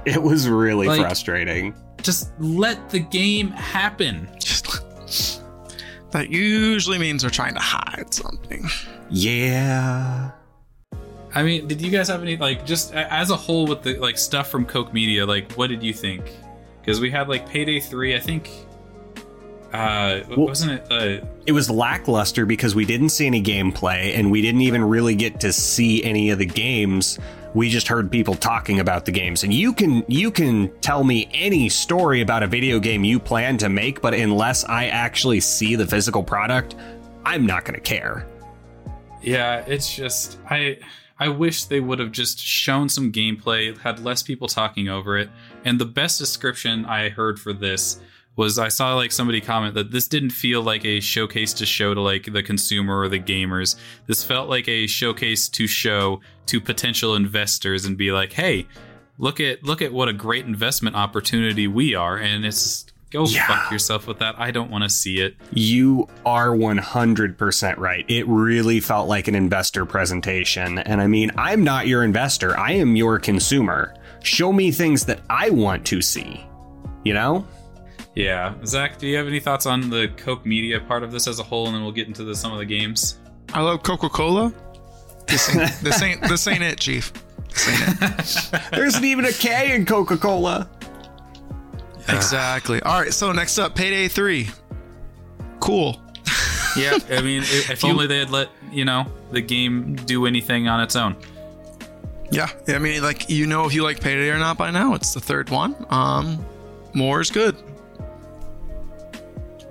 It 0.04 0.22
was 0.22 0.48
really 0.48 0.86
Like- 0.86 1.00
frustrating. 1.00 1.74
Just 2.02 2.32
let 2.38 2.90
the 2.90 3.00
game 3.00 3.50
happen. 3.50 4.28
That 6.10 6.28
usually 6.30 6.98
means 6.98 7.22
they're 7.22 7.30
trying 7.30 7.54
to 7.54 7.60
hide 7.60 8.12
something. 8.12 8.68
Yeah. 9.08 10.30
I 11.34 11.42
mean, 11.42 11.66
did 11.66 11.80
you 11.80 11.90
guys 11.90 12.08
have 12.08 12.20
any 12.20 12.36
like 12.36 12.66
just 12.66 12.92
as 12.92 13.30
a 13.30 13.36
whole 13.36 13.66
with 13.66 13.80
the 13.82 13.94
like 13.96 14.18
stuff 14.18 14.50
from 14.50 14.66
Koch 14.66 14.92
Media? 14.92 15.24
Like, 15.24 15.50
what 15.54 15.68
did 15.68 15.82
you 15.82 15.94
think? 15.94 16.30
Because 16.82 17.00
we 17.00 17.10
had 17.10 17.30
like 17.30 17.48
Payday 17.48 17.80
Three, 17.80 18.14
I 18.14 18.20
think. 18.20 18.50
Uh, 19.72 20.20
Well- 20.28 20.48
wasn't 20.48 20.72
it? 20.72 20.86
Uh, 21.22 21.26
It 21.46 21.52
was 21.52 21.70
lackluster 21.70 22.44
because 22.44 22.74
we 22.74 22.84
didn't 22.84 23.08
see 23.08 23.26
any 23.26 23.42
gameplay 23.42 24.14
and 24.14 24.30
we 24.30 24.42
didn't 24.42 24.60
even 24.60 24.84
really 24.84 25.14
get 25.14 25.40
to 25.40 25.50
see 25.50 26.04
any 26.04 26.28
of 26.28 26.38
the 26.38 26.44
games. 26.44 27.18
We 27.54 27.68
just 27.68 27.88
heard 27.88 28.10
people 28.10 28.34
talking 28.34 28.80
about 28.80 29.04
the 29.04 29.12
games. 29.12 29.44
And 29.44 29.52
you 29.52 29.72
can 29.72 30.04
you 30.08 30.30
can 30.30 30.70
tell 30.80 31.04
me 31.04 31.28
any 31.32 31.68
story 31.68 32.20
about 32.20 32.42
a 32.42 32.46
video 32.46 32.78
game 32.78 33.04
you 33.04 33.18
plan 33.18 33.58
to 33.58 33.68
make, 33.68 34.00
but 34.00 34.14
unless 34.14 34.64
I 34.64 34.86
actually 34.86 35.40
see 35.40 35.76
the 35.76 35.86
physical 35.86 36.22
product, 36.22 36.74
I'm 37.24 37.46
not 37.46 37.64
going 37.64 37.74
to 37.74 37.80
care. 37.80 38.26
yeah, 39.22 39.64
it's 39.66 39.94
just 39.94 40.38
I. 40.48 40.78
I 41.18 41.28
wish 41.28 41.66
they 41.66 41.78
would 41.78 42.00
have 42.00 42.10
just 42.10 42.40
shown 42.40 42.88
some 42.88 43.12
gameplay, 43.12 43.78
had 43.78 44.00
less 44.00 44.24
people 44.24 44.48
talking 44.48 44.88
over 44.88 45.16
it. 45.16 45.30
And 45.64 45.78
the 45.78 45.84
best 45.84 46.18
description 46.18 46.84
I 46.84 47.10
heard 47.10 47.38
for 47.38 47.52
this 47.52 48.00
was 48.36 48.58
I 48.58 48.68
saw 48.68 48.94
like 48.94 49.12
somebody 49.12 49.40
comment 49.40 49.74
that 49.74 49.90
this 49.90 50.08
didn't 50.08 50.30
feel 50.30 50.62
like 50.62 50.84
a 50.84 51.00
showcase 51.00 51.52
to 51.54 51.66
show 51.66 51.92
to 51.94 52.00
like 52.00 52.32
the 52.32 52.42
consumer 52.42 52.98
or 53.00 53.08
the 53.08 53.20
gamers. 53.20 53.76
This 54.06 54.24
felt 54.24 54.48
like 54.48 54.68
a 54.68 54.86
showcase 54.86 55.48
to 55.50 55.66
show 55.66 56.20
to 56.46 56.60
potential 56.60 57.14
investors 57.14 57.84
and 57.84 57.96
be 57.96 58.10
like, 58.12 58.32
"Hey, 58.32 58.66
look 59.18 59.38
at 59.40 59.62
look 59.62 59.82
at 59.82 59.92
what 59.92 60.08
a 60.08 60.12
great 60.12 60.46
investment 60.46 60.96
opportunity 60.96 61.66
we 61.66 61.94
are." 61.94 62.16
And 62.16 62.46
it's 62.46 62.86
go 63.10 63.26
Yeah. 63.26 63.46
fuck 63.46 63.70
yourself 63.70 64.06
with 64.06 64.18
that. 64.20 64.34
I 64.38 64.50
don't 64.50 64.70
want 64.70 64.84
to 64.84 64.88
see 64.90 65.18
it. 65.18 65.36
You 65.52 66.08
are 66.24 66.56
100% 66.56 67.76
right. 67.76 68.06
It 68.08 68.26
really 68.26 68.80
felt 68.80 69.06
like 69.06 69.28
an 69.28 69.34
investor 69.34 69.84
presentation. 69.84 70.78
And 70.78 71.00
I 71.02 71.06
mean, 71.06 71.30
I'm 71.36 71.62
not 71.62 71.86
your 71.86 72.04
investor, 72.04 72.58
I 72.58 72.72
am 72.72 72.96
your 72.96 73.18
consumer. 73.18 73.92
Show 74.22 74.50
me 74.50 74.70
things 74.72 75.04
that 75.04 75.20
I 75.28 75.50
want 75.50 75.84
to 75.86 76.00
see. 76.00 76.42
You 77.04 77.12
know? 77.12 77.46
Yeah, 78.14 78.54
Zach, 78.66 78.98
do 78.98 79.06
you 79.06 79.16
have 79.16 79.26
any 79.26 79.40
thoughts 79.40 79.64
on 79.64 79.88
the 79.88 80.08
Koch 80.18 80.44
Media 80.44 80.80
part 80.80 81.02
of 81.02 81.12
this 81.12 81.26
as 81.26 81.38
a 81.38 81.42
whole, 81.42 81.66
and 81.66 81.74
then 81.74 81.82
we'll 81.82 81.92
get 81.92 82.08
into 82.08 82.24
the, 82.24 82.34
some 82.34 82.52
of 82.52 82.58
the 82.58 82.66
games? 82.66 83.18
I 83.54 83.62
love 83.62 83.82
Coca 83.82 84.08
Cola. 84.08 84.52
This 85.26 85.54
ain't, 85.54 85.70
this 85.82 86.02
ain't 86.02 86.22
this 86.22 86.46
ain't 86.46 86.62
it, 86.62 86.78
Chief. 86.78 87.12
This 87.48 87.68
ain't 87.68 88.02
it. 88.02 88.70
There 88.72 88.84
isn't 88.84 89.04
even 89.04 89.24
a 89.24 89.32
K 89.32 89.74
in 89.74 89.86
Coca 89.86 90.16
Cola. 90.16 90.68
exactly. 92.08 92.82
All 92.82 93.00
right. 93.00 93.12
So 93.14 93.32
next 93.32 93.58
up, 93.58 93.74
Payday 93.74 94.08
Three. 94.08 94.48
Cool. 95.60 96.00
Yeah, 96.74 96.96
I 97.10 97.20
mean, 97.20 97.42
if, 97.42 97.70
if 97.70 97.84
only 97.84 98.06
they 98.06 98.18
had 98.20 98.30
let 98.30 98.48
you 98.70 98.86
know 98.86 99.04
the 99.30 99.42
game 99.42 99.94
do 99.94 100.24
anything 100.24 100.68
on 100.68 100.80
its 100.80 100.96
own. 100.96 101.16
Yeah. 102.30 102.48
I 102.66 102.78
mean, 102.78 103.02
like 103.02 103.28
you 103.28 103.46
know 103.46 103.66
if 103.66 103.74
you 103.74 103.82
like 103.82 104.00
Payday 104.00 104.30
or 104.30 104.38
not 104.38 104.56
by 104.56 104.70
now. 104.70 104.94
It's 104.94 105.12
the 105.12 105.20
third 105.20 105.50
one. 105.50 105.76
Um, 105.90 106.42
more 106.94 107.20
is 107.20 107.30
good. 107.30 107.62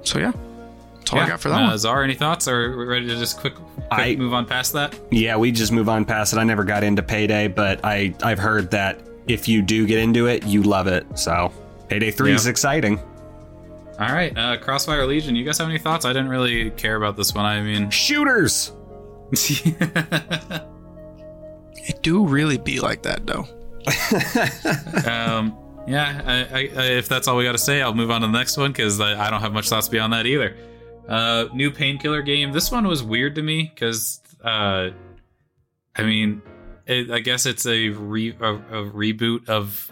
So 0.03 0.19
yeah, 0.19 0.31
that's 0.97 1.13
all 1.13 1.19
I 1.19 1.27
got 1.27 1.39
for 1.39 1.49
that 1.49 1.61
uh, 1.61 1.67
one. 1.67 1.77
Zar, 1.77 2.03
any 2.03 2.15
thoughts? 2.15 2.47
Or 2.47 2.75
we 2.77 2.85
ready 2.85 3.07
to 3.07 3.15
just 3.17 3.39
quick, 3.39 3.55
quick 3.55 3.65
I- 3.91 4.15
move 4.15 4.33
on 4.33 4.45
past 4.45 4.73
that? 4.73 4.97
Yeah, 5.11 5.37
we 5.37 5.51
just 5.51 5.71
move 5.71 5.89
on 5.89 6.05
past 6.05 6.33
it. 6.33 6.37
I 6.37 6.43
never 6.43 6.63
got 6.63 6.83
into 6.83 7.03
Payday, 7.03 7.47
but 7.49 7.79
I, 7.83 8.13
I've 8.23 8.39
heard 8.39 8.71
that 8.71 8.99
if 9.27 9.47
you 9.47 9.61
do 9.61 9.85
get 9.85 9.99
into 9.99 10.27
it, 10.27 10.43
you 10.45 10.63
love 10.63 10.87
it. 10.87 11.05
So 11.17 11.51
Payday 11.89 12.11
3 12.11 12.33
is 12.33 12.47
exciting. 12.47 12.99
All 13.99 14.07
right, 14.11 14.35
uh, 14.35 14.57
Crossfire 14.57 15.05
Legion. 15.05 15.35
You 15.35 15.45
guys 15.45 15.59
have 15.59 15.69
any 15.69 15.77
thoughts? 15.77 16.05
I 16.05 16.13
didn't 16.13 16.29
really 16.29 16.71
care 16.71 16.95
about 16.95 17.15
this 17.17 17.35
one. 17.35 17.45
I 17.45 17.61
mean, 17.61 17.89
Shooters! 17.91 18.71
It 21.83 22.03
do 22.03 22.25
really 22.27 22.57
be 22.57 22.79
like 22.79 23.01
that 23.03 23.25
though. 23.25 23.47
um, 25.09 25.57
yeah. 25.87 26.47
I, 26.51 26.57
I, 26.57 26.61
if 26.97 27.07
that's 27.07 27.27
all 27.27 27.37
we 27.37 27.43
got 27.43 27.53
to 27.53 27.57
say, 27.57 27.81
I'll 27.81 27.93
move 27.93 28.11
on 28.11 28.21
to 28.21 28.27
the 28.27 28.33
next 28.33 28.57
one 28.57 28.71
because 28.71 28.99
I, 28.99 29.27
I 29.27 29.29
don't 29.29 29.41
have 29.41 29.53
much 29.53 29.69
thoughts 29.69 29.87
beyond 29.87 30.13
that 30.13 30.25
either. 30.25 30.55
Uh, 31.07 31.47
new 31.53 31.71
painkiller 31.71 32.21
game. 32.21 32.51
This 32.51 32.71
one 32.71 32.87
was 32.87 33.03
weird 33.03 33.35
to 33.35 33.41
me 33.41 33.71
because, 33.73 34.21
uh, 34.43 34.91
I 35.95 36.03
mean, 36.03 36.41
it, 36.85 37.11
I 37.11 37.19
guess 37.19 37.45
it's 37.45 37.65
a, 37.65 37.89
re, 37.89 38.35
a, 38.39 38.55
a 38.55 38.91
reboot 38.91 39.49
of 39.49 39.91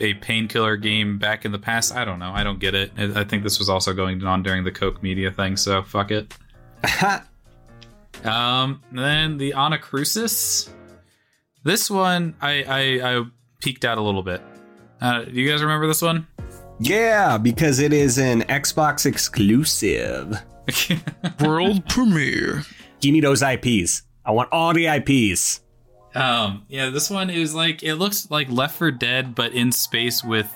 a 0.00 0.14
painkiller 0.14 0.76
game 0.76 1.18
back 1.18 1.44
in 1.44 1.52
the 1.52 1.58
past. 1.58 1.94
I 1.94 2.04
don't 2.04 2.18
know. 2.18 2.32
I 2.32 2.42
don't 2.42 2.58
get 2.58 2.74
it. 2.74 2.92
I, 2.98 3.20
I 3.20 3.24
think 3.24 3.42
this 3.42 3.58
was 3.58 3.68
also 3.68 3.92
going 3.92 4.22
on 4.24 4.42
during 4.42 4.64
the 4.64 4.72
Koch 4.72 5.02
Media 5.02 5.30
thing, 5.30 5.56
so 5.56 5.82
fuck 5.82 6.10
it. 6.10 6.36
Um, 8.24 8.82
then 8.92 9.38
the 9.38 9.52
Anacrusis. 9.52 10.68
This 11.64 11.90
one, 11.90 12.34
I, 12.40 12.62
I 12.62 13.18
I 13.18 13.24
peeked 13.60 13.84
out 13.84 13.98
a 13.98 14.00
little 14.00 14.22
bit. 14.22 14.40
Uh, 15.00 15.24
do 15.24 15.32
you 15.32 15.48
guys 15.50 15.62
remember 15.62 15.86
this 15.86 16.02
one? 16.02 16.26
Yeah, 16.78 17.38
because 17.38 17.78
it 17.78 17.92
is 17.92 18.18
an 18.18 18.42
Xbox 18.42 19.06
exclusive. 19.06 20.42
World 21.40 21.86
premiere. 21.88 22.62
Give 23.00 23.12
me 23.12 23.20
those 23.20 23.42
IPs. 23.42 24.02
I 24.24 24.32
want 24.32 24.50
all 24.52 24.72
the 24.74 24.86
IPs. 24.86 25.60
um, 26.14 26.64
yeah, 26.68 26.90
this 26.90 27.08
one 27.10 27.30
is 27.30 27.54
like 27.54 27.82
it 27.82 27.94
looks 27.96 28.30
like 28.30 28.50
Left 28.50 28.76
4 28.76 28.90
Dead, 28.90 29.34
but 29.34 29.52
in 29.52 29.70
space 29.72 30.24
with 30.24 30.52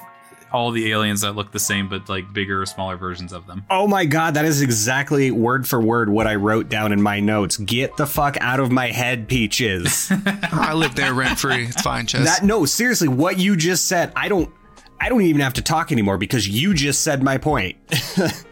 all 0.53 0.71
the 0.71 0.91
aliens 0.91 1.21
that 1.21 1.33
look 1.33 1.53
the 1.53 1.59
same, 1.59 1.89
but 1.89 2.09
like 2.09 2.33
bigger 2.33 2.63
or 2.63 2.67
smaller 2.67 2.97
versions 2.97 3.33
of 3.33 3.47
them. 3.47 3.65
Oh 3.71 3.87
my 3.87 4.05
god, 4.05 4.35
that 4.35 4.45
is 4.45 4.63
exactly 4.63 5.31
word 5.31 5.67
for 5.67 5.81
word 5.81 6.09
what 6.09 6.27
I 6.27 6.35
wrote 6.37 6.69
down 6.69 6.93
in 6.93 7.01
my 7.01 7.21
notes. 7.21 7.57
Get 7.57 7.97
the 7.97 8.07
fuck 8.07 8.37
out 8.41 8.61
of 8.61 8.71
my 8.71 8.89
head, 8.89 9.29
Peaches. 9.29 10.11
I 10.53 10.75
live 10.75 10.95
there 10.95 11.15
rent 11.15 11.39
free. 11.39 11.67
It's 11.67 11.83
fine, 11.83 12.07
Chess. 12.07 12.25
that 12.25 12.45
no, 12.45 12.65
seriously, 12.65 13.09
what 13.09 13.39
you 13.39 13.57
just 13.57 13.87
said, 13.87 14.13
I 14.17 14.29
don't 14.29 14.53
I 15.01 15.09
don't 15.09 15.23
even 15.23 15.41
have 15.41 15.55
to 15.55 15.63
talk 15.63 15.93
anymore 15.93 16.19
because 16.19 16.49
you 16.49 16.75
just 16.75 17.03
said 17.03 17.23
my 17.23 17.39
point. 17.39 17.77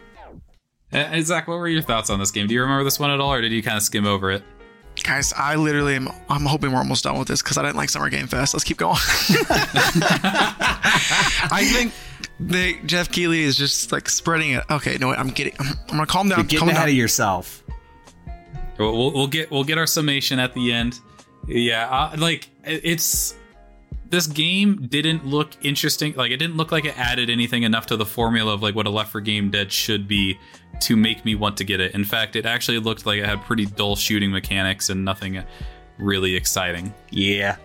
Uh, 0.91 1.21
Zach, 1.21 1.47
what 1.47 1.59
were 1.59 1.69
your 1.69 1.83
thoughts 1.83 2.09
on 2.09 2.19
this 2.19 2.31
game? 2.31 2.47
Do 2.47 2.55
you 2.55 2.63
remember 2.63 2.83
this 2.83 2.99
one 2.99 3.11
at 3.11 3.21
all, 3.21 3.31
or 3.35 3.43
did 3.43 3.53
you 3.53 3.63
kind 3.63 3.77
of 3.77 3.83
skim 3.83 4.07
over 4.07 4.31
it? 4.31 4.43
Guys, 5.05 5.33
I 5.37 5.55
literally 5.57 5.95
am. 5.95 6.09
I'm 6.29 6.45
hoping 6.45 6.73
we're 6.73 6.79
almost 6.79 7.05
done 7.05 7.19
with 7.19 7.29
this 7.29 7.43
because 7.43 7.57
I 7.59 7.63
didn't 7.63 7.77
like 7.77 7.89
Summer 7.91 8.11
Game 8.11 8.27
Fest. 8.27 8.53
Let's 8.55 8.65
keep 8.65 8.77
going. 8.77 8.97
I 11.51 11.65
think 11.73 11.93
they, 12.41 12.75
Jeff 12.87 13.11
Keighley 13.11 13.43
is 13.43 13.57
just 13.57 13.93
like 13.93 14.09
spreading 14.09 14.53
it. 14.53 14.65
Okay, 14.71 14.97
no, 14.99 15.11
I'm 15.13 15.29
getting. 15.29 15.55
I'm, 15.59 15.67
I'm 15.69 15.87
gonna 15.89 16.07
calm 16.07 16.29
down. 16.29 16.39
You're 16.41 16.45
getting 16.45 16.59
calm 16.61 16.69
ahead 16.69 16.81
down. 16.83 16.89
of 16.91 16.95
yourself. 16.95 17.63
We'll, 18.79 18.97
we'll, 18.97 19.13
we'll 19.13 19.27
get 19.27 19.51
we'll 19.51 19.65
get 19.65 19.79
our 19.79 19.87
summation 19.87 20.39
at 20.39 20.55
the 20.55 20.73
end. 20.73 21.01
Yeah, 21.47 21.89
uh, 21.89 22.17
like 22.19 22.49
it- 22.65 22.81
it's 22.85 23.35
this 24.11 24.27
game 24.27 24.87
didn't 24.89 25.27
look 25.27 25.51
interesting. 25.65 26.15
Like 26.15 26.31
it 26.31 26.39
didn't 26.39 26.57
look 26.57 26.73
like 26.73 26.85
it 26.85 26.99
added 26.99 27.29
anything 27.31 27.63
enough 27.63 27.87
to 27.87 27.97
the 27.97 28.07
formula 28.07 28.55
of 28.55 28.63
like 28.63 28.75
what 28.75 28.87
a 28.87 28.91
Left 28.91 29.13
4 29.13 29.21
Game 29.21 29.51
Dead 29.51 29.71
should 29.73 30.09
be 30.09 30.39
to 30.81 30.97
make 30.97 31.25
me 31.25 31.35
want 31.35 31.57
to 31.59 31.65
get 31.65 31.81
it. 31.81 31.95
In 31.95 32.05
fact, 32.05 32.37
it 32.37 32.47
actually 32.47 32.79
looked 32.79 33.05
like 33.07 33.19
it 33.19 33.27
had 33.27 33.43
pretty 33.45 33.67
dull 33.67 33.97
shooting 33.97 34.31
mechanics 34.31 34.89
and 34.91 35.05
nothing 35.05 35.43
really 35.99 36.35
exciting. 36.37 36.95
Yeah. 37.11 37.57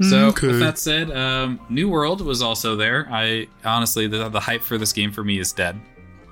So 0.00 0.26
Okay. 0.28 0.46
with 0.46 0.60
that 0.60 0.78
said, 0.78 1.10
um, 1.10 1.60
New 1.68 1.88
World 1.88 2.20
was 2.20 2.40
also 2.40 2.76
there. 2.76 3.08
I 3.10 3.48
honestly 3.64 4.06
the, 4.06 4.28
the 4.28 4.40
hype 4.40 4.62
for 4.62 4.78
this 4.78 4.92
game 4.92 5.10
for 5.12 5.24
me 5.24 5.38
is 5.38 5.52
dead. 5.52 5.80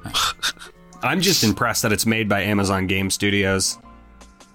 I'm 1.03 1.21
just 1.21 1.43
impressed 1.45 1.83
that 1.83 1.93
it's 1.93 2.07
made 2.07 2.29
by 2.29 2.43
Amazon 2.43 2.87
Game 2.87 3.11
Studios. 3.11 3.79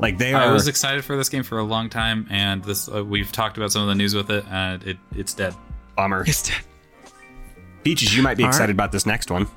Like 0.02 0.18
they 0.18 0.34
are. 0.34 0.42
I 0.42 0.52
was 0.52 0.68
excited 0.68 1.06
for 1.06 1.16
this 1.16 1.30
game 1.30 1.44
for 1.44 1.60
a 1.60 1.64
long 1.64 1.90
time, 1.90 2.26
and 2.30 2.64
this 2.64 2.90
uh, 2.90 3.06
we've 3.06 3.32
talked 3.32 3.58
about 3.58 3.72
some 3.72 3.84
of 3.84 3.88
the 3.88 3.96
news 3.96 4.16
with 4.16 4.32
it, 4.32 4.46
and 4.50 4.84
it 4.84 4.98
it's 5.16 5.34
dead. 5.34 5.54
bummer. 5.96 6.24
It's 6.28 6.50
dead. 6.50 6.62
Peaches, 7.84 8.16
you 8.16 8.24
might 8.24 8.38
be 8.38 8.44
All 8.44 8.50
excited 8.50 8.70
right. 8.70 8.72
about 8.72 8.92
this 8.92 9.06
next 9.06 9.30
one. 9.32 9.48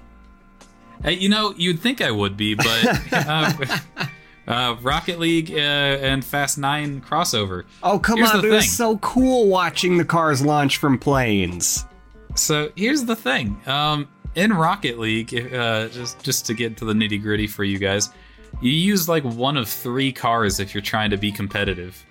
Hey, 1.02 1.14
you 1.14 1.28
know, 1.28 1.52
you'd 1.56 1.80
think 1.80 2.00
I 2.00 2.10
would 2.10 2.36
be, 2.36 2.54
but 2.54 3.12
uh, 3.12 3.52
uh, 4.46 4.76
Rocket 4.82 5.18
League 5.18 5.50
uh, 5.50 5.54
and 5.54 6.24
Fast 6.24 6.58
Nine 6.58 7.00
crossover. 7.00 7.64
Oh 7.82 7.98
come 7.98 8.18
Here's 8.18 8.30
on, 8.30 8.42
the 8.42 8.48
it 8.48 8.50
was 8.50 8.70
so 8.70 8.98
cool 8.98 9.48
watching 9.48 9.96
the 9.96 10.04
cars 10.04 10.42
launch 10.42 10.76
from 10.76 10.98
planes. 10.98 11.84
So 12.34 12.70
here's 12.76 13.04
the 13.04 13.16
thing: 13.16 13.60
um, 13.66 14.08
in 14.34 14.52
Rocket 14.52 14.98
League, 14.98 15.34
uh, 15.54 15.88
just 15.88 16.22
just 16.22 16.46
to 16.46 16.54
get 16.54 16.76
to 16.78 16.84
the 16.84 16.92
nitty 16.92 17.22
gritty 17.22 17.46
for 17.46 17.64
you 17.64 17.78
guys, 17.78 18.10
you 18.64 18.72
use 18.72 19.08
like 19.10 19.22
one 19.24 19.58
of 19.58 19.68
three 19.68 20.10
cars 20.10 20.58
if 20.58 20.74
you're 20.74 20.82
trying 20.82 21.10
to 21.10 21.18
be 21.18 21.30
competitive. 21.30 22.04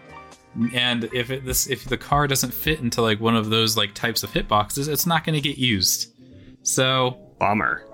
And 0.72 1.06
if 1.06 1.32
it, 1.32 1.43
this 1.45 1.68
if 1.68 1.86
the 1.86 1.97
car 1.97 2.28
doesn't 2.28 2.54
fit 2.54 2.80
into 2.80 3.01
like 3.01 3.20
one 3.20 3.36
of 3.36 3.49
those 3.49 3.76
like 3.76 3.95
types 3.95 4.22
of 4.22 4.32
hitboxes, 4.32 4.88
it's 4.88 5.08
not 5.08 5.24
going 5.24 5.34
to 5.34 5.41
get 5.41 5.58
used. 5.58 6.14
So 6.62 7.18
Bummer. 7.39 7.88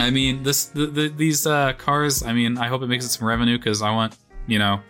I 0.00 0.10
mean, 0.10 0.42
this 0.42 0.64
the, 0.66 0.86
the, 0.86 1.08
these 1.08 1.46
uh, 1.46 1.74
cars. 1.74 2.24
I 2.24 2.32
mean, 2.32 2.58
I 2.58 2.66
hope 2.66 2.82
it 2.82 2.88
makes 2.88 3.04
it 3.04 3.10
some 3.10 3.26
revenue 3.26 3.56
because 3.56 3.82
I 3.82 3.92
want 3.92 4.16
you 4.48 4.58
know, 4.58 4.80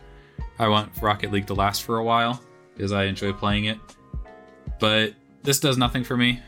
I 0.58 0.68
want 0.68 0.90
Rocket 1.02 1.30
League 1.30 1.48
to 1.48 1.54
last 1.54 1.82
for 1.82 1.98
a 1.98 2.04
while 2.04 2.40
because 2.74 2.92
I 2.92 3.04
enjoy 3.04 3.34
playing 3.34 3.66
it. 3.66 3.78
But 4.80 5.12
this 5.42 5.60
does 5.60 5.76
nothing 5.76 6.02
for 6.02 6.16
me. 6.16 6.40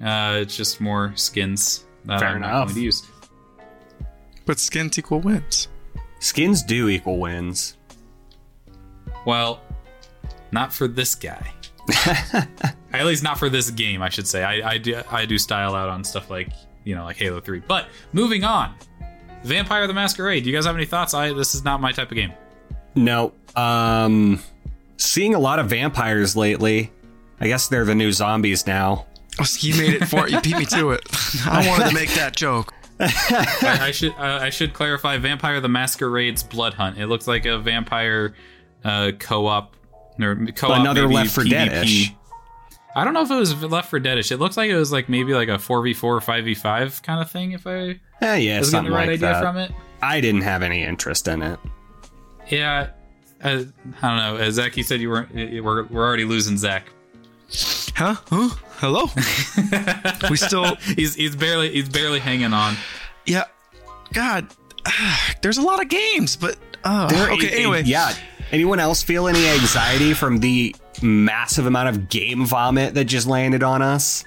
Uh, 0.00 0.38
it's 0.40 0.56
just 0.56 0.80
more 0.80 1.12
skins 1.16 1.84
that 2.04 2.20
Fair 2.20 2.28
I'm 2.28 2.40
not 2.42 2.50
enough. 2.50 2.66
going 2.68 2.76
to 2.76 2.80
use. 2.82 3.02
But 4.44 4.60
skins 4.60 4.96
equal 4.98 5.20
wins. 5.20 5.66
Skins 6.18 6.62
do 6.62 6.88
equal 6.88 7.18
wins. 7.18 7.76
Well, 9.24 9.60
not 10.52 10.72
for 10.72 10.88
this 10.88 11.14
guy. 11.14 11.52
At 12.92 13.04
least 13.06 13.22
not 13.22 13.38
for 13.38 13.48
this 13.48 13.70
game, 13.70 14.02
I 14.02 14.08
should 14.08 14.26
say. 14.26 14.42
I, 14.42 14.72
I 14.72 14.78
do 14.78 15.00
I 15.10 15.26
do 15.26 15.38
style 15.38 15.74
out 15.74 15.88
on 15.88 16.02
stuff 16.02 16.30
like 16.30 16.48
you 16.84 16.94
know 16.94 17.04
like 17.04 17.16
Halo 17.16 17.40
Three. 17.40 17.60
But 17.60 17.88
moving 18.12 18.44
on, 18.44 18.74
Vampire 19.44 19.86
the 19.86 19.94
Masquerade. 19.94 20.44
Do 20.44 20.50
you 20.50 20.56
guys 20.56 20.64
have 20.66 20.74
any 20.76 20.86
thoughts? 20.86 21.14
I 21.14 21.32
this 21.32 21.54
is 21.54 21.64
not 21.64 21.80
my 21.80 21.92
type 21.92 22.10
of 22.10 22.16
game. 22.16 22.32
No. 22.94 23.32
Um 23.54 24.40
seeing 24.96 25.34
a 25.34 25.38
lot 25.38 25.58
of 25.58 25.68
vampires 25.68 26.36
lately. 26.36 26.92
I 27.40 27.48
guess 27.48 27.68
they're 27.68 27.84
the 27.84 27.94
new 27.94 28.12
zombies 28.12 28.66
now. 28.66 29.06
Oh, 29.38 29.44
so 29.44 29.66
you 29.66 29.76
made 29.76 29.94
it 29.94 30.06
for 30.06 30.26
it. 30.26 30.32
You 30.32 30.40
beat 30.40 30.56
me 30.56 30.64
to 30.66 30.92
it. 30.92 31.02
I 31.46 31.66
wanted 31.68 31.88
to 31.88 31.94
make 31.94 32.10
that 32.14 32.34
joke. 32.34 32.72
I, 33.00 33.78
I 33.82 33.90
should 33.90 34.12
uh, 34.12 34.38
I 34.42 34.50
should 34.50 34.72
clarify. 34.72 35.16
Vampire 35.18 35.60
the 35.60 35.68
Masquerade's 35.68 36.42
Blood 36.42 36.74
Hunt. 36.74 36.98
It 36.98 37.06
looks 37.06 37.26
like 37.26 37.44
a 37.46 37.58
vampire 37.58 38.34
uh, 38.84 39.12
co-op 39.18 39.76
or 40.20 40.36
co-op. 40.54 40.80
Another 40.80 41.02
maybe 41.02 41.14
Left 41.14 41.30
4 41.34 41.44
PvP. 41.44 41.50
Dead-ish. 41.50 42.12
I 42.94 43.04
don't 43.04 43.12
know 43.12 43.20
if 43.22 43.30
it 43.30 43.34
was 43.34 43.62
Left 43.62 43.90
for 43.90 44.00
Deadish. 44.00 44.32
It 44.32 44.38
looks 44.38 44.56
like 44.56 44.70
it 44.70 44.76
was 44.76 44.90
like 44.90 45.08
maybe 45.10 45.34
like 45.34 45.48
a 45.50 45.58
four 45.58 45.82
v 45.82 45.92
four, 45.92 46.16
or 46.16 46.20
five 46.22 46.46
v 46.46 46.54
five 46.54 47.02
kind 47.02 47.20
of 47.20 47.30
thing. 47.30 47.52
If 47.52 47.66
I 47.66 48.00
Eh, 48.22 48.36
yeah, 48.36 48.58
was 48.60 48.70
getting 48.70 48.70
something 48.70 48.90
the 48.92 48.96
right 48.96 49.06
like 49.08 49.14
idea 49.16 49.32
that. 49.32 49.42
from 49.42 49.58
it. 49.58 49.70
I 50.00 50.22
didn't 50.22 50.40
have 50.42 50.62
any 50.62 50.82
interest 50.82 51.28
in 51.28 51.42
it. 51.42 51.58
Yeah, 52.48 52.88
uh, 53.44 53.64
I 54.00 54.08
don't 54.08 54.16
know. 54.16 54.36
Uh, 54.42 54.50
Zach, 54.50 54.76
you 54.78 54.82
said 54.82 55.00
you 55.02 55.10
weren't. 55.10 55.34
We're 55.34 55.84
we're 55.84 56.06
already 56.06 56.24
losing 56.24 56.56
Zach. 56.56 56.86
Huh? 57.96 58.14
Huh? 58.28 58.50
Hello? 58.78 59.06
we 60.30 60.36
still. 60.36 60.76
He's 60.76 61.14
he's 61.14 61.34
barely 61.34 61.72
he's 61.72 61.88
barely 61.88 62.18
hanging 62.20 62.52
on. 62.52 62.76
Yeah. 63.24 63.44
God. 64.12 64.46
There's 65.42 65.58
a 65.58 65.62
lot 65.62 65.80
of 65.82 65.88
games, 65.88 66.36
but. 66.36 66.56
Uh, 66.84 67.08
There- 67.08 67.30
okay, 67.32 67.46
it- 67.48 67.54
anyway. 67.54 67.82
yeah. 67.84 68.12
Anyone 68.52 68.78
else 68.78 69.02
feel 69.02 69.26
any 69.26 69.48
anxiety 69.48 70.12
from 70.14 70.38
the 70.38 70.76
massive 71.02 71.66
amount 71.66 71.88
of 71.88 72.08
game 72.08 72.46
vomit 72.46 72.94
that 72.94 73.06
just 73.06 73.26
landed 73.26 73.62
on 73.64 73.82
us? 73.82 74.24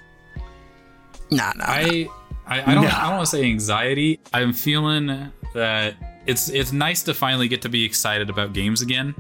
Nah, 1.32 1.54
nah. 1.56 1.64
I 1.66 2.10
I, 2.48 2.62
I 2.72 2.74
don't 2.76 2.84
No. 2.84 2.90
I 2.90 3.02
don't 3.04 3.18
want 3.18 3.30
to 3.30 3.38
say 3.38 3.44
anxiety. 3.46 4.20
I'm 4.34 4.52
feeling 4.52 5.32
that 5.54 5.94
it's 6.26 6.50
it's 6.50 6.74
nice 6.74 7.04
to 7.04 7.14
finally 7.14 7.48
get 7.48 7.62
to 7.62 7.70
be 7.70 7.86
excited 7.86 8.30
about 8.32 8.52
games 8.54 8.82
again. 8.82 9.14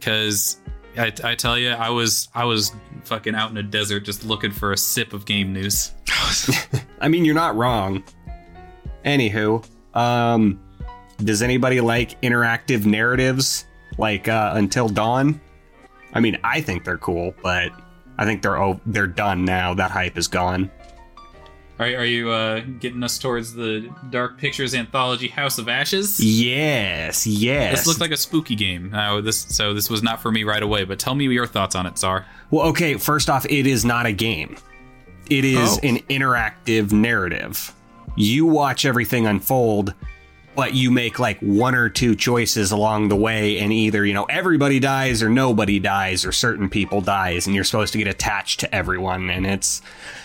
Cause 0.00 0.58
I, 0.98 1.12
I 1.24 1.34
tell 1.34 1.56
you, 1.58 1.70
I 1.70 1.90
was 1.90 2.28
I 2.34 2.44
was 2.44 2.72
fucking 3.04 3.34
out 3.34 3.50
in 3.50 3.56
a 3.56 3.62
desert 3.62 4.00
just 4.00 4.24
looking 4.24 4.50
for 4.50 4.72
a 4.72 4.76
sip 4.76 5.12
of 5.12 5.24
game 5.24 5.52
news. 5.52 5.92
I 7.00 7.08
mean, 7.08 7.24
you're 7.24 7.34
not 7.34 7.56
wrong. 7.56 8.02
Anywho, 9.04 9.64
um, 9.94 10.60
does 11.18 11.42
anybody 11.42 11.80
like 11.80 12.20
interactive 12.22 12.84
narratives 12.84 13.64
like 13.96 14.28
uh, 14.28 14.52
Until 14.54 14.88
Dawn? 14.88 15.40
I 16.12 16.20
mean, 16.20 16.38
I 16.42 16.60
think 16.60 16.84
they're 16.84 16.98
cool, 16.98 17.34
but 17.42 17.70
I 18.18 18.24
think 18.24 18.42
they're 18.42 18.60
oh, 18.60 18.80
they're 18.86 19.06
done 19.06 19.44
now. 19.44 19.74
That 19.74 19.90
hype 19.90 20.18
is 20.18 20.28
gone. 20.28 20.70
Are, 21.78 21.86
are 21.86 22.04
you 22.04 22.30
uh, 22.30 22.60
getting 22.80 23.02
us 23.04 23.18
towards 23.18 23.54
the 23.54 23.88
Dark 24.10 24.36
Pictures 24.38 24.74
anthology 24.74 25.28
House 25.28 25.58
of 25.58 25.68
Ashes? 25.68 26.18
Yes, 26.18 27.26
yes. 27.26 27.78
This 27.78 27.86
looked 27.86 28.00
like 28.00 28.10
a 28.10 28.16
spooky 28.16 28.56
game. 28.56 28.92
Uh, 28.92 29.20
this 29.20 29.38
so 29.48 29.72
this 29.74 29.88
was 29.88 30.02
not 30.02 30.20
for 30.20 30.32
me 30.32 30.42
right 30.44 30.62
away. 30.62 30.84
But 30.84 30.98
tell 30.98 31.14
me 31.14 31.24
your 31.26 31.46
thoughts 31.46 31.74
on 31.76 31.86
it, 31.86 31.96
Zar. 31.96 32.26
Well, 32.50 32.66
okay, 32.68 32.94
first 32.94 33.30
off, 33.30 33.46
it 33.46 33.66
is 33.66 33.84
not 33.84 34.06
a 34.06 34.12
game. 34.12 34.56
It 35.30 35.44
is 35.44 35.76
Oh. 35.76 35.86
an 35.86 35.98
interactive 36.10 36.90
narrative. 36.90 37.72
You 38.16 38.46
watch 38.46 38.84
everything 38.84 39.26
unfold, 39.26 39.94
but 40.58 40.74
you 40.74 40.90
make 40.90 41.20
like 41.20 41.38
one 41.38 41.76
or 41.76 41.88
two 41.88 42.16
choices 42.16 42.72
along 42.72 43.08
the 43.10 43.14
way, 43.16 43.60
and 43.60 43.72
either, 43.72 44.04
you 44.04 44.12
know, 44.12 44.24
everybody 44.24 44.80
dies 44.80 45.22
or 45.22 45.28
nobody 45.28 45.78
dies 45.78 46.24
or 46.26 46.32
certain 46.32 46.68
people 46.68 47.00
dies, 47.00 47.46
and 47.46 47.54
you're 47.54 47.62
supposed 47.62 47.92
to 47.92 47.98
get 47.98 48.08
attached 48.08 48.58
to 48.58 48.74
everyone, 48.74 49.30
and 49.30 49.46
it's 49.46 49.82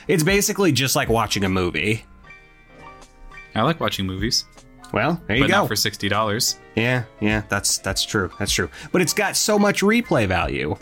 it's 0.08 0.24
basically 0.24 0.72
just 0.72 0.96
like 0.96 1.08
watching 1.08 1.44
a 1.44 1.50
movie. 1.50 2.04
I 3.54 3.62
like 3.62 3.80
watching 3.80 4.08
movies, 4.08 4.46
Well, 4.92 5.22
there 5.28 5.36
you 5.38 5.44
but 5.44 5.52
go. 5.52 5.58
not 5.60 5.68
for 5.68 5.76
sixty 5.76 6.10
dollars. 6.10 6.58
yeah, 6.76 7.04
yeah, 7.22 7.44
that's 7.48 7.78
that's 7.78 8.04
true. 8.04 8.32
That's 8.40 8.52
true. 8.52 8.72
But 8.92 9.04
it's 9.04 9.14
got 9.14 9.36
so 9.38 9.60
much 9.60 9.82
replay 9.82 10.28
value. 10.28 10.76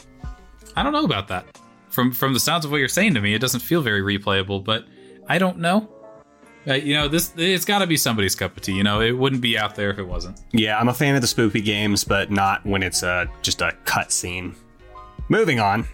I 0.77 0.83
don't 0.83 0.93
know 0.93 1.03
about 1.03 1.27
that. 1.27 1.57
From 1.89 2.13
from 2.13 2.33
the 2.33 2.39
sounds 2.39 2.63
of 2.63 2.71
what 2.71 2.77
you're 2.77 2.87
saying 2.87 3.15
to 3.15 3.19
me, 3.21 3.33
it 3.33 3.39
doesn't 3.39 3.59
feel 3.59 3.81
very 3.81 4.01
replayable. 4.01 4.63
But 4.63 4.85
I 5.27 5.37
don't 5.39 5.57
know. 5.57 5.89
Uh, 6.67 6.73
you 6.73 6.93
know, 6.93 7.07
this 7.07 7.33
it's 7.37 7.65
got 7.65 7.79
to 7.79 7.87
be 7.87 7.97
somebody's 7.97 8.35
cup 8.35 8.55
of 8.55 8.61
tea. 8.61 8.73
You 8.73 8.83
know, 8.83 9.01
it 9.01 9.11
wouldn't 9.17 9.41
be 9.41 9.57
out 9.57 9.75
there 9.75 9.89
if 9.89 9.97
it 9.97 10.07
wasn't. 10.07 10.39
Yeah, 10.51 10.79
I'm 10.79 10.89
a 10.89 10.93
fan 10.93 11.15
of 11.15 11.21
the 11.21 11.27
spoopy 11.27 11.63
games, 11.63 12.03
but 12.03 12.29
not 12.29 12.65
when 12.65 12.83
it's 12.83 13.01
a 13.03 13.27
just 13.41 13.61
a 13.61 13.75
cutscene. 13.85 14.53
Moving 15.29 15.59
on. 15.59 15.87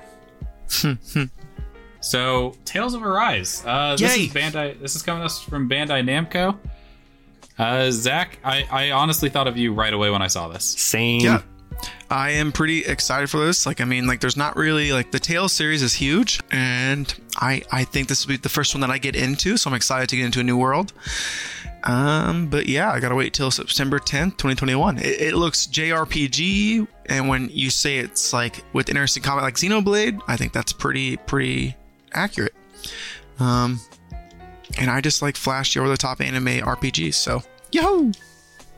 So, 2.00 2.54
Tales 2.64 2.94
of 2.94 3.04
Arise. 3.04 3.64
Uh, 3.66 3.96
this 3.98 4.16
Yay. 4.18 4.26
is 4.26 4.34
Bandai. 4.34 4.80
This 4.80 4.96
is 4.96 5.02
coming 5.02 5.24
us 5.24 5.42
from 5.42 5.70
Bandai 5.70 6.04
Namco. 6.08 6.58
Uh, 7.58 7.92
Zach, 7.92 8.38
I, 8.46 8.66
I 8.72 8.92
honestly 8.92 9.30
thought 9.30 9.48
of 9.48 9.58
you 9.58 9.74
right 9.74 9.94
away 9.94 10.10
when 10.10 10.22
I 10.22 10.28
saw 10.28 10.48
this. 10.48 10.64
Same. 10.64 11.22
Yeah. 11.22 11.42
I 12.10 12.32
am 12.32 12.52
pretty 12.52 12.86
excited 12.86 13.30
for 13.30 13.46
this. 13.46 13.66
Like, 13.66 13.82
I 13.82 13.86
mean, 13.86 14.08
like, 14.08 14.22
there's 14.22 14.38
not 14.38 14.56
really 14.56 14.94
like 14.94 15.12
the 15.12 15.20
Tales 15.20 15.52
series 15.54 15.82
is 15.82 15.94
huge, 15.94 16.40
and 16.50 17.14
I 17.38 17.62
I 17.72 17.84
think 17.84 18.08
this 18.08 18.26
will 18.26 18.34
be 18.34 18.38
the 18.38 18.50
first 18.50 18.74
one 18.74 18.82
that 18.82 18.90
I 18.90 18.98
get 18.98 19.16
into. 19.16 19.58
So 19.58 19.70
I'm 19.70 19.76
excited 19.76 20.10
to 20.10 20.16
get 20.18 20.26
into 20.26 20.40
a 20.40 20.44
new 20.44 20.58
world. 20.58 20.94
Um, 21.84 22.48
but 22.48 22.68
yeah, 22.68 22.92
I 22.92 23.00
gotta 23.00 23.16
wait 23.16 23.34
till 23.34 23.52
September 23.52 24.00
10th, 24.00 24.32
2021. 24.38 24.98
It, 24.98 25.06
it 25.06 25.36
looks 25.36 25.68
JRPG, 25.68 26.88
and 27.06 27.30
when 27.30 27.50
you 27.52 27.70
say 27.70 27.98
it's 28.00 28.34
like 28.34 28.64
with 28.74 28.90
interesting 28.90 29.24
combat 29.24 29.44
like 29.44 29.56
Xenoblade, 29.56 30.20
I 30.28 30.36
think 30.38 30.52
that's 30.54 30.74
pretty 30.74 31.18
pretty 31.18 31.76
accurate. 32.14 32.56
Um, 33.40 33.80
and 34.80 34.90
I 34.90 35.02
just 35.02 35.22
like 35.22 35.36
flashy 35.38 35.80
over 35.80 35.88
the 35.88 35.98
top 35.98 36.20
anime 36.20 36.46
RPGs. 36.46 37.14
So 37.14 37.42
yo, 37.72 38.12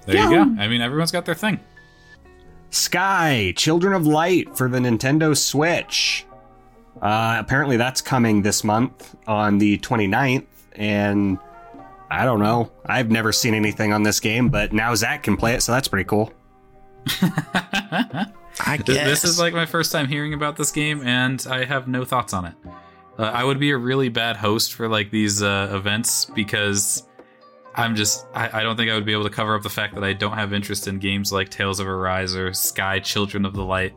There 0.06 0.16
you 0.18 0.30
go. 0.30 0.62
I 0.62 0.68
mean, 0.68 0.82
everyone's 0.82 1.12
got 1.12 1.26
their 1.26 1.36
thing. 1.36 1.60
Sky, 2.72 3.54
Children 3.56 3.94
of 3.94 4.06
Light 4.06 4.56
for 4.56 4.70
the 4.70 4.78
Nintendo 4.78 5.36
Switch. 5.36 6.26
Uh, 7.02 7.38
apparently 7.40 7.78
that's 7.78 8.02
coming 8.02 8.42
this 8.42 8.64
month 8.64 9.16
on 9.28 9.58
the 9.58 9.78
29th, 9.80 10.46
and 10.74 11.38
I 12.12 12.26
don't 12.26 12.40
know. 12.40 12.72
I've 12.86 13.10
never 13.10 13.32
seen 13.32 13.54
anything 13.54 13.94
on 13.94 14.04
this 14.04 14.20
game, 14.20 14.50
but 14.50 14.74
now 14.74 14.94
Zach 14.96 15.24
can 15.24 15.38
play 15.38 15.54
it, 15.54 15.62
so 15.62 15.72
that's 15.72 15.88
pretty 15.88 16.08
cool. 16.08 16.34
I 17.22 18.76
Th- 18.78 18.86
guess 18.86 19.06
This 19.06 19.24
is 19.24 19.40
like 19.40 19.54
my 19.54 19.66
first 19.66 19.92
time 19.92 20.08
hearing 20.08 20.34
about 20.34 20.58
this 20.58 20.72
game, 20.72 21.02
and 21.06 21.46
I 21.50 21.66
have 21.66 21.88
no 21.88 22.04
thoughts 22.06 22.34
on 22.34 22.46
it. 22.46 22.54
Uh, 23.18 23.24
I 23.24 23.44
would 23.44 23.60
be 23.60 23.72
a 23.72 23.78
really 23.78 24.10
bad 24.10 24.38
host 24.38 24.74
for 24.74 24.88
like 24.88 25.12
these 25.12 25.42
uh, 25.42 25.72
events 25.74 26.26
because 26.26 27.08
I'm 27.76 27.96
just 27.96 28.26
I, 28.34 28.60
I 28.60 28.64
don't 28.64 28.76
think 28.76 28.90
I 28.92 28.96
would 28.96 29.06
be 29.06 29.14
able 29.14 29.24
to 29.26 29.30
cover 29.30 29.56
up 29.56 29.64
the 29.64 29.70
fact 29.70 29.96
that 29.96 30.04
I 30.04 30.14
don't 30.14 30.34
have 30.34 30.54
interest 30.54 30.88
in 30.88 31.00
games 31.00 31.32
like 31.32 31.50
Tales 31.50 31.80
of 31.80 31.88
Arise 31.88 32.36
or 32.36 32.54
Sky 32.54 33.00
Children 33.00 33.46
of 33.46 33.54
the 33.54 33.64
Light. 33.64 33.94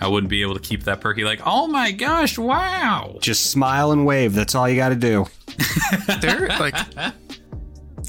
I 0.00 0.08
wouldn't 0.08 0.30
be 0.30 0.42
able 0.42 0.54
to 0.54 0.60
keep 0.60 0.84
that 0.84 1.00
perky 1.00 1.24
like, 1.24 1.40
oh 1.44 1.66
my 1.66 1.90
gosh, 1.92 2.38
wow. 2.38 3.16
Just 3.20 3.50
smile 3.50 3.92
and 3.92 4.04
wave. 4.04 4.34
That's 4.34 4.54
all 4.54 4.68
you 4.68 4.76
got 4.76 4.90
to 4.90 4.96
do. 4.96 5.26
they're 6.20 6.48
like 6.48 6.74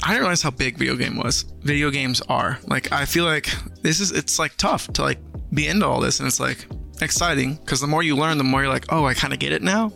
I 0.04 0.10
didn't 0.10 0.22
realize 0.22 0.42
how 0.42 0.52
big 0.52 0.78
video 0.78 0.96
game 0.96 1.18
was. 1.18 1.44
Video 1.62 1.90
games 1.90 2.22
are 2.30 2.60
like 2.68 2.92
I 2.92 3.06
feel 3.06 3.26
like 3.26 3.50
this 3.82 4.00
is 4.00 4.12
it's 4.12 4.38
like 4.38 4.56
tough 4.58 4.88
to 4.94 5.02
like 5.02 5.20
be 5.54 5.68
into 5.68 5.86
all 5.86 6.00
this, 6.00 6.20
and 6.20 6.28
it's 6.28 6.40
like 6.40 6.68
exciting 7.02 7.56
because 7.56 7.82
the 7.82 7.88
more 7.88 8.04
you 8.04 8.16
learn, 8.16 8.38
the 8.38 8.44
more 8.44 8.62
you're 8.62 8.72
like, 8.72 8.92
oh, 8.92 9.06
I 9.06 9.14
kind 9.14 9.34
of 9.34 9.40
get 9.40 9.52
it 9.52 9.62
now. 9.62 9.94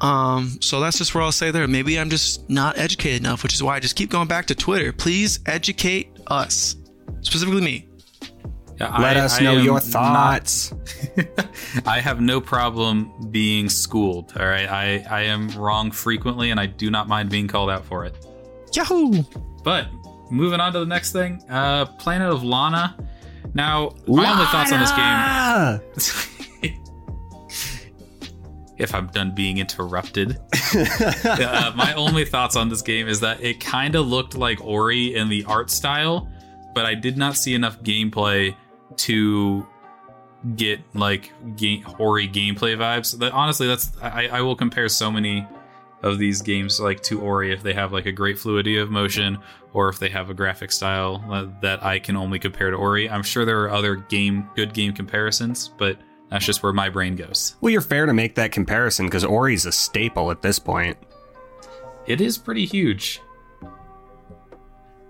Um, 0.00 0.58
so 0.60 0.80
that's 0.80 0.98
just 0.98 1.14
where 1.14 1.22
I'll 1.22 1.32
say 1.32 1.50
there. 1.50 1.66
Maybe 1.66 1.98
I'm 1.98 2.10
just 2.10 2.48
not 2.48 2.78
educated 2.78 3.20
enough, 3.20 3.42
which 3.42 3.54
is 3.54 3.62
why 3.62 3.76
I 3.76 3.80
just 3.80 3.96
keep 3.96 4.10
going 4.10 4.28
back 4.28 4.46
to 4.46 4.54
Twitter. 4.54 4.92
Please 4.92 5.40
educate 5.46 6.10
us, 6.28 6.76
specifically 7.20 7.60
me. 7.60 7.88
Yeah, 8.80 8.96
Let 8.98 9.16
I- 9.16 9.20
us 9.20 9.40
know 9.40 9.56
your 9.56 9.74
not- 9.74 9.82
thoughts. 9.82 10.72
I 11.86 12.00
have 12.00 12.20
no 12.20 12.40
problem 12.40 13.12
being 13.30 13.68
schooled. 13.68 14.32
All 14.38 14.46
right, 14.46 14.68
I 14.68 15.04
I 15.10 15.22
am 15.22 15.48
wrong 15.50 15.90
frequently, 15.90 16.50
and 16.50 16.60
I 16.60 16.66
do 16.66 16.90
not 16.90 17.08
mind 17.08 17.28
being 17.30 17.48
called 17.48 17.70
out 17.70 17.84
for 17.84 18.04
it. 18.04 18.14
Yahoo! 18.72 19.22
But 19.64 19.88
moving 20.30 20.60
on 20.60 20.72
to 20.74 20.78
the 20.80 20.86
next 20.86 21.10
thing, 21.12 21.42
uh, 21.50 21.86
Planet 21.86 22.30
of 22.30 22.44
Lana. 22.44 22.96
Now, 23.54 23.94
my 24.06 24.30
only 24.30 24.44
thoughts 24.46 24.70
on 24.72 24.80
this 24.80 24.92
game. 24.92 26.74
If 28.78 28.94
I'm 28.94 29.08
done 29.08 29.34
being 29.34 29.58
interrupted, 29.58 30.38
uh, 30.76 31.72
my 31.74 31.94
only 31.96 32.24
thoughts 32.24 32.54
on 32.54 32.68
this 32.68 32.80
game 32.80 33.08
is 33.08 33.18
that 33.20 33.42
it 33.42 33.58
kind 33.58 33.96
of 33.96 34.06
looked 34.06 34.36
like 34.36 34.64
Ori 34.64 35.16
in 35.16 35.28
the 35.28 35.44
art 35.46 35.68
style, 35.68 36.28
but 36.76 36.86
I 36.86 36.94
did 36.94 37.18
not 37.18 37.34
see 37.36 37.54
enough 37.54 37.80
gameplay 37.82 38.54
to 38.98 39.66
get 40.54 40.80
like 40.94 41.32
game, 41.56 41.86
Ori 41.98 42.28
gameplay 42.28 42.76
vibes. 42.76 43.18
That 43.18 43.32
honestly, 43.32 43.66
that's 43.66 43.96
I, 44.00 44.28
I 44.28 44.40
will 44.42 44.56
compare 44.56 44.88
so 44.88 45.10
many 45.10 45.46
of 46.02 46.18
these 46.18 46.42
games 46.42 46.78
like 46.78 47.02
to 47.02 47.20
Ori 47.20 47.52
if 47.52 47.62
they 47.62 47.72
have 47.72 47.92
like 47.92 48.06
a 48.06 48.12
great 48.12 48.38
fluidity 48.38 48.78
of 48.78 48.90
motion 48.90 49.38
or 49.72 49.88
if 49.88 49.98
they 49.98 50.08
have 50.08 50.30
a 50.30 50.34
graphic 50.34 50.70
style 50.70 51.24
uh, 51.28 51.46
that 51.60 51.82
I 51.82 51.98
can 51.98 52.16
only 52.16 52.38
compare 52.38 52.70
to 52.70 52.76
Ori. 52.76 53.10
I'm 53.10 53.22
sure 53.22 53.44
there 53.44 53.62
are 53.64 53.70
other 53.70 53.96
game 53.96 54.48
good 54.54 54.72
game 54.74 54.92
comparisons, 54.92 55.70
but 55.76 55.98
that's 56.30 56.44
just 56.44 56.62
where 56.62 56.72
my 56.72 56.88
brain 56.88 57.16
goes. 57.16 57.56
Well, 57.60 57.72
you're 57.72 57.80
fair 57.80 58.06
to 58.06 58.12
make 58.12 58.34
that 58.36 58.52
comparison 58.52 59.06
because 59.06 59.24
Ori's 59.24 59.66
a 59.66 59.72
staple 59.72 60.30
at 60.30 60.42
this 60.42 60.58
point. 60.58 60.96
It 62.06 62.20
is 62.20 62.38
pretty 62.38 62.64
huge. 62.64 63.20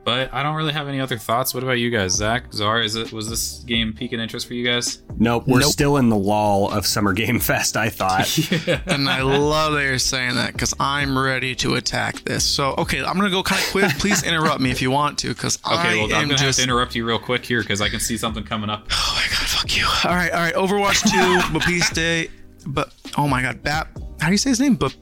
But 0.09 0.33
I 0.33 0.43
don't 0.43 0.55
really 0.55 0.73
have 0.73 0.89
any 0.89 1.01
other 1.01 1.19
thoughts. 1.19 1.53
What 1.53 1.63
about 1.63 1.73
you 1.75 1.91
guys, 1.91 2.13
Zach? 2.13 2.51
Zar, 2.55 2.81
is 2.81 2.95
it 2.95 3.13
was 3.13 3.29
this 3.29 3.59
game 3.67 3.93
piquing 3.93 4.21
interest 4.21 4.47
for 4.47 4.55
you 4.55 4.65
guys? 4.67 5.03
Nope, 5.19 5.45
we're 5.47 5.61
Nope. 5.61 5.71
still 5.71 5.99
in 5.99 6.09
the 6.09 6.17
lull 6.17 6.71
of 6.71 6.87
Summer 6.87 7.13
Game 7.13 7.39
Fest, 7.39 7.77
I 7.77 7.91
thought. 7.91 8.39
yeah. 8.67 8.81
and 8.87 9.07
I 9.07 9.21
love 9.21 9.75
that 9.75 9.83
you're 9.83 9.99
saying 9.99 10.37
that 10.37 10.55
because 10.55 10.73
I'm 10.81 11.19
ready 11.19 11.55
to 11.57 11.75
attack 11.75 12.21
this. 12.21 12.43
So, 12.43 12.75
okay, 12.79 13.05
I'm 13.05 13.17
gonna 13.19 13.29
go 13.29 13.43
kind 13.43 13.61
of 13.63 13.69
quick. 13.69 13.91
Please 13.99 14.23
interrupt 14.23 14.63
me 14.63 14.71
if 14.71 14.81
you 14.81 14.91
want 14.91 15.19
to, 15.19 15.29
because 15.29 15.59
Okay, 15.67 15.75
I 15.77 15.95
well, 15.97 16.05
I'm 16.07 16.13
am 16.13 16.29
gonna 16.29 16.29
just. 16.39 16.43
have 16.43 16.55
to 16.57 16.63
interrupt 16.63 16.95
you 16.95 17.05
real 17.07 17.19
quick 17.19 17.45
here 17.45 17.61
because 17.61 17.83
I 17.83 17.91
can 17.91 18.01
see 18.01 18.17
something 18.17 18.45
coming 18.45 18.71
up. 18.71 18.87
oh 18.91 19.13
my 19.15 19.29
god, 19.37 19.47
fuck 19.47 19.77
you! 19.77 19.85
All 20.09 20.17
right, 20.17 20.33
all 20.33 20.41
right. 20.41 20.55
Overwatch 20.55 21.03
two, 21.11 21.53
Baptiste, 21.59 22.31
but 22.67 22.95
oh 23.19 23.29
my 23.29 23.43
god, 23.43 23.63
Bap. 23.63 23.89
How 24.23 24.29
do 24.29 24.33
you 24.33 24.39
say 24.39 24.49
his 24.49 24.59
name? 24.61 24.77
Bap 24.77 24.93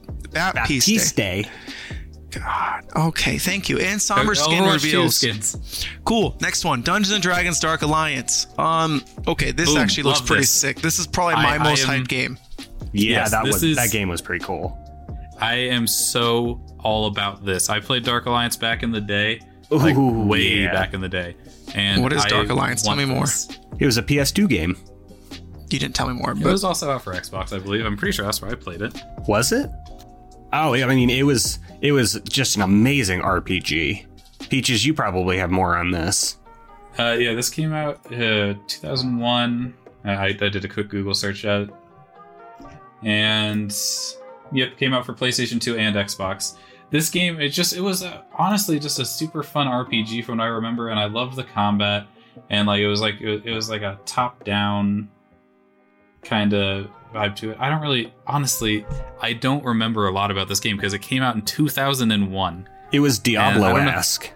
Baptiste. 0.55 1.15
Baptiste. 1.15 1.49
God. 2.39 2.83
Okay, 2.95 3.37
thank 3.37 3.69
you. 3.69 3.79
And 3.79 4.01
somber 4.01 4.35
skin 4.35 4.63
Overwatch 4.63 4.81
2 4.81 4.85
reveals. 4.87 5.17
skins. 5.17 5.85
Cool. 6.05 6.35
Next 6.41 6.63
one, 6.65 6.81
Dungeons 6.81 7.13
and 7.13 7.21
Dragons: 7.23 7.59
Dark 7.59 7.81
Alliance. 7.81 8.47
Um. 8.57 9.03
Okay, 9.27 9.51
this 9.51 9.69
Boom, 9.69 9.77
actually 9.77 10.03
looks 10.03 10.21
pretty 10.21 10.41
this. 10.43 10.51
sick. 10.51 10.81
This 10.81 10.99
is 10.99 11.07
probably 11.07 11.35
my 11.35 11.55
I 11.55 11.57
most 11.57 11.87
am- 11.87 12.03
hyped 12.03 12.07
game. 12.07 12.37
Yeah, 12.93 13.11
Yes, 13.11 13.31
that 13.31 13.43
was 13.43 13.63
is- 13.63 13.75
that 13.77 13.91
game 13.91 14.09
was 14.09 14.21
pretty 14.21 14.43
cool. 14.45 14.77
I 15.39 15.55
am 15.55 15.85
so 15.87 16.59
all 16.79 17.07
about 17.07 17.45
this. 17.45 17.69
I 17.69 17.79
played 17.79 18.03
Dark 18.03 18.25
Alliance 18.25 18.55
back 18.55 18.81
in 18.81 18.91
the 18.91 19.01
day, 19.01 19.39
like 19.69 19.95
way 19.97 20.61
yeah. 20.63 20.71
back 20.71 20.93
in 20.93 21.01
the 21.01 21.09
day. 21.09 21.35
And 21.75 22.01
What 22.01 22.13
is 22.13 22.23
I 22.25 22.29
Dark 22.29 22.49
Alliance? 22.49 22.81
Tell 22.83 22.95
me 22.95 23.05
more. 23.05 23.21
this. 23.25 23.47
It 23.77 23.85
was 23.85 23.97
a 23.97 24.01
PS2 24.03 24.47
game, 24.49 24.75
You 25.69 25.77
didn't 25.79 25.93
tell 25.95 26.07
me 26.07 26.13
more, 26.13 26.31
It 26.31 26.41
but 26.41 26.51
was 26.51 26.63
also 26.63 26.89
out 26.89 27.03
for 27.03 27.13
Xbox, 27.13 27.53
I 27.53 27.59
believe. 27.59 27.85
I'm 27.85 27.97
pretty 27.97 28.13
sure 28.13 28.25
that's 28.25 28.41
where 28.41 28.49
I 28.49 28.55
played 28.55 28.81
it. 28.81 28.99
was 29.27 29.51
it? 29.51 29.69
Oh, 30.53 30.73
yeah, 30.73 30.85
I 30.85 30.95
mean, 30.95 31.09
it 31.09 31.23
was 31.23 31.59
it 31.81 31.91
was 31.91 32.19
just 32.27 32.55
an 32.55 32.61
amazing 32.61 33.21
RPG. 33.21 34.05
Peaches, 34.49 34.85
you 34.85 34.93
probably 34.93 35.37
have 35.37 35.51
more 35.51 35.75
on 35.75 35.91
this. 35.91 36.37
Uh, 36.97 37.15
yeah, 37.19 37.33
this 37.33 37.49
came 37.49 37.73
out 37.73 37.97
uh, 38.07 38.55
2001. 38.67 39.73
I, 40.03 40.25
I 40.27 40.31
did 40.31 40.63
a 40.63 40.67
quick 40.67 40.89
Google 40.89 41.13
search 41.13 41.45
at 41.45 41.61
it. 41.63 41.69
And 43.03 43.75
yep, 44.51 44.77
came 44.77 44.93
out 44.93 45.05
for 45.05 45.13
PlayStation 45.13 45.61
2 45.61 45.77
and 45.77 45.95
Xbox. 45.95 46.55
This 46.89 47.09
game, 47.09 47.39
it 47.39 47.49
just 47.49 47.75
it 47.75 47.81
was 47.81 48.01
uh, 48.01 48.21
honestly 48.33 48.79
just 48.79 48.97
a 48.99 49.05
super 49.05 49.43
fun 49.43 49.67
RPG 49.67 50.23
from 50.23 50.37
what 50.37 50.45
I 50.45 50.47
remember, 50.47 50.89
and 50.89 50.99
I 50.99 51.05
loved 51.05 51.35
the 51.35 51.43
combat. 51.43 52.07
And 52.49 52.67
like 52.67 52.79
it 52.79 52.87
was 52.87 53.01
like 53.01 53.19
it, 53.19 53.45
it 53.45 53.53
was 53.53 53.69
like 53.69 53.81
a 53.81 53.99
top 54.05 54.43
down 54.45 55.09
kind 56.27 56.53
of 56.53 56.89
vibe 57.13 57.35
to 57.37 57.51
it. 57.51 57.57
I 57.59 57.69
don't 57.69 57.81
really, 57.81 58.13
honestly, 58.27 58.85
I 59.21 59.33
don't 59.33 59.63
remember 59.63 60.07
a 60.07 60.11
lot 60.11 60.29
about 60.29 60.47
this 60.47 60.59
game 60.59 60.75
because 60.75 60.93
it 60.93 61.01
came 61.01 61.23
out 61.23 61.35
in 61.35 61.41
2001. 61.41 62.69
It 62.91 62.99
was 62.99 63.17
And 63.25 63.37
I 63.37 63.51
don't 63.53 63.61
know- 63.61 63.73
Diablo 63.73 63.91
esque. 63.91 64.31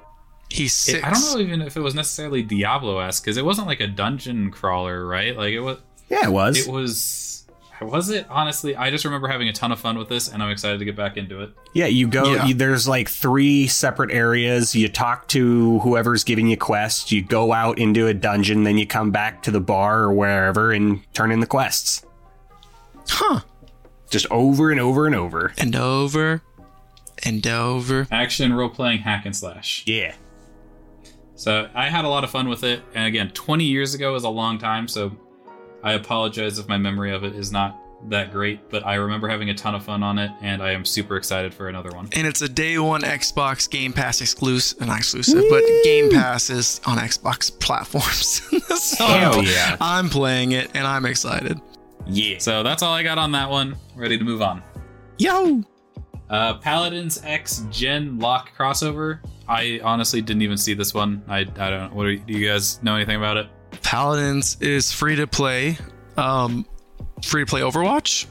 he's 0.49 0.73
six. 0.73 0.97
It, 0.99 1.05
I 1.05 1.11
don't 1.11 1.21
know 1.33 1.39
even 1.39 1.61
if 1.61 1.77
it 1.77 1.81
was 1.81 1.95
necessarily 1.95 2.41
Diablo 2.43 2.99
esque 2.99 3.23
because 3.23 3.37
it 3.37 3.45
wasn't 3.45 3.67
like 3.67 3.79
a 3.79 3.87
dungeon 3.87 4.51
crawler, 4.51 5.05
right? 5.05 5.35
Like 5.37 5.53
it 5.53 5.59
was. 5.61 5.77
Yeah, 6.09 6.25
it 6.25 6.31
was. 6.31 6.57
It 6.67 6.71
was. 6.71 7.40
Was 7.81 8.09
it 8.09 8.27
honestly? 8.29 8.75
I 8.75 8.91
just 8.91 9.05
remember 9.05 9.27
having 9.27 9.47
a 9.47 9.53
ton 9.53 9.71
of 9.71 9.79
fun 9.79 9.97
with 9.97 10.07
this, 10.07 10.27
and 10.27 10.43
I'm 10.43 10.51
excited 10.51 10.77
to 10.79 10.85
get 10.85 10.95
back 10.95 11.17
into 11.17 11.41
it. 11.41 11.51
Yeah, 11.73 11.87
you 11.87 12.07
go. 12.07 12.31
Yeah. 12.31 12.45
You, 12.45 12.53
there's 12.53 12.87
like 12.87 13.09
three 13.09 13.67
separate 13.67 14.11
areas. 14.11 14.75
You 14.75 14.87
talk 14.87 15.27
to 15.29 15.79
whoever's 15.79 16.23
giving 16.23 16.47
you 16.47 16.57
quests. 16.57 17.11
You 17.11 17.23
go 17.23 17.53
out 17.53 17.79
into 17.79 18.07
a 18.07 18.13
dungeon, 18.13 18.63
then 18.63 18.77
you 18.77 18.85
come 18.85 19.11
back 19.11 19.41
to 19.43 19.51
the 19.51 19.61
bar 19.61 20.03
or 20.03 20.13
wherever 20.13 20.71
and 20.71 21.01
turn 21.13 21.31
in 21.31 21.39
the 21.39 21.47
quests. 21.47 22.05
Huh. 23.09 23.41
Just 24.09 24.27
over 24.29 24.71
and 24.71 24.79
over 24.79 25.07
and 25.07 25.15
over. 25.15 25.53
And 25.57 25.75
over 25.75 26.43
and 27.23 27.45
over. 27.47 28.07
Action 28.11 28.53
role 28.53 28.69
playing 28.69 28.99
hack 28.99 29.25
and 29.25 29.35
slash. 29.35 29.83
Yeah. 29.87 30.13
So 31.35 31.69
I 31.73 31.89
had 31.89 32.05
a 32.05 32.09
lot 32.09 32.23
of 32.23 32.29
fun 32.29 32.47
with 32.49 32.63
it, 32.63 32.83
and 32.93 33.07
again, 33.07 33.31
20 33.31 33.63
years 33.63 33.95
ago 33.95 34.13
is 34.13 34.23
a 34.23 34.29
long 34.29 34.59
time, 34.59 34.87
so 34.87 35.11
I 35.83 35.93
apologize 35.93 36.59
if 36.59 36.67
my 36.67 36.77
memory 36.77 37.13
of 37.13 37.23
it 37.23 37.35
is 37.35 37.51
not 37.51 37.77
that 38.09 38.31
great, 38.31 38.69
but 38.69 38.85
I 38.85 38.95
remember 38.95 39.27
having 39.27 39.49
a 39.49 39.53
ton 39.53 39.75
of 39.75 39.83
fun 39.83 40.03
on 40.03 40.17
it, 40.17 40.31
and 40.41 40.61
I 40.61 40.71
am 40.71 40.85
super 40.85 41.17
excited 41.17 41.53
for 41.53 41.69
another 41.69 41.91
one. 41.91 42.09
And 42.13 42.25
it's 42.25 42.41
a 42.41 42.49
day 42.49 42.77
one 42.79 43.01
Xbox 43.01 43.69
Game 43.69 43.93
Pass 43.93 44.21
exclusive, 44.21 44.81
not 44.81 44.97
exclusive, 44.97 45.43
but 45.49 45.63
Game 45.83 46.09
Pass 46.09 46.49
is 46.49 46.81
on 46.85 46.97
Xbox 46.97 47.57
platforms. 47.59 48.41
so 48.81 49.05
Hell 49.05 49.43
yeah. 49.43 49.77
I'm 49.79 50.09
playing 50.09 50.53
it 50.53 50.71
and 50.73 50.85
I'm 50.85 51.05
excited. 51.05 51.59
Yeah. 52.07 52.39
So 52.39 52.63
that's 52.63 52.81
all 52.81 52.93
I 52.93 53.03
got 53.03 53.17
on 53.17 53.31
that 53.33 53.49
one. 53.49 53.75
Ready 53.95 54.17
to 54.17 54.23
move 54.23 54.41
on. 54.41 54.63
Yo! 55.17 55.63
Uh, 56.29 56.55
Paladins 56.55 57.21
X 57.23 57.65
Gen 57.69 58.17
Lock 58.17 58.51
crossover. 58.57 59.19
I 59.47 59.81
honestly 59.83 60.21
didn't 60.21 60.41
even 60.43 60.57
see 60.57 60.73
this 60.73 60.93
one. 60.93 61.21
I, 61.27 61.39
I 61.39 61.69
don't. 61.69 61.93
What 61.93 62.07
are, 62.07 62.15
do 62.15 62.33
you 62.33 62.47
guys 62.47 62.81
know 62.81 62.95
anything 62.95 63.17
about 63.17 63.37
it? 63.37 63.47
Paladins 63.83 64.57
is 64.61 64.91
free 64.91 65.15
to 65.15 65.27
play, 65.27 65.77
um, 66.17 66.65
free 67.23 67.43
to 67.43 67.49
play 67.49 67.61
Overwatch. 67.61 68.27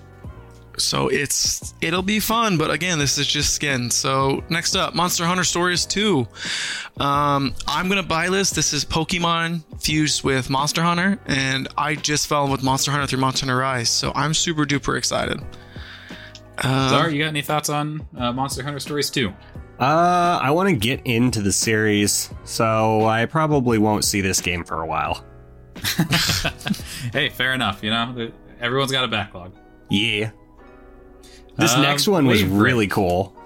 So 0.79 1.09
it's 1.09 1.75
it'll 1.81 2.03
be 2.03 2.21
fun, 2.21 2.57
but 2.57 2.71
again, 2.71 2.99
this 2.99 3.19
is 3.19 3.27
just 3.27 3.53
skin. 3.53 3.91
So 3.91 4.43
next 4.49 4.75
up, 4.75 4.95
Monster 4.95 5.27
Hunter 5.27 5.45
Stories 5.45 5.85
2. 5.85 6.27
Um, 6.99 7.55
I'm 7.67 7.89
gonna 7.89 8.03
buy 8.03 8.31
this. 8.31 8.51
This 8.51 8.73
is 8.73 8.85
Pokemon 8.85 9.63
fused 9.83 10.25
with 10.25 10.49
Monster 10.49 10.83
Hunter, 10.83 11.19
and 11.27 11.69
I 11.77 11.95
just 11.97 12.27
fell 12.29 12.47
in 12.47 12.51
with 12.51 12.63
Monster 12.63 12.91
Hunter 12.91 13.07
through 13.07 13.21
Monster 13.21 13.47
Hunter 13.47 13.59
Rise, 13.59 13.91
so 13.91 14.13
I'm 14.15 14.33
super 14.33 14.65
duper 14.65 14.97
excited. 14.97 15.41
Uh, 16.59 16.89
Zar, 16.91 17.11
you 17.11 17.23
got 17.23 17.29
any 17.29 17.43
thoughts 17.43 17.69
on 17.69 18.07
uh, 18.17 18.33
Monster 18.33 18.63
Hunter 18.63 18.81
Stories 18.81 19.11
2? 19.11 19.33
Uh, 19.79 20.39
I 20.43 20.51
want 20.51 20.69
to 20.69 20.77
get 20.77 21.01
into 21.07 21.41
the 21.41 21.53
series, 21.53 22.31
so 22.45 23.07
I 23.07 23.25
probably 23.25 23.79
won't 23.79 24.05
see 24.05 24.21
this 24.21 24.41
game 24.41 24.65
for 24.65 24.83
a 24.83 24.87
while. 24.87 25.25
hey, 27.13 27.29
fair 27.31 27.53
enough. 27.55 27.83
You 27.83 27.91
know, 27.91 28.31
everyone's 28.61 28.93
got 28.93 29.05
a 29.05 29.09
backlog. 29.09 29.53
Yeah. 29.89 30.31
This 31.57 31.75
Um, 31.75 31.83
next 31.83 32.09
one 32.09 32.27
was 32.27 32.41
favorite. 32.43 32.59
really 32.59 32.87
cool. 32.87 33.37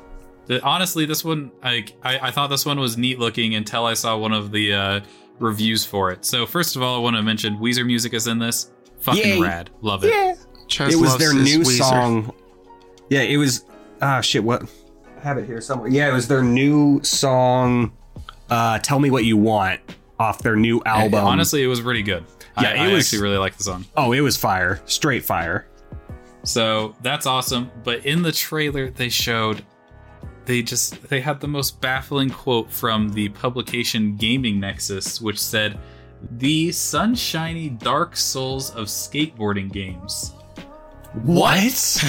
The- 0.46 0.62
honestly, 0.62 1.06
this 1.06 1.24
one, 1.24 1.50
I, 1.62 1.86
I 2.02 2.18
I 2.28 2.30
thought 2.30 2.48
this 2.50 2.66
one 2.66 2.78
was 2.78 2.96
neat 2.98 3.18
looking 3.18 3.54
until 3.54 3.86
I 3.86 3.94
saw 3.94 4.16
one 4.16 4.32
of 4.32 4.52
the 4.52 4.74
uh, 4.74 5.00
reviews 5.38 5.84
for 5.84 6.10
it. 6.12 6.24
So 6.24 6.44
first 6.46 6.76
of 6.76 6.82
all, 6.82 6.96
I 6.96 6.98
want 6.98 7.16
to 7.16 7.22
mention 7.22 7.56
Weezer 7.58 7.86
music 7.86 8.12
is 8.14 8.26
in 8.26 8.38
this. 8.38 8.70
Fucking 9.00 9.22
Yay. 9.36 9.40
rad, 9.40 9.70
love 9.82 10.04
it. 10.04 10.08
Yeah. 10.14 10.34
Chaz 10.68 10.92
it 10.92 10.96
was 10.96 11.16
their 11.18 11.34
new 11.34 11.60
Weezer. 11.60 11.78
song. 11.78 12.34
Yeah, 13.10 13.20
it 13.22 13.36
was. 13.36 13.64
Ah, 14.00 14.20
shit. 14.20 14.42
What? 14.44 14.62
I 15.18 15.20
have 15.20 15.38
it 15.38 15.46
here 15.46 15.60
somewhere. 15.60 15.88
Yeah, 15.88 16.08
it 16.10 16.12
was 16.12 16.28
their 16.28 16.42
new 16.42 17.02
song. 17.02 17.92
Uh, 18.50 18.78
"Tell 18.78 18.98
Me 19.00 19.10
What 19.10 19.24
You 19.24 19.36
Want" 19.38 19.80
off 20.18 20.38
their 20.40 20.56
new 20.56 20.82
album. 20.86 21.24
Honestly, 21.24 21.62
it 21.62 21.66
was 21.66 21.80
pretty 21.80 22.02
good. 22.02 22.24
Yeah, 22.60 22.68
I, 22.68 22.72
it 22.72 22.78
I 22.78 22.92
was- 22.92 23.04
actually 23.06 23.22
really 23.22 23.38
like 23.38 23.56
the 23.56 23.64
song. 23.64 23.84
oh, 23.96 24.12
it 24.12 24.20
was 24.20 24.36
fire, 24.36 24.80
straight 24.86 25.24
fire. 25.24 25.66
So 26.44 26.94
that's 27.02 27.26
awesome. 27.26 27.70
But 27.82 28.04
in 28.06 28.22
the 28.22 28.32
trailer, 28.32 28.90
they 28.90 29.08
showed 29.08 29.64
they 30.44 30.62
just 30.62 31.02
they 31.08 31.20
had 31.20 31.40
the 31.40 31.48
most 31.48 31.80
baffling 31.80 32.28
quote 32.30 32.70
from 32.70 33.08
the 33.08 33.30
publication 33.30 34.16
Gaming 34.16 34.60
Nexus, 34.60 35.20
which 35.20 35.40
said, 35.40 35.78
"The 36.32 36.70
sunshiny 36.70 37.70
Dark 37.70 38.14
Souls 38.14 38.70
of 38.74 38.86
skateboarding 38.88 39.72
games." 39.72 40.32
What? 41.22 42.04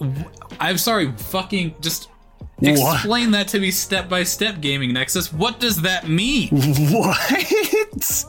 I'm 0.60 0.78
sorry, 0.78 1.12
fucking 1.12 1.76
just 1.80 2.08
What? 2.56 2.94
explain 2.96 3.32
that 3.32 3.48
to 3.48 3.58
me 3.58 3.70
step 3.70 4.08
by 4.08 4.22
step, 4.22 4.60
Gaming 4.60 4.92
Nexus. 4.92 5.32
What 5.32 5.58
does 5.58 5.82
that 5.82 6.08
mean? 6.08 6.48
what? 6.92 8.24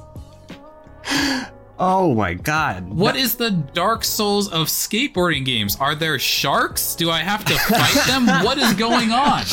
Oh 1.80 2.14
my 2.16 2.34
god. 2.34 2.88
What 2.88 3.16
is 3.16 3.36
the 3.36 3.52
Dark 3.52 4.04
Souls 4.04 4.48
of 4.52 4.68
skateboarding 4.68 5.44
games? 5.46 5.76
Are 5.80 5.96
there 5.96 6.18
sharks? 6.18 6.96
Do 6.96 7.10
I 7.10 7.20
have 7.20 7.44
to 7.46 7.54
fight 7.54 8.08
them? 8.08 8.26
What 8.46 8.58
is 8.58 8.74
going 8.74 9.12
on? 9.12 9.44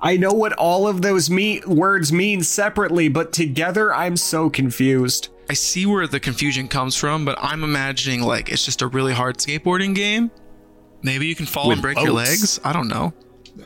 I 0.00 0.16
know 0.16 0.32
what 0.32 0.52
all 0.54 0.88
of 0.88 1.02
those 1.02 1.30
me- 1.30 1.60
words 1.66 2.12
mean 2.12 2.42
separately, 2.42 3.08
but 3.08 3.32
together 3.32 3.94
I'm 3.94 4.16
so 4.16 4.50
confused. 4.50 5.28
I 5.50 5.54
see 5.54 5.86
where 5.86 6.06
the 6.06 6.18
confusion 6.18 6.66
comes 6.66 6.96
from, 6.96 7.24
but 7.24 7.38
I'm 7.40 7.62
imagining 7.62 8.22
like 8.22 8.48
it's 8.48 8.64
just 8.64 8.82
a 8.82 8.86
really 8.86 9.12
hard 9.12 9.38
skateboarding 9.38 9.94
game. 9.94 10.30
Maybe 11.02 11.26
you 11.26 11.34
can 11.34 11.46
fall 11.46 11.68
With 11.68 11.74
and 11.76 11.82
break 11.82 11.98
your 12.00 12.12
legs. 12.12 12.60
I 12.64 12.72
don't 12.72 12.88
know. 12.88 13.12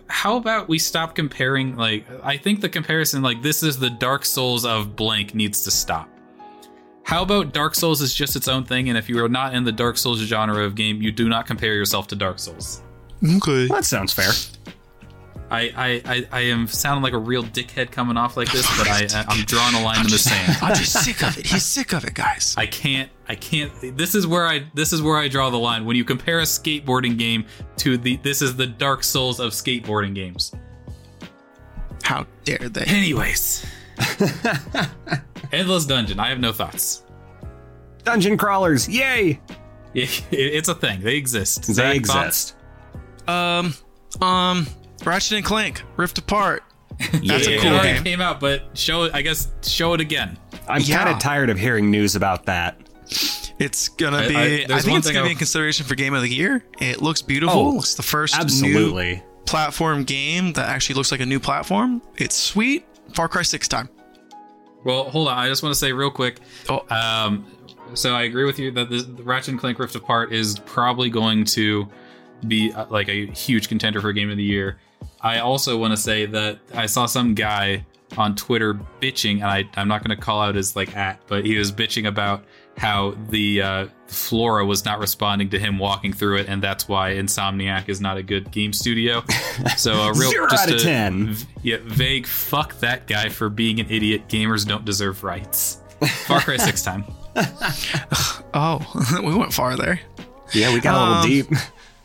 How 0.09 0.37
about 0.37 0.69
we 0.69 0.79
stop 0.79 1.15
comparing? 1.15 1.77
Like, 1.77 2.07
I 2.25 2.37
think 2.37 2.61
the 2.61 2.69
comparison, 2.69 3.23
like, 3.23 3.43
this 3.43 3.63
is 3.63 3.79
the 3.79 3.91
Dark 3.91 4.25
Souls 4.25 4.65
of 4.65 4.97
blank, 4.97 5.35
needs 5.35 5.63
to 5.65 5.71
stop. 5.71 6.09
How 7.05 7.23
about 7.23 7.53
Dark 7.53 7.77
Souls 7.77 8.01
is 8.01 8.13
just 8.13 8.35
its 8.35 8.49
own 8.49 8.65
thing, 8.65 8.89
and 8.89 8.99
if 8.99 9.09
you 9.09 9.25
are 9.25 9.29
not 9.29 9.55
in 9.55 9.63
the 9.63 9.71
Dark 9.73 9.97
Souls 9.97 10.19
genre 10.19 10.65
of 10.65 10.75
game, 10.75 11.01
you 11.01 11.13
do 11.13 11.29
not 11.29 11.47
compare 11.47 11.75
yourself 11.75 12.09
to 12.09 12.17
Dark 12.17 12.41
Souls. 12.41 12.83
Okay. 13.37 13.69
That 13.69 13.85
sounds 13.85 14.13
fair. 14.13 14.33
I 15.51 15.61
I, 15.77 16.03
I, 16.05 16.27
I 16.33 16.41
am 16.41 16.67
sounding 16.67 17.03
like 17.03 17.13
a 17.13 17.19
real 17.19 17.43
dickhead 17.45 17.91
coming 17.93 18.17
off 18.17 18.37
like 18.37 18.51
this, 18.51 18.67
but 18.79 18.89
I 18.89 19.07
I'm 19.29 19.45
drawing 19.45 19.75
a 19.77 19.83
line 19.83 20.01
in 20.05 20.11
the 20.11 20.19
sand. 20.19 20.57
I'm 20.61 20.75
just 20.75 20.93
sick 21.05 21.23
of 21.23 21.39
it. 21.39 21.47
He's 21.47 21.65
sick 21.65 21.93
of 21.93 22.05
it, 22.05 22.15
guys. 22.15 22.55
I 22.59 22.67
can't 22.67 23.11
I 23.29 23.35
can't 23.37 23.73
this 23.97 24.15
is 24.15 24.27
where 24.27 24.47
I 24.47 24.67
this 24.75 24.93
is 24.93 25.03
where 25.03 25.17
I 25.17 25.29
draw 25.29 25.51
the 25.51 25.59
line 25.59 25.85
when 25.85 25.97
you 25.97 26.05
compare 26.05 26.41
a 26.41 26.45
skateboarding 26.45 27.17
game 27.17 27.47
to 27.79 27.97
the 27.97 28.17
this 28.17 28.43
is 28.43 28.57
the 28.57 28.67
Dark 28.67 29.05
Souls 29.05 29.39
of 29.39 29.53
skateboarding 29.53 30.15
games. 30.15 30.53
How 32.03 32.27
dare 32.45 32.69
they? 32.69 32.83
Anyways. 32.85 33.65
Endless 35.53 35.87
Dungeon, 35.87 36.21
I 36.21 36.29
have 36.29 36.39
no 36.41 36.53
thoughts. 36.53 37.03
Dungeon 38.05 38.37
crawlers, 38.37 38.89
yay! 38.89 39.41
It- 39.95 40.25
it's 40.31 40.69
a 40.69 40.75
thing. 40.75 41.01
They 41.01 41.17
exist. 41.17 41.67
They 41.69 41.73
Zach, 41.73 41.97
exist. 41.97 42.55
Um, 43.27 43.73
um, 44.21 44.67
Ratchet 45.05 45.33
and 45.39 45.45
Clank, 45.45 45.83
Rift 45.97 46.19
Apart. 46.19 46.63
That's 46.99 47.13
thoughts? 47.29 47.47
a 47.47 47.59
cool 47.59 47.71
already 47.73 47.95
game. 47.95 48.05
came 48.05 48.21
out, 48.21 48.41
but 48.41 48.77
show 48.77 49.05
it. 49.05 49.15
I 49.15 49.23
guess 49.23 49.49
show 49.63 49.93
it 49.95 50.01
again. 50.01 50.39
I'm 50.69 50.81
Yeah. 50.83 50.97
kind 51.05 51.11
of 51.11 51.19
tired 51.21 51.51
of 51.51 51.59
hearing 51.59 51.91
news 51.91 52.17
about 52.17 52.47
that. 52.47 52.81
It's 53.59 53.89
gonna 53.91 54.19
I- 54.19 54.29
be. 54.29 54.37
I- 54.37 54.41
I, 54.41 54.65
there's 54.67 54.85
think 54.85 54.99
it's 54.99 55.07
gonna 55.09 55.21
I- 55.21 55.25
be 55.29 55.33
in 55.33 55.37
consideration 55.39 55.87
for 55.87 55.95
Game 55.95 56.15
of 56.15 56.23
the 56.23 56.29
Year. 56.29 56.65
It 56.81 57.03
looks 57.03 57.23
beautiful. 57.23 57.57
Oh, 57.75 57.79
it's 57.79 57.95
the 57.95 58.03
first 58.03 58.35
new 58.35 58.41
Absolutely. 58.41 59.23
platform 59.45 60.05
game 60.05 60.53
that 60.55 60.69
actually 60.69 60.95
looks 60.97 61.11
like 61.13 61.21
a 61.21 61.27
new 61.27 61.39
platform. 61.41 62.03
It's 62.17 62.35
sweet. 62.35 62.87
Far 63.15 63.29
Cry 63.29 63.43
Six 63.43 63.69
time. 63.69 63.89
Well, 64.85 65.05
hold 65.11 65.29
on. 65.29 65.37
I 65.39 65.49
just 65.49 65.63
want 65.63 65.73
to 65.75 65.79
say 65.79 65.93
real 65.93 66.11
quick. 66.11 66.41
Oh, 66.69 66.85
Um, 66.91 67.47
so 67.95 68.15
I 68.15 68.23
agree 68.23 68.45
with 68.45 68.59
you 68.59 68.71
that 68.73 68.89
the, 68.91 68.99
the 69.03 69.23
Ratchet 69.23 69.49
and 69.49 69.59
Clank 69.61 69.79
Rift 69.79 69.95
Apart 69.97 70.33
is 70.33 70.59
probably 70.61 71.11
going 71.11 71.45
to 71.47 71.89
be 72.47 72.73
uh, 72.73 72.87
like 72.89 73.09
a 73.09 73.27
huge 73.27 73.69
contender 73.69 74.01
for 74.01 74.13
Game 74.13 74.31
of 74.31 74.37
the 74.37 74.45
Year. 74.45 74.79
I 75.21 75.39
also 75.41 75.77
want 75.79 75.93
to 75.93 75.97
say 75.97 76.27
that 76.27 76.59
I 76.75 76.87
saw 76.87 77.07
some 77.07 77.35
guy 77.35 77.85
on 78.17 78.35
Twitter 78.37 78.75
bitching, 79.01 79.37
and 79.37 79.45
I, 79.45 79.65
I'm 79.77 79.89
not 79.89 80.05
going 80.05 80.17
to 80.17 80.23
call 80.23 80.41
out 80.41 80.55
his 80.55 80.77
like 80.77 80.97
at, 80.97 81.21
but 81.27 81.45
he 81.45 81.57
was 81.59 81.73
bitching 81.73 82.07
about 82.07 82.45
how 82.77 83.17
the 83.31 83.63
uh, 83.63 83.87
Flora 84.07 84.65
was 84.65 84.85
not 84.85 84.99
responding 85.01 85.49
to 85.51 85.59
him 85.59 85.79
walking 85.79 86.13
through 86.13 86.37
it, 86.39 86.49
and 86.49 86.63
that's 86.63 86.87
why 86.89 87.15
Insomniac 87.15 87.89
is 87.89 88.01
not 88.01 88.17
a 88.19 88.23
good 88.23 88.51
game 88.51 88.73
studio. 88.73 89.23
So 89.79 89.95
a 89.95 90.13
real 90.13 90.31
Zero 90.31 90.49
just 90.49 90.69
out 90.69 90.75
of 90.75 90.81
a 90.81 90.83
10. 90.83 91.29
v- 91.33 91.47
yeah, 91.63 91.79
vague 91.83 92.27
fuck 92.27 92.79
that 92.81 93.07
guy 93.07 93.29
for 93.31 93.49
being 93.49 93.81
an 93.81 93.91
idiot. 93.91 94.29
Gamers 94.29 94.67
don't 94.67 94.85
deserve 94.85 95.25
rights. 95.25 95.83
Far 96.27 96.41
Cry 96.41 96.57
Six 96.59 96.83
time. 96.85 97.05
oh, 98.55 98.81
we 99.25 99.35
went 99.35 99.53
far 99.53 99.77
there. 99.77 100.01
Yeah, 100.53 100.73
we 100.73 100.81
got 100.81 100.95
a 100.95 101.29
little 101.31 101.47
Um, 101.57 101.63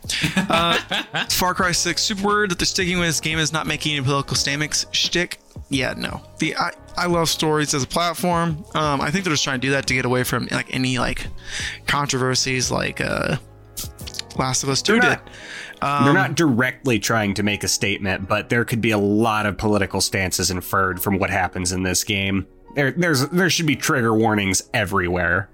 deep. 0.08 1.32
Far 1.32 1.54
Cry 1.54 1.72
6 1.72 2.02
super 2.02 2.24
word 2.24 2.50
that 2.50 2.58
they're 2.58 2.66
sticking 2.66 2.98
with 2.98 3.08
this 3.08 3.20
game 3.20 3.38
is 3.38 3.52
not 3.52 3.66
making 3.66 3.96
any 3.96 4.04
political 4.04 4.36
statements 4.36 4.86
shtick. 4.92 5.38
Yeah, 5.68 5.94
no. 5.96 6.20
The 6.38 6.56
I, 6.56 6.72
I 6.96 7.06
love 7.06 7.28
stories 7.28 7.72
as 7.74 7.82
a 7.82 7.86
platform. 7.86 8.64
Um, 8.74 9.00
I 9.00 9.10
think 9.10 9.24
they're 9.24 9.32
just 9.32 9.44
trying 9.44 9.60
to 9.60 9.66
do 9.66 9.72
that 9.72 9.86
to 9.86 9.94
get 9.94 10.04
away 10.04 10.24
from 10.24 10.48
like 10.50 10.72
any 10.74 10.98
like 10.98 11.26
controversies 11.86 12.70
like 12.70 13.00
uh 13.00 13.36
Last 14.36 14.62
of 14.62 14.68
Us 14.70 14.80
2 14.82 14.92
They're 14.92 15.00
did. 15.00 15.08
not- 15.08 15.28
Um, 15.82 16.04
They're 16.04 16.14
not 16.14 16.36
directly 16.36 16.98
trying 17.00 17.34
to 17.34 17.42
make 17.42 17.64
a 17.64 17.68
statement, 17.68 18.28
but 18.28 18.48
there 18.48 18.64
could 18.64 18.80
be 18.80 18.92
a 18.92 18.98
lot 18.98 19.46
of 19.46 19.58
political 19.58 20.00
stances 20.00 20.50
inferred 20.50 21.02
from 21.02 21.18
what 21.18 21.28
happens 21.28 21.72
in 21.72 21.82
this 21.82 22.04
game. 22.04 22.46
There, 22.76 22.92
there's 22.92 23.26
there 23.30 23.50
should 23.50 23.66
be 23.66 23.74
trigger 23.76 24.14
warnings 24.14 24.62
everywhere. 24.72 25.50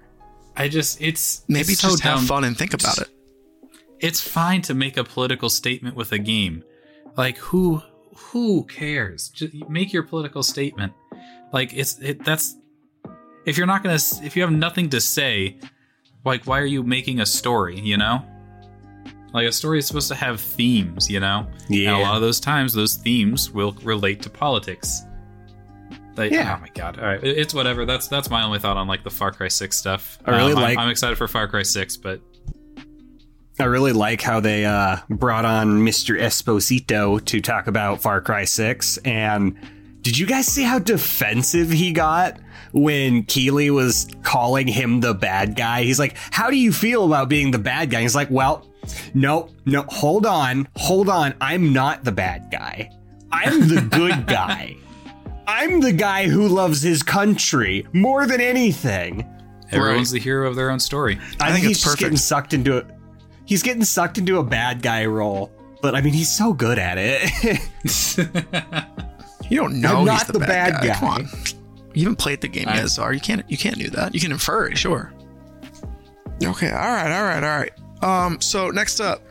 I 0.55 0.67
just 0.69 1.01
it's 1.01 1.43
maybe 1.47 1.73
it's 1.73 1.81
so 1.81 1.89
just 1.89 2.03
have 2.03 2.17
dumb. 2.19 2.25
fun 2.27 2.43
and 2.43 2.55
think 2.57 2.73
about 2.75 2.99
it. 2.99 3.09
It's 3.99 4.21
fine 4.21 4.61
to 4.63 4.73
make 4.73 4.97
a 4.97 5.03
political 5.03 5.49
statement 5.49 5.95
with 5.95 6.11
a 6.11 6.19
game. 6.19 6.63
Like 7.17 7.37
who 7.37 7.81
who 8.15 8.63
cares? 8.65 9.29
Just 9.29 9.53
make 9.69 9.91
your 9.93 10.03
political 10.03 10.43
statement. 10.43 10.93
Like 11.51 11.73
it's 11.73 11.99
it 11.99 12.23
that's 12.23 12.55
if 13.45 13.57
you're 13.57 13.67
not 13.67 13.83
gonna 13.83 13.99
if 14.23 14.35
you 14.35 14.41
have 14.41 14.51
nothing 14.51 14.89
to 14.91 15.01
say, 15.01 15.57
like 16.25 16.45
why 16.45 16.59
are 16.59 16.65
you 16.65 16.83
making 16.83 17.19
a 17.19 17.25
story? 17.25 17.79
You 17.79 17.97
know. 17.97 18.23
Like 19.33 19.47
a 19.47 19.51
story 19.51 19.77
is 19.77 19.85
supposed 19.85 20.07
to 20.07 20.15
have 20.15 20.41
themes, 20.41 21.07
you 21.09 21.19
know. 21.19 21.47
Yeah. 21.69 21.91
And 21.93 21.97
a 21.99 22.01
lot 22.01 22.15
of 22.15 22.21
those 22.21 22.39
times, 22.39 22.73
those 22.73 22.95
themes 22.95 23.51
will 23.51 23.73
relate 23.83 24.23
to 24.23 24.29
politics. 24.29 25.03
Like, 26.17 26.31
Yeah. 26.31 26.55
Oh 26.57 26.61
my 26.61 26.67
god! 26.73 26.97
All 26.99 27.05
right, 27.05 27.23
it's 27.23 27.53
whatever. 27.53 27.85
That's 27.85 28.07
that's 28.07 28.29
my 28.31 28.43
only 28.43 28.57
thought 28.59 28.75
on 28.75 28.87
like 28.87 29.03
the 29.03 29.11
Far 29.11 29.31
Cry 29.31 29.47
Six 29.47 29.77
stuff. 29.77 30.17
I 30.25 30.31
really 30.31 30.53
Um, 30.53 30.57
I'm- 30.57 30.67
like- 30.69 30.77
I'm, 30.79 30.89
excited 30.89 31.17
for 31.17 31.27
Far 31.27 31.47
Cry 31.47 31.61
Six, 31.63 31.95
but 31.95 32.21
I 33.59 33.65
really 33.65 33.91
like 33.91 34.21
how 34.21 34.39
they 34.39 34.65
uh, 34.65 34.97
brought 35.09 35.43
on 35.45 35.81
Mr. 35.81 36.17
Esposito 36.19 37.23
to 37.25 37.41
talk 37.41 37.67
about 37.67 38.01
Far 38.01 38.21
Cry 38.21 38.45
6, 38.45 38.97
and 38.99 39.57
Did 40.01 40.17
you 40.17 40.25
guys 40.25 40.47
see 40.47 40.63
how 40.63 40.79
defensive 40.79 41.69
he 41.69 41.91
got 41.91 42.39
when 42.71 43.23
Keighley 43.23 43.69
was 43.69 44.07
calling 44.23 44.65
him 44.67 45.01
the 45.01 45.13
bad 45.13 45.55
guy? 45.57 45.83
He's 45.83 45.99
like, 45.99 46.15
How 46.31 46.49
do 46.49 46.55
you 46.55 46.71
feel 46.71 47.05
about 47.05 47.27
being 47.27 47.51
the 47.51 47.59
bad 47.59 47.89
guy? 47.89 48.01
He's 48.01 48.15
like, 48.15 48.29
Well, 48.31 48.65
no, 49.13 49.49
no, 49.65 49.83
hold 49.89 50.25
on, 50.25 50.67
hold 50.77 51.09
on. 51.09 51.33
I'm 51.41 51.73
not 51.73 52.05
the 52.05 52.13
bad 52.13 52.49
guy. 52.51 52.89
I'm 53.31 53.67
the 53.67 53.81
good 53.81 54.25
guy. 54.27 54.75
I'm 55.47 55.81
the 55.81 55.91
guy 55.91 56.27
who 56.29 56.47
loves 56.47 56.81
his 56.81 57.03
country 57.03 57.85
more 57.91 58.25
than 58.25 58.39
anything. 58.39 59.27
Everyone's 59.71 60.11
the 60.11 60.19
hero 60.19 60.47
of 60.47 60.55
their 60.55 60.71
own 60.71 60.79
story. 60.79 61.19
I, 61.39 61.49
I 61.49 61.51
think 61.51 61.55
think 61.55 61.55
it's 61.57 61.63
he's 61.65 61.77
just 61.77 61.85
perfect. 61.85 61.99
getting 61.99 62.17
sucked 62.17 62.53
into 62.53 62.77
it. 62.77 62.85
He's 63.49 63.63
getting 63.63 63.83
sucked 63.83 64.19
into 64.19 64.37
a 64.37 64.43
bad 64.43 64.83
guy 64.83 65.05
role. 65.07 65.51
But 65.81 65.95
I 65.95 66.01
mean, 66.01 66.13
he's 66.13 66.29
so 66.31 66.53
good 66.53 66.77
at 66.77 66.97
it. 66.99 67.59
You 69.49 69.57
don't 69.61 69.81
know 69.81 69.93
I'm 69.93 69.97
he's 70.01 70.05
not 70.05 70.27
the, 70.27 70.33
the 70.33 70.39
bad, 70.39 70.73
bad 70.73 70.81
guy. 70.81 70.87
guy. 70.89 70.93
Come 70.99 71.09
on. 71.09 71.27
You 71.95 72.03
haven't 72.03 72.17
played 72.17 72.41
the 72.41 72.47
game 72.47 72.67
I- 72.67 72.75
yet, 72.75 72.89
Zar. 72.89 73.11
You 73.13 73.19
can't 73.19 73.43
you 73.49 73.57
can't 73.57 73.79
do 73.79 73.89
that. 73.89 74.13
You 74.13 74.19
can 74.21 74.31
infer 74.31 74.67
it, 74.67 74.77
sure. 74.77 75.11
Okay, 76.43 76.69
all 76.69 76.77
right, 76.77 77.11
all 77.11 77.23
right, 77.23 77.43
all 77.43 77.59
right. 77.59 77.71
Um, 78.03 78.39
so 78.39 78.69
next 78.69 78.99
up, 78.99 79.23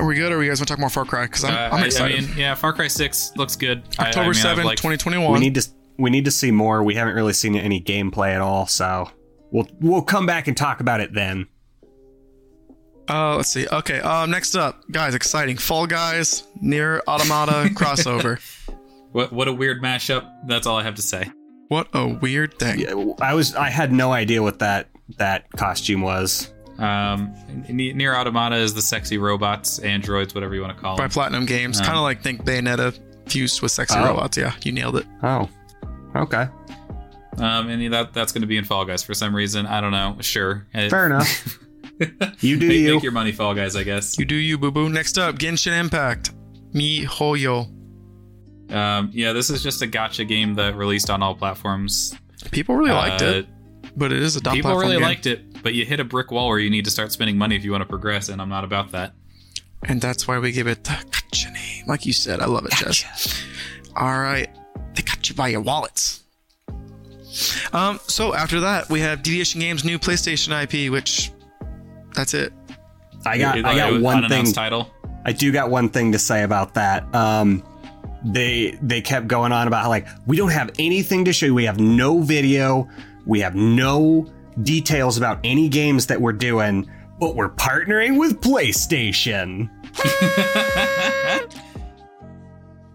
are 0.00 0.06
we 0.06 0.14
good 0.14 0.32
or 0.32 0.36
are 0.36 0.38
we 0.38 0.48
guys 0.48 0.58
want 0.58 0.68
to 0.68 0.72
talk 0.72 0.80
more 0.80 0.88
Far 0.88 1.04
Cry? 1.04 1.26
Because 1.26 1.44
I'm, 1.44 1.52
Uh, 1.54 1.76
I'm 1.76 1.84
excited. 1.84 2.24
I 2.24 2.26
mean, 2.26 2.38
yeah, 2.38 2.54
Far 2.54 2.72
Cry 2.72 2.88
6 2.88 3.32
looks 3.36 3.54
good. 3.54 3.82
I- 3.98 4.04
I 4.04 4.08
October 4.08 4.30
mean, 4.32 4.46
I've 4.46 4.56
7th, 4.58 4.70
2021. 4.76 5.30
we 5.32 5.40
need 5.40 5.54
to 5.56 5.68
we 5.98 6.08
need 6.08 6.24
to 6.24 6.30
see 6.30 6.50
more. 6.50 6.82
We 6.82 6.94
haven't 6.94 7.14
really 7.14 7.34
seen 7.34 7.54
any 7.54 7.80
gameplay 7.82 8.34
at 8.34 8.40
all, 8.40 8.66
so 8.66 9.10
we'll 9.50 9.68
we'll 9.80 10.00
come 10.02 10.24
back 10.24 10.48
and 10.48 10.56
talk 10.56 10.80
about 10.80 11.00
it 11.00 11.12
then. 11.12 11.48
Uh, 13.08 13.36
let's 13.36 13.48
see. 13.50 13.66
Okay. 13.68 14.00
Um, 14.00 14.30
next 14.30 14.54
up, 14.56 14.82
guys, 14.90 15.14
exciting. 15.14 15.56
Fall 15.56 15.86
Guys, 15.86 16.42
NieR 16.62 17.00
Automata 17.06 17.68
crossover. 17.74 18.40
What, 19.12 19.32
what 19.32 19.48
a 19.48 19.52
weird 19.52 19.82
mashup. 19.82 20.28
That's 20.46 20.66
all 20.66 20.76
I 20.76 20.82
have 20.82 20.96
to 20.96 21.02
say. 21.02 21.30
What 21.68 21.88
a 21.94 22.06
weird 22.06 22.58
thing. 22.58 22.80
Yeah, 22.80 22.94
I 23.20 23.34
was 23.34 23.54
I 23.56 23.70
had 23.70 23.92
no 23.92 24.12
idea 24.12 24.42
what 24.42 24.58
that 24.60 24.88
that 25.18 25.50
costume 25.52 26.00
was. 26.02 26.52
Um, 26.78 27.34
NieR 27.68 28.14
Automata 28.16 28.56
is 28.56 28.74
the 28.74 28.82
sexy 28.82 29.18
robots, 29.18 29.78
androids, 29.78 30.34
whatever 30.34 30.54
you 30.54 30.60
want 30.60 30.76
to 30.76 30.80
call 30.80 30.96
By 30.96 31.04
them. 31.04 31.10
Platinum 31.10 31.46
Games, 31.46 31.80
Um, 31.80 31.86
kind 31.86 31.96
of 31.96 32.02
like 32.02 32.22
think 32.22 32.44
Bayonetta 32.44 32.98
fused 33.28 33.62
with 33.62 33.72
sexy 33.72 33.96
Oh. 33.98 34.04
robots. 34.04 34.36
Yeah, 34.36 34.52
you 34.62 34.72
nailed 34.72 34.96
it. 34.96 35.06
Oh, 35.22 35.48
okay, 36.14 36.46
Um, 37.38 37.68
and 37.68 37.92
that 37.92 38.12
that's 38.12 38.30
going 38.32 38.42
to 38.42 38.46
be 38.46 38.58
in 38.58 38.64
Fall 38.64 38.84
Guys 38.84 39.02
for 39.02 39.14
some 39.14 39.34
reason. 39.34 39.66
I 39.66 39.80
don't 39.80 39.92
know. 39.92 40.16
Sure. 40.20 40.66
Fair 40.72 41.06
enough. 41.06 41.58
You 42.40 42.58
do 42.58 42.68
make, 42.68 42.78
you. 42.78 42.94
make 42.94 43.02
your 43.02 43.12
money, 43.12 43.32
Fall 43.32 43.54
Guys. 43.54 43.76
I 43.76 43.82
guess. 43.84 44.18
You 44.18 44.24
do 44.24 44.34
you, 44.34 44.58
boo 44.58 44.70
boo. 44.70 44.88
Next 44.88 45.18
up, 45.18 45.36
Genshin 45.36 45.78
Impact. 45.78 46.32
MiHoYo. 46.74 47.72
Um, 48.72 49.10
yeah, 49.12 49.32
this 49.32 49.48
is 49.50 49.62
just 49.62 49.80
a 49.82 49.86
gacha 49.86 50.26
game 50.26 50.54
that 50.54 50.74
released 50.76 51.08
on 51.10 51.22
all 51.22 51.34
platforms. 51.34 52.14
People 52.50 52.74
really 52.76 52.90
liked 52.92 53.22
Uh, 53.22 53.26
it, 53.26 53.46
but 53.96 54.12
it 54.12 54.20
is 54.20 54.36
a 54.36 54.40
People 54.40 54.60
platform 54.62 54.80
really 54.80 54.94
game. 54.96 55.02
liked 55.02 55.26
it, 55.26 55.62
but 55.62 55.72
you 55.74 55.84
hit 55.86 56.00
a 56.00 56.04
brick 56.04 56.30
wall 56.30 56.48
where 56.48 56.58
you 56.58 56.68
need 56.68 56.84
to 56.84 56.90
start 56.90 57.12
spending 57.12 57.38
money 57.38 57.54
if 57.56 57.64
you 57.64 57.70
want 57.70 57.82
to 57.82 57.86
progress, 57.88 58.28
and 58.28 58.42
I'm 58.42 58.48
not 58.48 58.64
about 58.64 58.92
that. 58.92 59.14
And 59.84 60.00
that's 60.00 60.26
why 60.26 60.38
we 60.38 60.52
give 60.52 60.66
it 60.66 60.84
the 60.84 60.98
gotcha 61.10 61.50
name. 61.50 61.84
Like 61.86 62.04
you 62.06 62.12
said, 62.12 62.40
I 62.40 62.46
love 62.46 62.66
it, 62.66 62.72
Jess. 62.72 63.42
All 63.94 64.18
right. 64.18 64.48
They 64.94 65.02
got 65.02 65.28
you 65.28 65.34
by 65.34 65.48
your 65.48 65.60
wallets. 65.60 66.24
Um, 67.72 68.00
so 68.06 68.34
after 68.34 68.60
that, 68.60 68.88
we 68.90 69.00
have 69.00 69.22
Deviation 69.22 69.60
Games' 69.60 69.84
new 69.84 69.98
PlayStation 69.98 70.50
IP, 70.62 70.90
which 70.90 71.30
that's 72.16 72.34
it. 72.34 72.52
I 73.24 73.38
got 73.38 73.58
It- 73.58 73.64
I 73.64 73.76
got 73.76 74.00
one 74.00 74.28
thing. 74.28 74.52
title. 74.52 74.90
I 75.24 75.32
do 75.32 75.52
got 75.52 75.70
one 75.70 75.88
thing 75.88 76.12
to 76.12 76.18
say 76.18 76.42
about 76.42 76.74
that. 76.74 77.12
Um, 77.14 77.62
they 78.24 78.76
they 78.82 79.00
kept 79.00 79.28
going 79.28 79.52
on 79.52 79.68
about 79.68 79.82
how 79.84 79.88
like 79.88 80.06
we 80.26 80.36
don't 80.36 80.50
have 80.50 80.70
anything 80.78 81.24
to 81.26 81.32
show 81.32 81.46
you. 81.46 81.54
We 81.54 81.64
have 81.64 81.78
no 81.78 82.20
video. 82.20 82.88
We 83.26 83.40
have 83.40 83.54
no 83.54 84.26
details 84.62 85.16
about 85.18 85.38
any 85.44 85.68
games 85.68 86.06
that 86.06 86.20
we're 86.20 86.32
doing, 86.32 86.88
but 87.20 87.34
we're 87.36 87.50
partnering 87.50 88.18
with 88.18 88.40
PlayStation. 88.40 89.68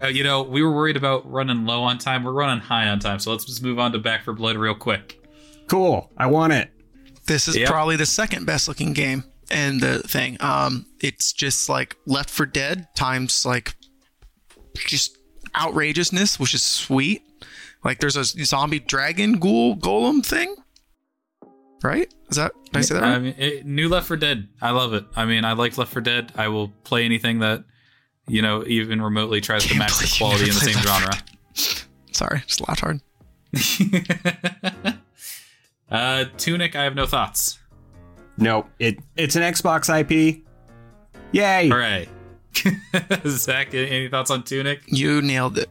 Uh, 0.04 0.08
you 0.08 0.24
know, 0.24 0.42
we 0.42 0.64
were 0.64 0.72
worried 0.74 0.98
about 0.98 1.30
running 1.32 1.64
low 1.66 1.84
on 1.84 2.00
time. 2.00 2.24
We're 2.24 2.32
running 2.34 2.60
high 2.60 2.88
on 2.88 2.98
time, 2.98 3.20
so 3.20 3.30
let's 3.30 3.46
just 3.46 3.62
move 3.62 3.78
on 3.78 3.92
to 3.92 4.00
Back 4.00 4.24
4 4.24 4.34
Blood 4.34 4.58
real 4.58 4.74
quick. 4.74 5.24
Cool. 5.68 6.10
I 6.18 6.26
want 6.26 6.54
it. 6.54 6.72
This 7.28 7.48
is 7.48 7.56
Yep. 7.58 7.70
probably 7.70 7.96
the 7.96 8.06
second 8.06 8.46
best 8.46 8.68
looking 8.68 8.94
game 8.94 9.24
in 9.50 9.80
the 9.80 10.00
thing. 10.00 10.38
Um, 10.42 10.86
it's 11.00 11.34
just 11.34 11.70
like 11.70 11.96
Left 12.06 12.30
4 12.30 12.46
Dead 12.48 12.88
times 12.96 13.46
like 13.46 13.76
just 14.76 15.18
outrageousness, 15.56 16.40
which 16.40 16.54
is 16.54 16.64
sweet. 16.64 17.24
Like 17.84 18.00
there's 18.00 18.16
a 18.16 18.24
zombie 18.24 18.80
dragon 18.80 19.34
ghoul 19.40 19.76
golem 19.76 20.26
thing, 20.26 20.56
right? 21.84 22.14
Is 22.30 22.38
that 22.38 22.54
did 22.66 22.78
I 22.78 22.82
say 22.82 22.94
that 22.96 23.02
right? 23.02 23.12
I 23.16 23.20
mean, 23.20 23.36
it, 23.38 23.66
new 23.66 23.90
Left 23.90 24.08
4 24.08 24.18
Dead. 24.18 24.48
I 24.62 24.72
love 24.72 24.94
it. 24.94 25.06
I 25.16 25.26
mean, 25.26 25.44
I 25.46 25.54
like 25.54 25.78
Left 25.78 25.92
4 25.92 26.02
Dead. 26.02 26.32
I 26.36 26.48
will 26.48 26.70
play 26.84 27.06
anything 27.06 27.40
that 27.40 27.64
you 28.28 28.42
know 28.42 28.64
even 28.68 29.02
remotely 29.02 29.42
tries 29.42 29.64
to 29.64 29.70
Can't 29.70 29.80
match 29.80 29.98
the 30.00 30.14
quality 30.18 30.44
in 30.44 30.50
the 30.54 30.62
same 30.62 30.78
genre. 30.78 31.14
Sorry, 32.12 32.42
just 32.48 32.66
laughed 32.68 32.82
hard. 32.82 33.02
uh, 35.92 36.26
Tunic. 36.38 36.76
I 36.76 36.84
have 36.84 36.96
no 36.96 37.06
thoughts. 37.06 37.60
Nope. 38.38 38.70
It 38.80 39.00
it's 39.18 39.36
an 39.36 39.44
Xbox 39.44 39.90
IP. 39.90 40.44
Yay. 41.32 41.70
Hooray! 41.70 42.10
Zach, 43.28 43.74
any 43.74 43.90
any 43.90 44.08
thoughts 44.10 44.32
on 44.32 44.44
Tunic? 44.44 44.82
You 44.88 45.22
nailed 45.22 45.58
it. 45.58 45.70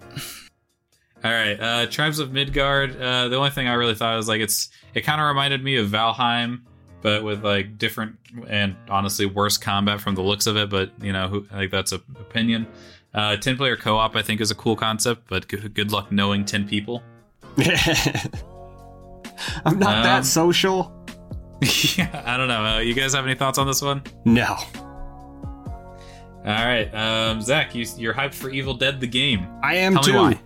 All 1.23 1.31
right, 1.31 1.61
uh, 1.61 1.87
Tribes 1.87 2.19
of 2.19 2.33
Midgard. 2.33 2.99
Uh, 2.99 3.29
the 3.29 3.37
only 3.37 3.51
thing 3.51 3.69
I 3.69 3.75
really 3.75 3.95
thought 3.95 4.17
was 4.17 4.29
like 4.29 4.41
it's 4.41 4.71
it 4.95 5.03
kind 5.03 5.21
of 5.21 5.27
reminded 5.27 5.63
me 5.63 5.77
of 5.77 5.89
Valheim, 5.89 6.63
but 7.03 7.23
with 7.25 7.45
like 7.45 7.77
different 7.77 8.17
and 8.49 8.75
honestly 8.89 9.27
worse 9.27 9.59
combat 9.59 10.01
from 10.01 10.15
the 10.15 10.23
looks 10.23 10.47
of 10.47 10.57
it. 10.57 10.71
But 10.71 10.93
you 11.03 11.13
know, 11.13 11.29
who, 11.29 11.47
like 11.53 11.71
that's 11.71 11.93
a 11.93 11.97
opinion. 12.19 12.67
Uh, 13.13 13.37
ten 13.37 13.57
player 13.59 13.77
co 13.77 13.97
op 13.97 14.17
I 14.17 14.23
think 14.23 14.41
is 14.41 14.51
a 14.51 14.55
cool 14.55 14.77
concept, 14.77 15.29
but 15.29 15.47
good, 15.47 15.75
good 15.75 15.93
luck 15.93 16.11
knowing 16.11 16.47
ten 16.47 16.67
people. 16.67 17.03
I'm 19.65 19.79
not 19.79 19.97
Um, 19.99 20.03
that 20.05 20.25
social. 20.27 20.97
yeah, 21.97 22.23
I 22.27 22.37
don't 22.37 22.49
know. 22.49 22.65
Uh, 22.65 22.79
you 22.79 22.95
guys 22.95 23.13
have 23.15 23.25
any 23.25 23.35
thoughts 23.35 23.59
on 23.59 23.67
this 23.67 23.83
one? 23.83 24.03
No. 24.25 24.57
All 26.43 26.47
right, 26.47 26.89
um, 26.95 27.43
Zach, 27.43 27.75
you, 27.75 27.85
you're 27.99 28.15
hyped 28.15 28.33
for 28.35 28.49
Evil 28.49 28.73
Dead 28.73 28.99
the 28.99 29.07
game. 29.07 29.47
I 29.63 29.75
am 29.77 29.93
Tell 29.95 30.03
me 30.03 30.35
too. 30.35 30.41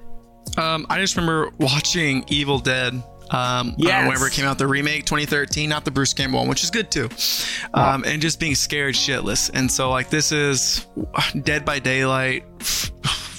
why. 0.56 0.74
Um, 0.74 0.86
I 0.90 0.98
just 1.00 1.16
remember 1.16 1.52
watching 1.58 2.24
Evil 2.28 2.58
Dead. 2.58 2.94
Um, 3.30 3.70
uh, 3.70 3.74
whenever 4.04 4.26
it 4.26 4.32
came 4.32 4.44
out, 4.44 4.58
the 4.58 4.66
remake 4.66 5.04
2013, 5.06 5.68
not 5.68 5.84
the 5.84 5.90
Bruce 5.92 6.12
Campbell 6.12 6.40
one, 6.40 6.48
which 6.48 6.62
is 6.64 6.70
good 6.70 6.90
too. 6.90 7.08
Um, 7.72 8.04
and 8.04 8.20
just 8.20 8.38
being 8.40 8.54
scared 8.56 8.94
shitless. 8.96 9.50
And 9.54 9.70
so, 9.70 9.88
like, 9.90 10.10
this 10.10 10.30
is 10.32 10.86
Dead 11.42 11.64
by 11.64 11.78
Daylight. 11.78 12.44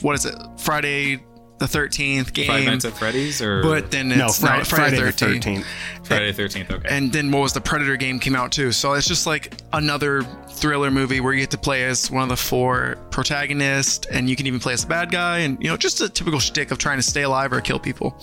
What 0.02 0.16
is 0.16 0.26
it? 0.26 0.36
Friday 0.58 1.24
the 1.58 1.66
13th 1.66 2.34
game. 2.34 2.48
Five 2.48 2.66
Nights 2.66 2.84
at 2.86 2.94
Freddy's 2.98 3.42
or 3.42 3.62
but 3.64 3.90
then 3.92 4.12
it's 4.12 4.18
No, 4.20 4.28
Friday, 4.30 4.58
not 4.58 4.68
Friday, 4.68 4.98
Friday 4.98 5.12
the 5.12 5.26
the 5.26 5.40
13th. 5.40 5.64
13th. 5.64 5.66
Friday 6.08 6.32
the 6.32 6.44
13th? 6.44 6.72
Okay. 6.72 6.88
And 6.90 7.14
then 7.14 7.32
what 7.32 7.40
was 7.42 7.54
the 7.54 7.62
Predator 7.62 7.96
game 7.96 8.20
came 8.20 8.36
out 8.36 8.52
too. 8.52 8.72
So 8.74 8.94
it's 8.94 9.08
just 9.08 9.26
like 9.26 9.54
another 9.74 10.24
thriller 10.50 10.92
movie 10.92 11.20
where 11.22 11.34
you 11.34 11.40
get 11.42 11.52
to 11.52 11.58
play 11.58 11.84
as 11.86 12.10
one 12.12 12.24
of 12.24 12.30
the 12.30 12.36
four 12.38 12.98
protagonists, 13.12 14.06
and 14.08 14.30
you 14.30 14.36
can 14.36 14.48
even 14.48 14.60
play 14.60 14.74
as 14.74 14.84
a 14.84 14.88
bad 14.88 15.12
guy, 15.12 15.40
and 15.40 15.58
you 15.62 15.70
know 15.70 15.76
just 15.78 16.00
a 16.02 16.08
typical 16.10 16.40
shtick 16.40 16.72
of 16.72 16.78
trying 16.78 16.98
to 16.98 17.04
stay 17.04 17.24
alive 17.24 17.52
or 17.54 17.60
kill 17.62 17.80
people. 17.80 18.18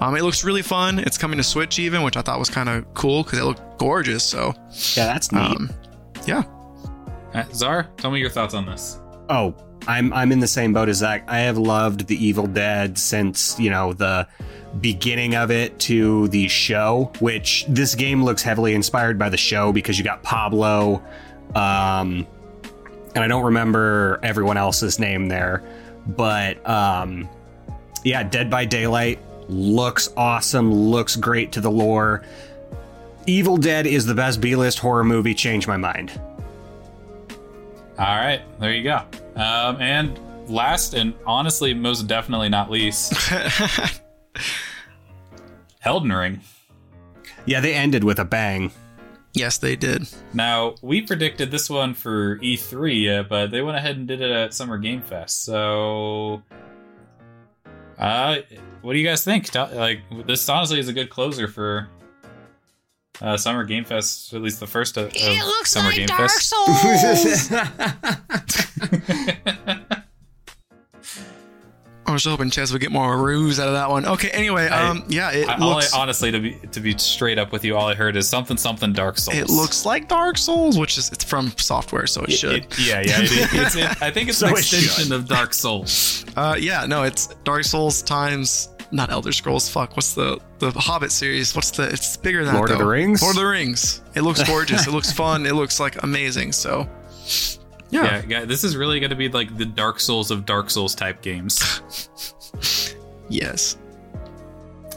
Um, 0.00 0.16
it 0.16 0.22
looks 0.22 0.44
really 0.44 0.62
fun. 0.62 0.98
It's 0.98 1.18
coming 1.18 1.36
to 1.38 1.42
Switch 1.44 1.78
even, 1.78 2.02
which 2.02 2.16
I 2.16 2.22
thought 2.22 2.38
was 2.38 2.48
kind 2.50 2.68
of 2.68 2.92
cool 2.94 3.22
because 3.22 3.38
it 3.38 3.44
looked 3.44 3.78
gorgeous. 3.78 4.24
So 4.24 4.54
Yeah, 4.94 5.06
that's 5.06 5.30
neat. 5.32 5.40
um, 5.40 5.70
yeah, 6.26 6.42
Uh, 7.34 7.44
Zar, 7.52 7.84
tell 7.98 8.10
me 8.10 8.20
your 8.20 8.30
thoughts 8.30 8.54
on 8.54 8.64
this. 8.66 8.98
Oh, 9.28 9.54
I'm 9.86 10.12
I'm 10.12 10.32
in 10.32 10.40
the 10.40 10.46
same 10.46 10.72
boat 10.72 10.88
as 10.88 10.98
Zach. 10.98 11.24
I 11.28 11.40
have 11.40 11.58
loved 11.58 12.06
The 12.06 12.24
Evil 12.24 12.46
Dead 12.46 12.98
since 12.98 13.58
you 13.58 13.70
know 13.70 13.92
the 13.92 14.26
beginning 14.80 15.34
of 15.34 15.50
it 15.50 15.78
to 15.80 16.28
the 16.28 16.48
show, 16.48 17.12
which 17.20 17.64
this 17.68 17.94
game 17.94 18.24
looks 18.24 18.42
heavily 18.42 18.74
inspired 18.74 19.18
by 19.18 19.28
the 19.28 19.36
show 19.36 19.72
because 19.72 19.98
you 19.98 20.04
got 20.04 20.22
Pablo, 20.22 21.02
um, 21.54 22.26
and 23.14 23.18
I 23.22 23.28
don't 23.28 23.44
remember 23.44 24.18
everyone 24.22 24.56
else's 24.56 24.98
name 24.98 25.28
there, 25.28 25.62
but 26.06 26.66
um, 26.68 27.28
yeah, 28.04 28.22
Dead 28.22 28.50
by 28.50 28.64
Daylight 28.64 29.18
looks 29.48 30.08
awesome, 30.16 30.72
looks 30.72 31.16
great 31.16 31.52
to 31.52 31.60
the 31.60 31.70
lore. 31.70 32.22
Evil 33.26 33.56
Dead 33.56 33.86
is 33.86 34.04
the 34.04 34.14
best 34.14 34.40
B-list 34.40 34.78
horror 34.78 35.04
movie. 35.04 35.34
Change 35.34 35.66
my 35.66 35.76
mind. 35.76 36.20
All 37.98 38.04
right, 38.16 38.40
there 38.60 38.72
you 38.74 38.82
go. 38.82 39.02
Um, 39.36 39.80
and 39.80 40.18
last 40.48 40.94
and 40.94 41.14
honestly, 41.26 41.72
most 41.74 42.06
definitely 42.08 42.48
not 42.48 42.70
least, 42.70 43.12
Elden 45.84 46.12
Ring. 46.12 46.40
Yeah, 47.46 47.60
they 47.60 47.74
ended 47.74 48.04
with 48.04 48.18
a 48.18 48.24
bang. 48.24 48.72
yes, 49.34 49.58
they 49.58 49.76
did. 49.76 50.08
Now 50.32 50.74
we 50.82 51.02
predicted 51.02 51.50
this 51.50 51.68
one 51.70 51.94
for 51.94 52.38
E3, 52.38 53.20
uh, 53.20 53.22
but 53.24 53.50
they 53.50 53.62
went 53.62 53.76
ahead 53.76 53.96
and 53.96 54.08
did 54.08 54.20
it 54.20 54.30
at 54.30 54.54
Summer 54.54 54.78
Game 54.78 55.02
Fest. 55.02 55.44
So, 55.44 56.42
uh, 57.98 58.38
what 58.82 58.92
do 58.94 58.98
you 58.98 59.06
guys 59.06 59.24
think? 59.24 59.54
Like 59.54 60.00
this 60.26 60.48
honestly 60.48 60.78
is 60.80 60.88
a 60.88 60.92
good 60.92 61.10
closer 61.10 61.46
for 61.48 61.88
uh, 63.20 63.36
Summer 63.36 63.64
Game 63.64 63.84
Fest, 63.84 64.32
at 64.34 64.42
least 64.42 64.60
the 64.60 64.66
first 64.66 64.96
of, 64.96 65.06
of 65.06 65.66
Summer 65.66 65.92
Game 65.92 66.08
Fest. 66.08 66.48
Souls. 66.48 67.50
I 72.06 72.12
was 72.12 72.22
hoping 72.24 72.50
Chess 72.50 72.70
would 72.70 72.82
get 72.82 72.92
more 72.92 73.16
ruse 73.16 73.58
out 73.58 73.66
of 73.68 73.72
that 73.72 73.88
one. 73.88 74.04
Okay, 74.04 74.28
anyway, 74.28 74.68
I- 74.68 74.88
um, 74.90 75.04
yeah, 75.08 75.30
it 75.30 75.48
I, 75.48 75.56
all 75.56 75.78
I, 75.78 75.84
honestly, 75.96 76.30
to 76.30 76.38
be 76.38 76.58
to 76.72 76.80
be 76.80 76.96
straight 76.98 77.38
up 77.38 77.50
with 77.50 77.64
you, 77.64 77.74
all 77.76 77.88
I 77.88 77.94
heard 77.94 78.14
is 78.14 78.28
something 78.28 78.58
something 78.58 78.92
Dark 78.92 79.16
Souls. 79.16 79.38
it 79.38 79.48
looks 79.48 79.86
like 79.86 80.06
Dark 80.06 80.36
Souls, 80.36 80.78
which 80.78 80.98
is 80.98 81.10
it's 81.12 81.24
from 81.24 81.50
software, 81.56 82.06
so 82.06 82.20
it, 82.24 82.28
It- 82.28 82.32
should. 82.32 82.54
it- 82.56 82.78
yeah, 82.78 83.00
yeah. 83.00 83.20
It, 83.22 83.30
it's, 83.54 83.76
it, 83.76 84.02
I 84.02 84.10
think 84.10 84.28
it's 84.28 84.36
So 84.38 84.48
an 84.48 84.52
extension 84.52 85.04
should. 85.04 85.12
of 85.12 85.28
Dark 85.28 85.54
Souls. 85.54 86.26
uh, 86.36 86.56
yeah, 86.60 86.84
no, 86.84 87.04
it's 87.04 87.28
Dark 87.42 87.64
Souls 87.64 88.02
times 88.02 88.68
not 88.94 89.10
Elder 89.10 89.32
Scrolls. 89.32 89.68
Fuck, 89.68 89.96
what's 89.96 90.14
the 90.14 90.40
the 90.60 90.70
Hobbit 90.70 91.12
series? 91.12 91.54
What's 91.54 91.72
the? 91.72 91.82
It's 91.90 92.16
bigger 92.16 92.44
than 92.44 92.54
Lord 92.54 92.68
that, 92.70 92.74
of 92.74 92.78
the. 92.78 92.86
Rings? 92.86 93.20
Lord 93.20 93.36
of 93.36 93.42
the 93.42 93.46
Rings. 93.48 94.00
It 94.14 94.22
looks 94.22 94.42
gorgeous. 94.48 94.86
it 94.86 94.92
looks 94.92 95.12
fun. 95.12 95.44
It 95.46 95.54
looks 95.54 95.80
like 95.80 96.02
amazing. 96.02 96.52
So, 96.52 96.88
yeah, 97.90 98.04
Yeah, 98.04 98.22
yeah, 98.28 98.44
this 98.44 98.64
is 98.64 98.76
really 98.76 99.00
going 99.00 99.10
to 99.10 99.16
be 99.16 99.28
like 99.28 99.56
the 99.56 99.66
Dark 99.66 100.00
Souls 100.00 100.30
of 100.30 100.46
Dark 100.46 100.70
Souls 100.70 100.94
type 100.94 101.20
games. 101.22 101.60
yes, 103.28 103.76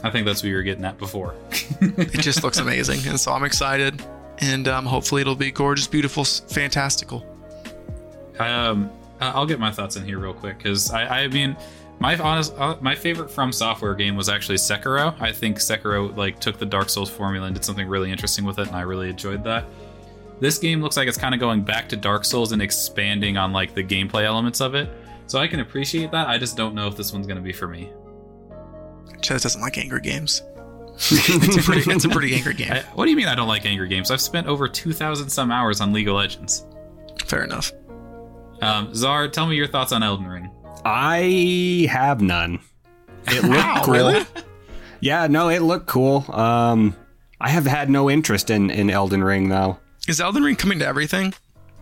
I 0.04 0.10
think 0.10 0.26
that's 0.26 0.42
what 0.42 0.48
you 0.48 0.54
were 0.54 0.62
getting 0.62 0.84
at 0.84 0.96
before. 0.98 1.34
it 1.80 2.20
just 2.20 2.42
looks 2.44 2.58
amazing, 2.58 3.00
and 3.08 3.18
so 3.18 3.32
I'm 3.32 3.44
excited. 3.44 4.02
And 4.40 4.68
um, 4.68 4.86
hopefully 4.86 5.20
it'll 5.20 5.34
be 5.34 5.50
gorgeous, 5.50 5.88
beautiful, 5.88 6.22
fantastical. 6.24 7.26
Um, 8.38 8.88
I- 9.20 9.30
I'll 9.30 9.46
get 9.46 9.58
my 9.58 9.72
thoughts 9.72 9.96
in 9.96 10.04
here 10.04 10.20
real 10.20 10.32
quick 10.32 10.58
because 10.58 10.92
I, 10.92 11.22
I 11.24 11.28
mean, 11.28 11.56
my 12.00 12.16
honest, 12.16 12.54
uh, 12.56 12.76
my 12.80 12.94
favorite 12.94 13.30
From 13.30 13.52
Software 13.52 13.94
game 13.94 14.16
was 14.16 14.28
actually 14.28 14.56
Sekiro. 14.56 15.20
I 15.20 15.32
think 15.32 15.58
Sekiro 15.58 16.16
like 16.16 16.38
took 16.38 16.58
the 16.58 16.66
Dark 16.66 16.88
Souls 16.90 17.10
formula 17.10 17.46
and 17.46 17.54
did 17.54 17.64
something 17.64 17.88
really 17.88 18.10
interesting 18.10 18.44
with 18.44 18.58
it, 18.58 18.68
and 18.68 18.76
I 18.76 18.82
really 18.82 19.10
enjoyed 19.10 19.42
that. 19.44 19.64
This 20.40 20.58
game 20.58 20.80
looks 20.80 20.96
like 20.96 21.08
it's 21.08 21.18
kind 21.18 21.34
of 21.34 21.40
going 21.40 21.62
back 21.62 21.88
to 21.88 21.96
Dark 21.96 22.24
Souls 22.24 22.52
and 22.52 22.62
expanding 22.62 23.36
on 23.36 23.52
like 23.52 23.74
the 23.74 23.82
gameplay 23.82 24.24
elements 24.24 24.60
of 24.60 24.74
it. 24.74 24.88
So 25.26 25.38
I 25.38 25.48
can 25.48 25.60
appreciate 25.60 26.12
that. 26.12 26.28
I 26.28 26.38
just 26.38 26.56
don't 26.56 26.74
know 26.74 26.86
if 26.86 26.96
this 26.96 27.12
one's 27.12 27.26
going 27.26 27.36
to 27.36 27.42
be 27.42 27.52
for 27.52 27.66
me. 27.66 27.92
Ches 29.20 29.42
doesn't 29.42 29.60
like 29.60 29.76
angry 29.76 30.00
games. 30.00 30.42
it's 30.96 31.56
a 31.56 31.62
pretty, 31.62 31.90
it's 31.90 32.04
a 32.04 32.08
pretty 32.08 32.34
angry 32.34 32.54
game. 32.54 32.72
I, 32.72 32.80
what 32.94 33.04
do 33.04 33.10
you 33.10 33.16
mean 33.16 33.26
I 33.26 33.34
don't 33.34 33.48
like 33.48 33.66
angry 33.66 33.88
games? 33.88 34.10
I've 34.10 34.20
spent 34.20 34.46
over 34.46 34.68
2,000 34.68 35.28
some 35.28 35.50
hours 35.50 35.80
on 35.80 35.92
League 35.92 36.08
of 36.08 36.14
Legends. 36.14 36.66
Fair 37.26 37.42
enough. 37.42 37.72
Um, 38.62 38.94
Zar, 38.94 39.28
tell 39.28 39.46
me 39.46 39.56
your 39.56 39.66
thoughts 39.66 39.92
on 39.92 40.02
Elden 40.02 40.26
Ring. 40.26 40.50
I 40.84 41.88
have 41.90 42.20
none. 42.20 42.60
It 43.26 43.42
looked 43.42 43.48
Wow, 43.56 43.82
cool. 43.84 43.94
really? 43.94 44.24
Yeah, 45.00 45.26
no, 45.26 45.48
it 45.48 45.60
looked 45.60 45.86
cool. 45.86 46.24
Um, 46.32 46.96
I 47.40 47.50
have 47.50 47.66
had 47.66 47.88
no 47.90 48.10
interest 48.10 48.50
in 48.50 48.70
in 48.70 48.90
Elden 48.90 49.22
Ring 49.22 49.48
though. 49.48 49.78
Is 50.08 50.20
Elden 50.20 50.42
Ring 50.42 50.56
coming 50.56 50.78
to 50.80 50.86
everything 50.86 51.34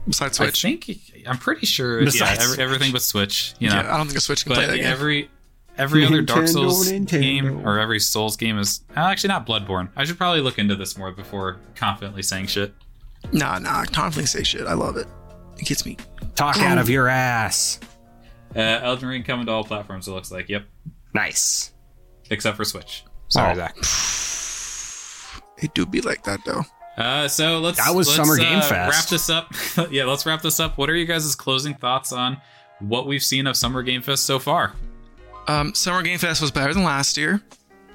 besides 0.06 0.36
Switch? 0.36 0.64
I 0.64 0.76
think 0.76 1.00
I'm 1.26 1.38
pretty 1.38 1.66
sure. 1.66 2.02
yeah, 2.02 2.36
every, 2.40 2.62
everything 2.62 2.92
but 2.92 3.02
Switch. 3.02 3.54
You 3.58 3.70
know, 3.70 3.76
yeah, 3.76 3.94
I 3.94 3.96
don't 3.96 4.06
think 4.06 4.18
a 4.18 4.20
Switch 4.20 4.44
can 4.44 4.54
play 4.54 4.64
but 4.66 4.72
that 4.72 4.76
game. 4.78 4.86
every 4.86 5.30
every 5.78 6.04
other 6.04 6.20
Dark 6.22 6.48
Souls 6.48 6.90
Nintendo. 6.90 7.20
game 7.20 7.66
or 7.66 7.78
every 7.78 8.00
Souls 8.00 8.36
game 8.36 8.58
is 8.58 8.80
uh, 8.96 9.00
actually 9.00 9.28
not 9.28 9.46
Bloodborne. 9.46 9.88
I 9.96 10.04
should 10.04 10.18
probably 10.18 10.40
look 10.40 10.58
into 10.58 10.74
this 10.74 10.98
more 10.98 11.12
before 11.12 11.58
confidently 11.74 12.22
saying 12.22 12.48
shit. 12.48 12.74
Nah, 13.32 13.58
nah, 13.58 13.84
confidently 13.84 14.26
say 14.26 14.42
shit. 14.42 14.66
I 14.66 14.74
love 14.74 14.96
it. 14.96 15.06
It 15.58 15.64
gets 15.64 15.86
me. 15.86 15.96
Talk 16.34 16.58
out 16.58 16.76
of 16.78 16.90
your 16.90 17.08
ass. 17.08 17.80
Uh, 18.54 18.60
Elden 18.60 19.08
Ring 19.08 19.22
coming 19.22 19.46
to 19.46 19.52
all 19.52 19.64
platforms. 19.64 20.06
It 20.08 20.12
looks 20.12 20.30
like. 20.30 20.48
Yep, 20.48 20.64
Nice. 21.14 21.72
except 22.30 22.56
for 22.56 22.64
Switch. 22.64 23.04
Sorry, 23.28 23.52
Oh. 23.52 23.54
Zach. 23.56 23.76
It 25.58 25.72
do 25.74 25.86
be 25.86 26.02
like 26.02 26.22
that 26.24 26.40
though. 26.44 26.62
Uh, 26.98 27.28
so 27.28 27.58
let's 27.60 27.78
That 27.78 27.94
was 27.94 28.06
let's, 28.08 28.16
Summer 28.16 28.36
Game 28.36 28.58
uh, 28.58 28.62
Fest. 28.62 28.94
Wrap 28.94 29.08
this 29.08 29.30
up. 29.30 29.52
yeah, 29.90 30.04
let's 30.04 30.26
wrap 30.26 30.42
this 30.42 30.60
up. 30.60 30.76
What 30.78 30.90
are 30.90 30.94
you 30.94 31.06
guys' 31.06 31.34
closing 31.34 31.74
thoughts 31.74 32.12
on 32.12 32.38
what 32.80 33.06
we've 33.06 33.22
seen 33.22 33.46
of 33.46 33.56
Summer 33.56 33.82
Game 33.82 34.02
Fest 34.02 34.24
so 34.26 34.38
far? 34.38 34.74
Um, 35.48 35.74
Summer 35.74 36.02
Game 36.02 36.18
Fest 36.18 36.42
was 36.42 36.50
better 36.50 36.74
than 36.74 36.84
last 36.84 37.16
year. 37.16 37.40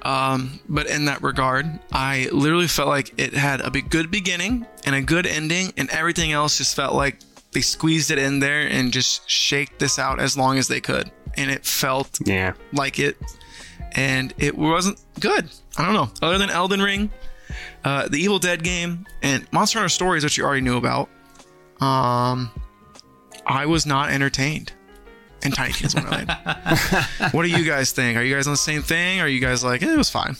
Um, 0.02 0.58
but 0.68 0.88
in 0.88 1.04
that 1.04 1.22
regard, 1.22 1.66
I 1.92 2.28
literally 2.32 2.66
felt 2.66 2.88
like 2.88 3.14
it 3.18 3.34
had 3.34 3.60
a 3.60 3.70
big, 3.70 3.88
good 3.90 4.10
beginning 4.10 4.66
and 4.84 4.96
a 4.96 5.00
good 5.02 5.26
ending, 5.26 5.72
and 5.76 5.88
everything 5.90 6.32
else 6.32 6.58
just 6.58 6.74
felt 6.74 6.94
like 6.94 7.18
they 7.52 7.60
squeezed 7.60 8.10
it 8.10 8.18
in 8.18 8.38
there 8.40 8.66
and 8.66 8.92
just 8.92 9.28
shaked 9.28 9.78
this 9.78 9.98
out 9.98 10.20
as 10.20 10.36
long 10.36 10.58
as 10.58 10.68
they 10.68 10.80
could. 10.80 11.10
And 11.36 11.50
it 11.50 11.64
felt 11.64 12.18
Yeah. 12.24 12.52
like 12.72 12.98
it, 12.98 13.16
and 13.92 14.32
it 14.38 14.56
wasn't 14.56 14.98
good. 15.20 15.48
I 15.76 15.84
don't 15.84 15.94
know. 15.94 16.10
Other 16.20 16.38
than 16.38 16.50
Elden 16.50 16.80
Ring, 16.82 17.10
uh, 17.84 18.08
the 18.08 18.18
Evil 18.18 18.38
Dead 18.38 18.62
game, 18.62 19.06
and 19.22 19.46
Monster 19.52 19.78
Hunter 19.78 19.88
Stories, 19.88 20.24
which 20.24 20.36
you 20.36 20.44
already 20.44 20.60
knew 20.62 20.76
about, 20.76 21.08
um, 21.80 22.50
I 23.46 23.66
was 23.66 23.86
not 23.86 24.10
entertained. 24.10 24.72
And 25.44 25.52
Tiny 25.52 25.72
Tina's 25.72 25.94
Wonderland. 25.94 26.30
what 27.32 27.42
do 27.42 27.48
you 27.48 27.64
guys 27.64 27.90
think? 27.90 28.16
Are 28.16 28.22
you 28.22 28.32
guys 28.34 28.46
on 28.46 28.52
the 28.52 28.56
same 28.56 28.80
thing? 28.82 29.20
Or 29.20 29.24
are 29.24 29.28
you 29.28 29.40
guys 29.40 29.64
like, 29.64 29.82
eh, 29.82 29.92
it 29.92 29.98
was 29.98 30.08
fine? 30.08 30.36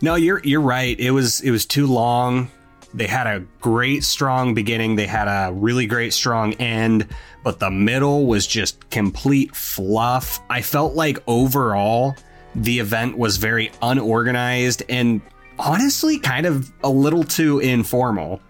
No, 0.00 0.14
you're 0.14 0.40
you're 0.44 0.60
right. 0.60 0.98
It 1.00 1.10
was 1.10 1.40
it 1.40 1.50
was 1.50 1.66
too 1.66 1.88
long. 1.88 2.48
They 2.94 3.06
had 3.06 3.26
a 3.26 3.40
great 3.60 4.02
strong 4.02 4.54
beginning. 4.54 4.96
They 4.96 5.06
had 5.06 5.28
a 5.28 5.52
really 5.52 5.86
great 5.86 6.12
strong 6.14 6.54
end, 6.54 7.06
but 7.44 7.60
the 7.60 7.70
middle 7.70 8.26
was 8.26 8.46
just 8.46 8.88
complete 8.90 9.54
fluff. 9.54 10.40
I 10.48 10.62
felt 10.62 10.94
like 10.94 11.22
overall 11.26 12.16
the 12.54 12.78
event 12.78 13.18
was 13.18 13.36
very 13.36 13.70
unorganized 13.82 14.82
and 14.88 15.20
honestly 15.58 16.18
kind 16.18 16.46
of 16.46 16.72
a 16.82 16.88
little 16.88 17.24
too 17.24 17.58
informal. 17.60 18.40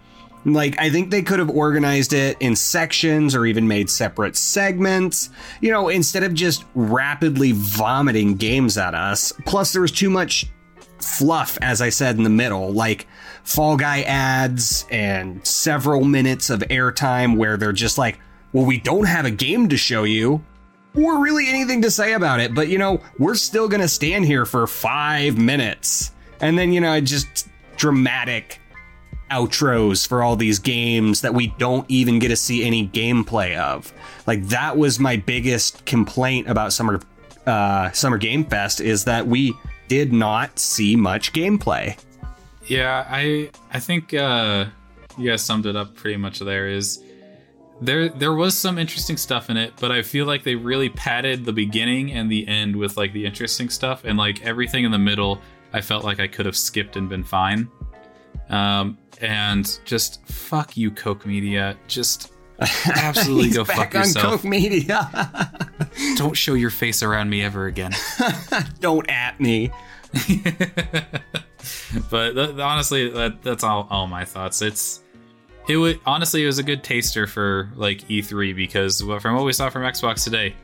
Like, 0.44 0.78
I 0.78 0.88
think 0.88 1.10
they 1.10 1.20
could 1.20 1.40
have 1.40 1.50
organized 1.50 2.12
it 2.12 2.36
in 2.40 2.54
sections 2.54 3.34
or 3.34 3.44
even 3.44 3.66
made 3.66 3.90
separate 3.90 4.36
segments, 4.36 5.30
you 5.60 5.70
know, 5.70 5.88
instead 5.88 6.22
of 6.22 6.32
just 6.32 6.64
rapidly 6.74 7.52
vomiting 7.52 8.36
games 8.36 8.78
at 8.78 8.94
us. 8.94 9.32
Plus, 9.44 9.72
there 9.72 9.82
was 9.82 9.92
too 9.92 10.08
much 10.08 10.46
fluff, 11.00 11.58
as 11.60 11.82
I 11.82 11.90
said 11.90 12.16
in 12.16 12.22
the 12.22 12.30
middle, 12.30 12.72
like 12.72 13.06
Fall 13.48 13.78
Guy 13.78 14.02
ads 14.02 14.84
and 14.90 15.44
several 15.46 16.04
minutes 16.04 16.50
of 16.50 16.60
airtime 16.60 17.38
where 17.38 17.56
they're 17.56 17.72
just 17.72 17.96
like, 17.96 18.18
well, 18.52 18.66
we 18.66 18.78
don't 18.78 19.06
have 19.06 19.24
a 19.24 19.30
game 19.30 19.70
to 19.70 19.76
show 19.78 20.04
you 20.04 20.44
or 20.94 21.22
really 21.22 21.48
anything 21.48 21.80
to 21.80 21.90
say 21.90 22.12
about 22.12 22.40
it, 22.40 22.54
but 22.54 22.68
you 22.68 22.76
know, 22.76 23.00
we're 23.18 23.34
still 23.34 23.66
gonna 23.66 23.88
stand 23.88 24.26
here 24.26 24.44
for 24.44 24.66
five 24.66 25.38
minutes. 25.38 26.12
And 26.42 26.58
then, 26.58 26.72
you 26.74 26.82
know, 26.82 27.00
just 27.00 27.48
dramatic 27.78 28.60
outros 29.30 30.06
for 30.06 30.22
all 30.22 30.36
these 30.36 30.58
games 30.58 31.22
that 31.22 31.32
we 31.32 31.46
don't 31.58 31.86
even 31.90 32.18
get 32.18 32.28
to 32.28 32.36
see 32.36 32.66
any 32.66 32.86
gameplay 32.86 33.56
of. 33.56 33.94
Like 34.26 34.44
that 34.48 34.76
was 34.76 34.98
my 34.98 35.16
biggest 35.16 35.86
complaint 35.86 36.50
about 36.50 36.74
summer 36.74 37.00
uh 37.46 37.90
summer 37.92 38.18
game 38.18 38.44
fest 38.44 38.82
is 38.82 39.04
that 39.04 39.26
we 39.26 39.54
did 39.88 40.12
not 40.12 40.58
see 40.58 40.96
much 40.96 41.32
gameplay. 41.32 41.96
Yeah, 42.68 43.06
I 43.08 43.50
I 43.72 43.80
think 43.80 44.14
uh, 44.14 44.66
you 45.16 45.30
guys 45.30 45.44
summed 45.44 45.66
it 45.66 45.76
up 45.76 45.94
pretty 45.94 46.16
much. 46.16 46.38
There 46.38 46.68
is 46.68 47.02
there 47.80 48.08
there 48.08 48.34
was 48.34 48.56
some 48.56 48.78
interesting 48.78 49.16
stuff 49.16 49.50
in 49.50 49.56
it, 49.56 49.72
but 49.80 49.90
I 49.90 50.02
feel 50.02 50.26
like 50.26 50.44
they 50.44 50.54
really 50.54 50.88
padded 50.88 51.44
the 51.44 51.52
beginning 51.52 52.12
and 52.12 52.30
the 52.30 52.46
end 52.46 52.76
with 52.76 52.96
like 52.96 53.12
the 53.12 53.24
interesting 53.24 53.68
stuff, 53.68 54.04
and 54.04 54.18
like 54.18 54.44
everything 54.44 54.84
in 54.84 54.90
the 54.90 54.98
middle. 54.98 55.40
I 55.72 55.82
felt 55.82 56.02
like 56.02 56.18
I 56.18 56.26
could 56.26 56.46
have 56.46 56.56
skipped 56.56 56.96
and 56.96 57.08
been 57.08 57.24
fine. 57.24 57.68
Um, 58.48 58.96
and 59.20 59.78
just 59.84 60.24
fuck 60.26 60.76
you, 60.76 60.90
Koch 60.90 61.26
Media. 61.26 61.76
Just 61.88 62.32
absolutely 62.86 63.48
He's 63.48 63.56
go 63.56 63.64
back 63.64 63.76
fuck 63.76 63.94
on 63.94 64.00
yourself. 64.02 64.42
Koch 64.42 64.44
Media. 64.44 65.52
Don't 66.16 66.36
show 66.36 66.54
your 66.54 66.70
face 66.70 67.02
around 67.02 67.30
me 67.30 67.42
ever 67.42 67.66
again. 67.66 67.92
don't 68.80 69.08
at 69.10 69.40
me. 69.40 69.70
but 72.10 72.32
th- 72.32 72.58
honestly, 72.58 73.08
that, 73.10 73.42
that's 73.42 73.64
all, 73.64 73.86
all 73.90 74.06
my 74.06 74.24
thoughts. 74.24 74.62
It's 74.62 75.02
it 75.68 75.76
would 75.76 76.00
honestly 76.06 76.42
it 76.42 76.46
was 76.46 76.58
a 76.58 76.62
good 76.62 76.82
taster 76.82 77.26
for 77.26 77.70
like 77.76 77.98
E3 78.08 78.56
because 78.56 79.00
from 79.00 79.34
what 79.34 79.44
we 79.44 79.52
saw 79.52 79.68
from 79.68 79.82
Xbox 79.82 80.24
today, 80.24 80.54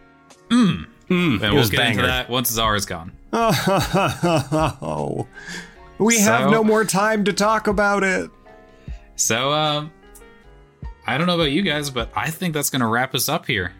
Mm, 0.48 0.86
and 1.08 1.44
it 1.44 1.52
we'll 1.52 1.68
get 1.68 1.90
into 1.90 2.02
that 2.02 2.30
once 2.30 2.50
Zara's 2.50 2.86
gone. 2.86 3.12
Oh, 3.32 5.26
we 5.98 6.18
have 6.20 6.50
no 6.50 6.64
more 6.64 6.84
time 6.84 7.24
to 7.24 7.32
talk 7.32 7.66
about 7.66 8.02
it. 8.04 8.30
So 9.16 9.52
um, 9.52 9.92
I 11.06 11.18
don't 11.18 11.26
know 11.26 11.34
about 11.34 11.50
you 11.50 11.62
guys, 11.62 11.90
but 11.90 12.10
I 12.14 12.30
think 12.30 12.54
that's 12.54 12.70
gonna 12.70 12.88
wrap 12.88 13.14
us 13.14 13.28
up 13.28 13.46
here. 13.46 13.72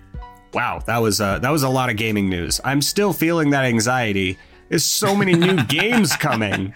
Wow, 0.53 0.81
that 0.87 0.99
was 0.99 1.21
uh, 1.21 1.39
that 1.39 1.51
was 1.51 1.63
a 1.63 1.69
lot 1.69 1.89
of 1.91 1.97
gaming 1.97 2.29
news. 2.29 2.61
I'm 2.65 2.83
still 2.83 3.13
feeling 3.13 3.51
that 3.51 3.65
anxiety. 3.65 4.39
There's 4.69 4.85
so 4.85 5.15
many 5.17 5.35
new 5.35 5.63
games 5.67 6.17
coming. 6.17 6.75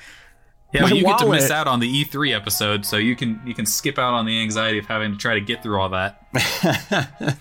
Yeah, 0.73 0.83
My 0.83 0.91
but 0.91 0.99
you 0.99 1.05
get 1.05 1.19
to 1.21 1.31
miss 1.31 1.51
out 1.51 1.66
on 1.66 1.81
the 1.81 2.05
E3 2.05 2.35
episode, 2.37 2.85
so 2.85 2.99
you 2.99 3.16
can 3.16 3.41
you 3.47 3.55
can 3.55 3.64
skip 3.64 3.99
out 3.99 4.12
on 4.12 4.27
the 4.27 4.43
anxiety 4.43 4.79
of 4.79 4.85
having 4.85 5.12
to 5.12 5.19
try 5.19 5.35
to 5.35 5.41
get 5.41 5.62
through 5.62 5.81
all 5.81 5.89
that. 5.89 6.27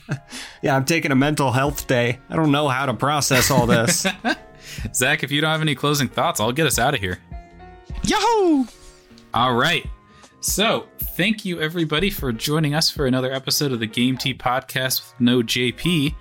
yeah, 0.62 0.76
I'm 0.76 0.86
taking 0.86 1.12
a 1.12 1.16
mental 1.16 1.52
health 1.52 1.88
day. 1.88 2.20
I 2.30 2.36
don't 2.38 2.52
know 2.54 2.70
how 2.70 2.86
to 2.86 2.94
process 2.94 3.52
all 3.52 3.68
this. 3.68 4.08
Zach, 4.94 5.24
if 5.24 5.32
you 5.32 5.42
don't 5.42 5.50
have 5.50 5.62
any 5.62 5.76
closing 5.76 6.08
thoughts, 6.08 6.40
I'll 6.40 6.54
get 6.54 6.68
us 6.68 6.80
out 6.80 6.94
of 6.94 7.02
here. 7.02 7.20
Yahoo! 8.04 8.66
All 9.34 9.56
right. 9.56 9.86
So, 10.40 10.88
thank 11.00 11.44
you 11.44 11.60
everybody 11.60 12.10
for 12.10 12.32
joining 12.32 12.76
us 12.76 12.90
for 12.90 13.08
another 13.08 13.34
episode 13.34 13.74
of 13.74 13.82
the 13.82 13.88
Game 13.88 14.16
Tea 14.16 14.34
podcast 14.34 15.02
with 15.02 15.20
no 15.20 15.42
JP. 15.42 16.16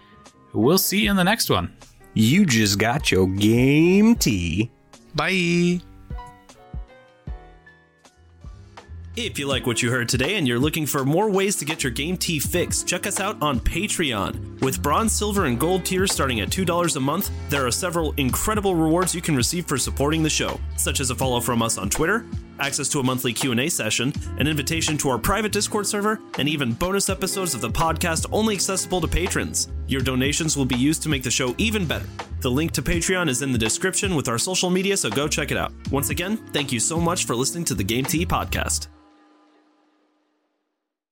We'll 0.53 0.79
see 0.79 1.05
you 1.05 1.11
in 1.11 1.17
the 1.17 1.25
next 1.25 1.51
one. 1.51 1.77
You 2.15 2.47
just 2.47 2.79
got 2.79 3.13
your 3.13 3.29
game 3.29 4.17
tea. 4.17 4.73
Bye. 5.15 5.83
If 9.19 9.39
you 9.39 9.47
like 9.47 9.67
what 9.67 9.81
you 9.81 9.91
heard 9.91 10.11
today 10.11 10.35
and 10.35 10.47
you're 10.47 10.59
looking 10.59 10.85
for 10.85 11.03
more 11.03 11.31
ways 11.31 11.57
to 11.57 11.65
get 11.65 11.83
your 11.83 11.91
game 11.91 12.19
tea 12.19 12.39
fix, 12.39 12.83
check 12.83 13.07
us 13.07 13.19
out 13.19 13.41
on 13.41 13.59
Patreon. 13.59 14.61
With 14.61 14.83
bronze, 14.83 15.11
silver, 15.13 15.47
and 15.47 15.59
gold 15.59 15.87
tiers 15.87 16.13
starting 16.13 16.41
at 16.41 16.51
$2 16.51 16.97
a 16.97 17.01
month, 17.01 17.31
there 17.49 17.67
are 17.67 17.71
several 17.71 18.13
incredible 18.19 18.75
rewards 18.75 19.15
you 19.15 19.23
can 19.23 19.35
receive 19.35 19.65
for 19.65 19.79
supporting 19.79 20.23
the 20.23 20.29
show, 20.29 20.61
such 20.77 21.01
as 21.01 21.09
a 21.09 21.15
follow 21.15 21.41
from 21.41 21.63
us 21.63 21.79
on 21.79 21.89
Twitter, 21.89 22.27
access 22.61 22.91
to 22.91 23.01
a 23.01 23.03
monthly 23.03 23.33
Q&A 23.33 23.71
session, 23.71 24.13
an 24.39 24.47
invitation 24.47 24.99
to 24.99 25.09
our 25.09 25.19
private 25.19 25.51
Discord 25.51 25.87
server, 25.87 26.21
and 26.37 26.47
even 26.47 26.75
bonus 26.75 27.09
episodes 27.09 27.55
of 27.55 27.63
the 27.63 27.71
podcast 27.71 28.27
only 28.33 28.55
accessible 28.55 29.01
to 29.01 29.09
patrons. 29.09 29.73
Your 29.87 30.03
donations 30.03 30.59
will 30.59 30.67
be 30.67 30.77
used 30.77 31.03
to 31.05 31.09
make 31.09 31.23
the 31.23 31.31
show 31.31 31.55
even 31.57 31.87
better. 31.87 32.07
The 32.43 32.51
link 32.51 32.73
to 32.73 32.83
Patreon 32.83 33.31
is 33.31 33.41
in 33.41 33.51
the 33.51 33.57
description 33.57 34.15
with 34.15 34.29
our 34.29 34.37
social 34.37 34.69
media, 34.69 34.95
so 34.95 35.09
go 35.09 35.27
check 35.27 35.51
it 35.51 35.57
out. 35.57 35.73
Once 35.91 36.11
again, 36.11 36.37
thank 36.53 36.71
you 36.71 36.81
so 36.81 37.01
much 37.01 37.25
for 37.25 37.35
listening 37.35 37.65
to 37.65 37.75
the 37.75 37.83
Game 37.83 38.05
Tea 38.05 38.27
podcast. 38.27 38.89